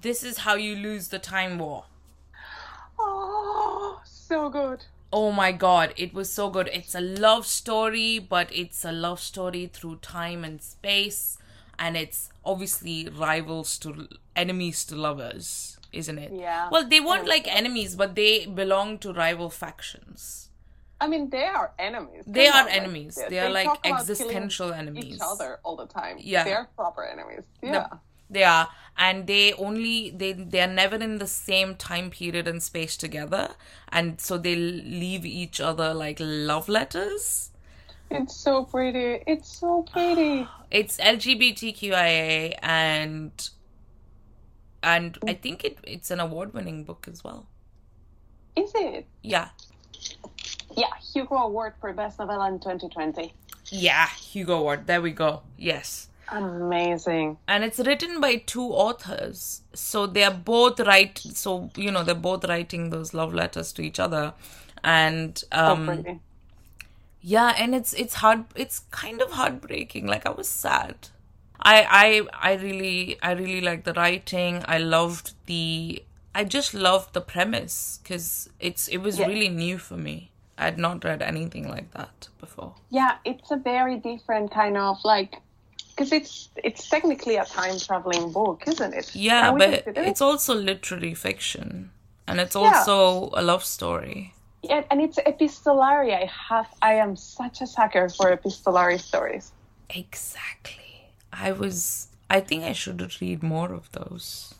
"This 0.00 0.22
Is 0.22 0.38
How 0.38 0.54
You 0.54 0.76
Lose 0.76 1.08
the 1.08 1.18
Time 1.18 1.58
War." 1.58 1.84
Oh, 2.98 4.00
so 4.04 4.48
good. 4.50 4.84
Oh 5.10 5.32
my 5.32 5.52
god, 5.52 5.94
it 5.96 6.12
was 6.12 6.30
so 6.30 6.50
good. 6.50 6.68
It's 6.72 6.94
a 6.94 7.00
love 7.00 7.46
story, 7.46 8.18
but 8.18 8.52
it's 8.52 8.84
a 8.84 8.92
love 8.92 9.20
story 9.20 9.66
through 9.66 9.96
time 9.96 10.44
and 10.44 10.60
space, 10.62 11.38
and 11.78 11.96
it's 11.96 12.30
obviously 12.44 13.08
rivals 13.08 13.78
to 13.78 14.08
enemies 14.34 14.84
to 14.86 14.96
lovers, 14.96 15.78
isn't 15.92 16.18
it? 16.18 16.32
Yeah. 16.32 16.68
Well, 16.70 16.88
they 16.88 17.00
weren't 17.00 17.26
like 17.28 17.46
enemies, 17.46 17.96
but 17.96 18.14
they 18.14 18.46
belong 18.46 18.98
to 18.98 19.12
rival 19.12 19.50
factions. 19.50 20.50
I 21.00 21.06
mean, 21.06 21.30
they 21.30 21.44
are 21.44 21.72
enemies. 21.78 22.24
They 22.26 22.48
are 22.48 22.60
on, 22.60 22.66
like, 22.66 22.74
enemies. 22.76 23.18
They 23.28 23.38
are, 23.38 23.50
like, 23.50 23.68
existential 23.84 24.72
enemies. 24.72 25.14
Each 25.16 25.20
other 25.22 25.60
all 25.62 25.76
the 25.76 25.86
time. 25.86 26.16
Yeah. 26.18 26.42
They're 26.44 26.68
proper 26.76 27.04
enemies. 27.04 27.44
Yeah. 27.62 27.72
The- 27.90 27.98
They 28.30 28.44
are, 28.44 28.68
and 28.98 29.26
they 29.26 29.54
only 29.54 30.10
they 30.10 30.32
they 30.34 30.60
are 30.60 30.66
never 30.80 30.96
in 30.96 31.16
the 31.18 31.26
same 31.26 31.76
time 31.76 32.10
period 32.10 32.46
and 32.46 32.62
space 32.62 32.94
together, 33.04 33.54
and 33.90 34.20
so 34.20 34.36
they 34.36 34.54
leave 34.54 35.24
each 35.24 35.62
other 35.68 35.94
like 35.94 36.18
love 36.20 36.68
letters. 36.68 37.50
It's 38.10 38.36
so 38.36 38.64
pretty. 38.64 39.22
It's 39.26 39.48
so 39.48 39.82
pretty. 39.82 40.48
it's 40.70 40.96
LGBTQIA 40.98 42.58
and 42.62 43.50
and 44.82 45.18
I 45.26 45.34
think 45.34 45.64
it 45.64 45.78
it's 45.82 46.10
an 46.10 46.20
award 46.20 46.54
winning 46.54 46.84
book 46.84 47.06
as 47.10 47.22
well. 47.22 47.46
Is 48.56 48.72
it? 48.74 49.06
Yeah. 49.22 49.48
Yeah, 50.76 50.92
Hugo 51.12 51.34
Award 51.36 51.74
for 51.80 51.92
Best 51.92 52.18
Novella 52.18 52.48
in 52.48 52.58
2020. 52.58 53.32
Yeah, 53.70 54.08
Hugo 54.08 54.58
Award. 54.58 54.86
There 54.86 55.02
we 55.02 55.10
go. 55.10 55.42
Yes. 55.56 56.08
Amazing. 56.30 57.38
And 57.48 57.64
it's 57.64 57.78
written 57.78 58.20
by 58.20 58.36
two 58.36 58.64
authors. 58.64 59.62
So 59.74 60.06
they're 60.06 60.30
both 60.30 60.80
write 60.80 61.18
so 61.18 61.70
you 61.76 61.90
know, 61.90 62.02
they're 62.02 62.14
both 62.14 62.44
writing 62.44 62.90
those 62.90 63.14
love 63.14 63.34
letters 63.34 63.72
to 63.74 63.82
each 63.82 63.98
other. 63.98 64.34
And 64.84 65.42
um 65.52 65.86
pretty. 65.86 66.20
Yeah, 67.20 67.54
and 67.58 67.74
it's 67.74 67.92
it's 67.92 68.14
hard 68.14 68.44
it's 68.54 68.80
kind 68.90 69.20
of 69.20 69.32
heartbreaking. 69.32 70.06
Like 70.06 70.26
I 70.26 70.30
was 70.30 70.48
sad. 70.48 71.08
I 71.60 72.22
I 72.32 72.50
I 72.50 72.54
really 72.54 73.18
I 73.22 73.32
really 73.32 73.60
like 73.60 73.84
the 73.84 73.92
writing. 73.94 74.64
I 74.66 74.78
loved 74.78 75.32
the 75.46 76.02
I 76.34 76.44
just 76.44 76.74
loved 76.74 77.14
the 77.14 77.20
premise 77.20 77.98
cuz 78.04 78.48
it's 78.60 78.88
it 78.88 78.98
was 78.98 79.18
Yeah. 79.18 79.26
really 79.26 79.48
new 79.48 79.78
for 79.78 79.96
me. 79.96 80.30
I 80.56 80.64
had 80.64 80.78
not 80.78 81.04
read 81.04 81.22
anything 81.22 81.68
like 81.68 81.92
that 81.92 82.28
before. 82.40 82.74
Yeah, 82.90 83.18
it's 83.24 83.50
a 83.50 83.56
very 83.56 83.96
different 83.96 84.50
kind 84.50 84.76
of 84.76 84.98
like, 85.04 85.36
because 85.90 86.12
it's 86.12 86.48
it's 86.56 86.88
technically 86.88 87.36
a 87.36 87.44
time 87.44 87.78
traveling 87.78 88.32
book, 88.32 88.64
isn't 88.66 88.94
it? 88.94 89.14
Yeah, 89.14 89.52
but 89.52 89.70
it? 89.70 89.92
it's 89.96 90.20
also 90.20 90.54
literary 90.54 91.14
fiction 91.14 91.90
and 92.26 92.40
it's 92.40 92.56
Yeah. 92.56 92.86
also 92.86 93.30
a 93.34 93.42
love 93.42 93.64
story. 93.64 94.34
Yeah, 94.62 94.82
and 94.90 95.00
it's 95.00 95.18
epistolary. 95.18 96.14
I 96.14 96.30
have 96.48 96.66
I 96.82 96.94
am 96.94 97.16
such 97.16 97.60
a 97.60 97.66
sucker 97.66 98.08
for 98.08 98.30
epistolary 98.32 98.98
stories. 98.98 99.52
Exactly. 99.90 101.12
I 101.32 101.52
was 101.52 102.08
I 102.30 102.40
think 102.40 102.64
I 102.64 102.72
should 102.72 103.00
read 103.20 103.42
more 103.42 103.72
of 103.72 103.90
those. 103.92 104.54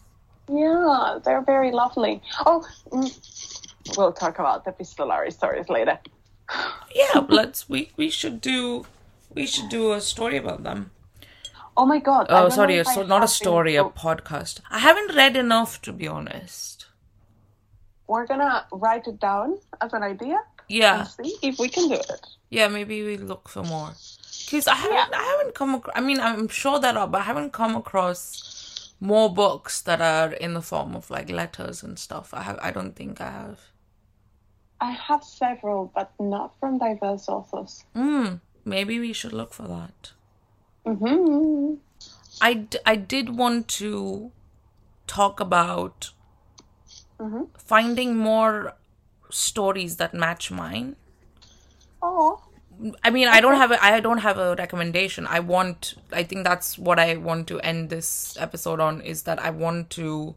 Yeah, 0.50 1.18
they're 1.24 1.42
very 1.42 1.72
lovely. 1.72 2.22
Oh, 2.46 2.64
mm, 2.90 3.96
we'll 3.96 4.12
talk 4.12 4.38
about 4.38 4.66
epistolary 4.66 5.30
stories 5.30 5.68
later. 5.68 5.98
Yeah, 6.94 7.26
let's 7.28 7.68
we 7.68 7.90
we 7.96 8.08
should 8.08 8.40
do 8.40 8.86
we 9.34 9.46
should 9.46 9.68
do 9.68 9.92
a 9.92 10.00
story 10.00 10.36
about 10.36 10.62
them. 10.64 10.90
Oh 11.76 11.86
my 11.86 11.98
god! 11.98 12.26
Oh, 12.30 12.48
sorry, 12.48 12.74
know 12.74 12.78
a 12.78 12.80
if 12.80 12.88
I 12.88 12.94
so, 12.94 13.02
not 13.02 13.22
a 13.22 13.28
story, 13.28 13.76
a 13.76 13.84
podcast. 13.84 14.60
I 14.70 14.78
haven't 14.78 15.14
read 15.14 15.36
enough 15.36 15.82
to 15.82 15.92
be 15.92 16.08
honest. 16.08 16.77
We're 18.08 18.26
gonna 18.26 18.66
write 18.72 19.06
it 19.06 19.20
down 19.20 19.58
as 19.80 19.92
an 19.92 20.02
idea 20.02 20.38
Yeah, 20.68 21.00
and 21.00 21.08
see 21.08 21.36
if 21.42 21.58
we 21.58 21.68
can 21.68 21.88
do 21.88 21.94
it. 21.94 22.26
yeah, 22.50 22.68
maybe 22.68 23.02
we 23.04 23.16
look 23.18 23.48
for 23.48 23.62
more. 23.62 23.90
Cause 24.50 24.66
I 24.66 24.74
haven't, 24.74 25.10
Yeah. 25.12 25.18
I 25.18 25.22
haven't 25.38 25.54
come. 25.54 25.74
Ac- 25.76 25.92
I 25.94 26.00
mean, 26.00 26.20
I'm 26.20 26.48
sure 26.48 26.80
there 26.80 26.96
are, 26.98 27.06
but 27.06 27.20
I 27.20 27.24
haven't 27.24 27.52
come 27.52 27.76
across 27.76 28.94
more 29.00 29.32
books 29.32 29.82
that 29.82 30.00
are 30.00 30.32
in 30.32 30.54
the 30.54 30.62
form 30.62 30.96
of 30.96 31.10
like 31.10 31.28
letters 31.30 31.82
and 31.82 31.98
stuff. 31.98 32.32
I 32.32 32.42
have, 32.42 32.58
I 32.62 32.70
don't 32.70 32.96
think 32.96 33.20
I 33.20 33.30
have. 33.30 33.60
I 34.80 34.92
have 34.92 35.22
several, 35.24 35.92
but 35.94 36.12
not 36.18 36.54
from 36.60 36.78
diverse 36.78 37.28
authors. 37.28 37.84
Hmm. 37.94 38.36
Maybe 38.64 38.98
we 39.00 39.12
should 39.12 39.32
look 39.32 39.52
for 39.52 39.64
that. 39.68 40.12
hmm 40.86 41.74
I, 42.40 42.54
d- 42.54 42.78
I 42.86 42.96
did 42.96 43.36
want 43.36 43.68
to 43.82 44.30
talk 45.06 45.40
about 45.40 46.10
Mhm. 47.18 47.48
finding 47.58 48.16
more 48.16 48.74
stories 49.30 49.96
that 49.96 50.14
match 50.14 50.50
mine. 50.50 50.96
Oh, 52.02 52.42
I 53.02 53.10
mean, 53.10 53.26
I 53.28 53.40
don't 53.40 53.56
have 53.56 53.72
a, 53.72 53.84
I 53.84 53.98
don't 54.00 54.18
have 54.18 54.38
a 54.38 54.54
recommendation. 54.56 55.26
I 55.26 55.40
want 55.40 55.94
I 56.12 56.22
think 56.22 56.44
that's 56.44 56.78
what 56.78 56.98
I 56.98 57.16
want 57.16 57.48
to 57.48 57.60
end 57.60 57.90
this 57.90 58.36
episode 58.38 58.80
on 58.80 59.00
is 59.00 59.24
that 59.24 59.38
I 59.40 59.50
want 59.50 59.90
to 59.90 60.36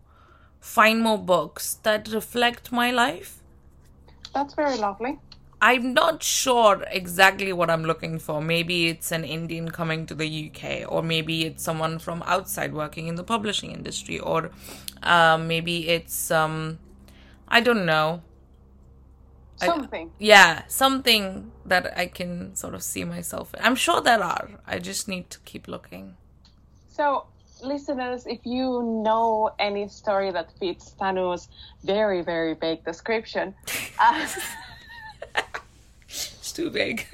find 0.59 1.01
more 1.01 1.17
books 1.19 1.75
that 1.83 2.09
reflect 2.09 2.71
my 2.71 2.91
life. 2.91 3.39
that's 4.33 4.53
very 4.55 4.77
lovely. 4.77 5.19
I'm 5.63 5.93
not 5.93 6.23
sure 6.23 6.83
exactly 6.89 7.53
what 7.53 7.69
I'm 7.69 7.83
looking 7.83 8.17
for. 8.17 8.41
Maybe 8.41 8.87
it's 8.87 9.11
an 9.11 9.23
Indian 9.23 9.69
coming 9.69 10.07
to 10.07 10.15
the 10.15 10.27
UK, 10.27 10.85
or 10.91 11.03
maybe 11.03 11.45
it's 11.45 11.63
someone 11.63 11.99
from 11.99 12.23
outside 12.25 12.73
working 12.73 13.07
in 13.07 13.15
the 13.15 13.23
publishing 13.23 13.71
industry, 13.71 14.17
or 14.19 14.49
uh, 15.03 15.37
maybe 15.37 15.87
it's 15.89 16.31
um, 16.31 16.79
I 17.47 17.61
don't 17.61 17.85
know. 17.85 18.23
I- 19.61 19.67
Something. 19.67 20.11
Yeah, 20.17 20.63
something 20.67 21.51
that 21.65 21.95
I 21.97 22.07
can 22.07 22.55
sort 22.55 22.73
of 22.73 22.81
see 22.81 23.03
myself 23.03 23.53
in. 23.53 23.61
I'm 23.63 23.75
sure 23.75 24.01
there 24.01 24.23
are. 24.23 24.49
I 24.65 24.79
just 24.79 25.07
need 25.07 25.29
to 25.29 25.39
keep 25.45 25.67
looking. 25.67 26.15
So, 26.89 27.27
listeners, 27.61 28.25
if 28.25 28.39
you 28.45 28.81
know 29.03 29.51
any 29.59 29.87
story 29.87 30.31
that 30.31 30.51
fits 30.59 30.91
Tanu's 30.99 31.47
very, 31.83 32.23
very 32.23 32.55
vague 32.55 32.83
description, 32.83 33.53
uh, 33.99 34.27
It's 36.07 36.51
too 36.51 36.69
big. 36.69 37.05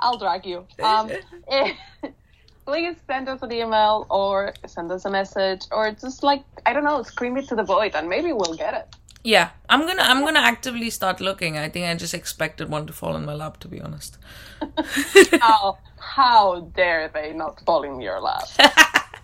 I'll 0.00 0.18
drag 0.18 0.44
you. 0.46 0.66
Um, 0.82 1.10
eh, 1.48 1.74
please 2.66 2.96
send 3.06 3.28
us 3.28 3.42
an 3.42 3.52
email 3.52 4.06
or 4.10 4.52
send 4.66 4.90
us 4.92 5.04
a 5.04 5.10
message 5.10 5.62
or 5.70 5.90
just 5.92 6.22
like, 6.22 6.42
I 6.66 6.72
don't 6.72 6.84
know, 6.84 7.02
scream 7.02 7.36
it 7.36 7.48
to 7.48 7.54
the 7.54 7.62
void 7.62 7.94
and 7.94 8.08
maybe 8.08 8.32
we'll 8.32 8.54
get 8.56 8.74
it. 8.74 8.86
yeah, 9.24 9.50
I'm 9.70 9.86
gonna 9.86 10.02
I'm 10.02 10.22
gonna 10.24 10.40
actively 10.40 10.90
start 10.90 11.20
looking. 11.20 11.56
I 11.56 11.68
think 11.70 11.86
I 11.86 11.94
just 11.94 12.12
expected 12.14 12.68
one 12.70 12.86
to 12.86 12.92
fall 12.92 13.16
in 13.16 13.24
my 13.24 13.34
lap, 13.34 13.58
to 13.60 13.68
be 13.68 13.80
honest. 13.80 14.18
How, 15.40 15.78
how 15.98 16.60
dare 16.76 17.08
they 17.08 17.32
not 17.32 17.60
fall 17.64 17.82
in 17.84 18.00
your 18.00 18.20
lap? 18.20 18.44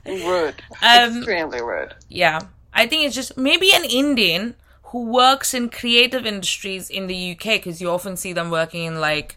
rude. 0.07 0.62
Um, 0.83 1.18
Extremely 1.18 1.61
rude. 1.62 1.95
Yeah. 2.09 2.41
I 2.72 2.87
think 2.87 3.05
it's 3.07 3.14
just 3.14 3.37
maybe 3.37 3.70
an 3.74 3.85
Indian 3.85 4.55
who 4.91 5.05
works 5.05 5.55
in 5.55 5.68
creative 5.68 6.26
industries 6.26 6.91
in 6.91 7.07
the 7.07 7.32
UK 7.32 7.45
because 7.45 7.80
you 7.80 7.88
often 7.88 8.16
see 8.16 8.32
them 8.32 8.51
working 8.51 8.84
in 8.84 9.01
like 9.01 9.36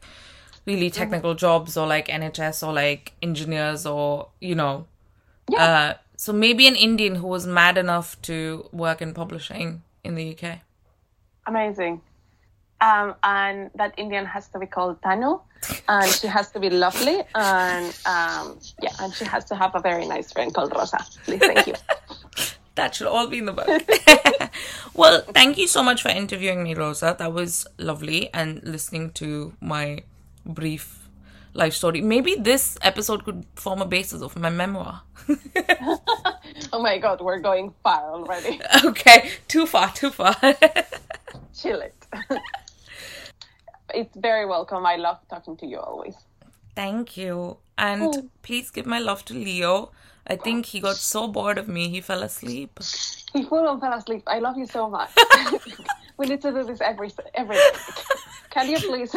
really 0.66 0.90
technical 0.90 1.36
jobs 1.36 1.78
or 1.78 1.86
like 1.86 2.08
NHS 2.08 2.66
or 2.66 2.74
like 2.74 3.14
engineers 3.22 3.86
or, 3.86 4.30
you 4.40 4.56
know. 4.56 4.88
Uh, 5.56 5.94
so 6.16 6.34
maybe 6.34 6.68
an 6.68 6.76
Indian 6.76 7.16
who 7.16 7.28
was 7.28 7.46
mad 7.46 7.78
enough 7.78 8.20
to 8.24 8.68
work 8.72 9.02
in 9.02 9.14
publishing 9.14 9.84
in 10.04 10.16
the 10.16 10.36
UK. 10.36 10.60
Amazing. 11.46 12.02
Um, 12.82 13.16
and 13.24 13.70
that 13.76 13.94
Indian 13.98 14.26
has 14.26 14.48
to 14.50 14.60
be 14.60 14.66
called 14.66 15.02
Tanu, 15.02 15.42
and 15.88 16.12
she 16.12 16.28
has 16.28 16.52
to 16.52 16.60
be 16.60 16.70
lovely, 16.70 17.22
and 17.34 17.86
um, 18.06 18.60
yeah, 18.82 18.92
and 19.00 19.14
she 19.14 19.24
has 19.24 19.46
to 19.46 19.56
have 19.56 19.74
a 19.74 19.80
very 19.80 20.06
nice 20.06 20.34
friend 20.34 20.54
called 20.54 20.74
Rosa. 20.76 20.98
Please, 21.24 21.40
thank 21.40 21.68
you. 21.68 21.76
That 22.76 22.96
should 22.96 23.08
all 23.08 23.28
be 23.28 23.38
in 23.38 23.46
the 23.46 23.54
book. 23.54 23.68
well, 24.94 25.22
thank 25.22 25.58
you 25.58 25.68
so 25.68 25.84
much 25.84 26.02
for 26.02 26.10
interviewing 26.10 26.64
me, 26.64 26.76
Rosa. 26.76 27.16
That 27.18 27.34
was 27.34 27.68
lovely 27.78 28.34
and 28.34 28.64
listening 28.64 29.12
to 29.12 29.54
my 29.60 30.04
brief 30.46 31.10
life 31.54 31.74
story. 31.74 32.02
Maybe 32.02 32.36
this 32.36 32.78
episode 32.82 33.24
could 33.26 33.46
form 33.56 33.82
a 33.82 33.86
basis 33.86 34.22
of 34.22 34.38
my 34.38 34.50
memoir. 34.50 35.02
oh 36.74 36.82
my 36.82 36.98
God, 36.98 37.22
we're 37.22 37.40
going 37.40 37.74
far 37.84 38.12
already. 38.12 38.60
okay, 38.86 39.32
too 39.48 39.66
far, 39.66 39.92
too 39.92 40.10
far. 40.10 40.36
Chill 41.56 41.82
it. 41.82 42.06
it's 43.94 44.16
very 44.16 44.46
welcome. 44.46 44.86
I 44.86 44.98
love 44.98 45.20
talking 45.30 45.58
to 45.58 45.66
you 45.66 45.80
always. 45.80 46.16
Thank 46.76 47.18
you. 47.18 47.58
And 47.78 48.14
hmm. 48.14 48.28
please 48.42 48.70
give 48.70 48.86
my 48.86 49.00
love 49.00 49.26
to 49.26 49.34
Leo. 49.34 49.92
I 50.26 50.36
think 50.38 50.66
he 50.66 50.80
got 50.80 50.96
so 50.96 51.28
bored 51.28 51.58
of 51.58 51.68
me, 51.68 51.90
he 51.90 52.02
fell 52.02 52.24
asleep. 52.24 52.80
He 53.34 53.44
full 53.44 53.68
on 53.68 53.80
fell 53.82 53.94
asleep. 53.94 54.24
I 54.28 54.40
love 54.40 54.58
you 54.58 54.66
so 54.66 54.90
much. 54.90 55.12
we 56.18 56.28
need 56.28 56.42
to 56.42 56.52
do 56.52 56.64
this 56.64 56.82
every 56.82 57.12
every 57.34 57.56
day. 57.56 57.72
Can 58.52 58.70
you 58.70 58.78
please? 58.78 59.14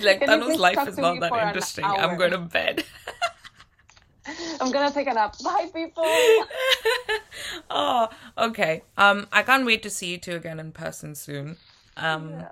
Like, 0.00 0.18
can 0.20 0.28
Tanu's 0.28 0.58
life 0.58 0.86
is 0.86 0.98
not 0.98 1.18
that 1.20 1.32
interesting. 1.32 1.86
I'm 1.86 2.18
going 2.18 2.32
to 2.32 2.38
bed. 2.38 2.84
I'm 4.60 4.70
gonna 4.70 4.90
take 4.92 5.06
a 5.06 5.14
nap. 5.14 5.36
Bye, 5.42 5.70
people. 5.74 6.04
oh, 7.70 8.08
okay. 8.38 8.82
Um, 8.96 9.26
I 9.32 9.42
can't 9.42 9.66
wait 9.66 9.82
to 9.82 9.90
see 9.90 10.10
you 10.12 10.18
two 10.18 10.36
again 10.36 10.60
in 10.60 10.72
person 10.72 11.14
soon. 11.14 11.56
Um, 11.96 12.30
Yeah. 12.30 12.48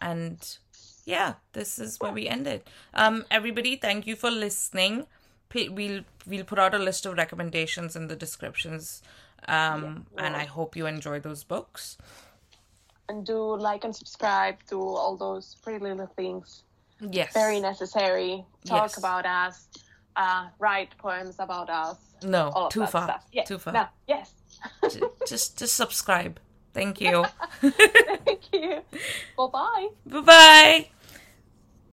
and 0.00 0.58
yeah, 1.04 1.34
this 1.52 1.78
is 1.78 1.98
where 2.00 2.12
we 2.12 2.28
ended. 2.28 2.62
Um, 2.92 3.24
everybody, 3.30 3.76
thank 3.76 4.06
you 4.06 4.16
for 4.16 4.30
listening. 4.30 5.06
We'll 5.54 6.02
we'll 6.26 6.44
put 6.44 6.58
out 6.58 6.74
a 6.74 6.78
list 6.78 7.06
of 7.06 7.16
recommendations 7.16 7.96
in 7.96 8.08
the 8.08 8.16
descriptions. 8.16 9.02
Um, 9.46 10.06
and 10.16 10.34
I 10.36 10.44
hope 10.44 10.74
you 10.76 10.86
enjoy 10.86 11.20
those 11.20 11.44
books. 11.44 11.96
and 13.08 13.26
do 13.26 13.56
like 13.56 13.84
and 13.84 13.94
subscribe 13.94 14.56
to 14.70 14.80
all 14.80 15.16
those 15.16 15.56
pretty 15.62 15.78
little 15.84 16.06
things. 16.16 16.64
Yes. 17.00 17.34
Very 17.34 17.60
necessary. 17.60 18.44
Talk 18.64 18.84
Yes. 18.90 18.98
about 18.98 19.26
us. 19.26 19.68
Uh, 20.16 20.48
write 20.58 20.96
poems 20.96 21.36
about 21.38 21.68
us. 21.68 21.98
no, 22.22 22.68
too 22.70 22.86
far. 22.86 23.20
Yeah. 23.32 23.44
Too 23.44 23.58
far. 23.58 23.72
No. 23.74 23.86
Yes. 24.08 24.32
Just 25.28 25.58
just 25.58 25.74
subscribe. 25.76 26.40
Thank 26.72 27.00
you. 27.00 27.24
Thank 27.60 28.42
you. 28.52 28.80
Bye 29.36 29.46
bye. 29.52 29.88
bye 30.06 30.20
bye. 30.20 30.88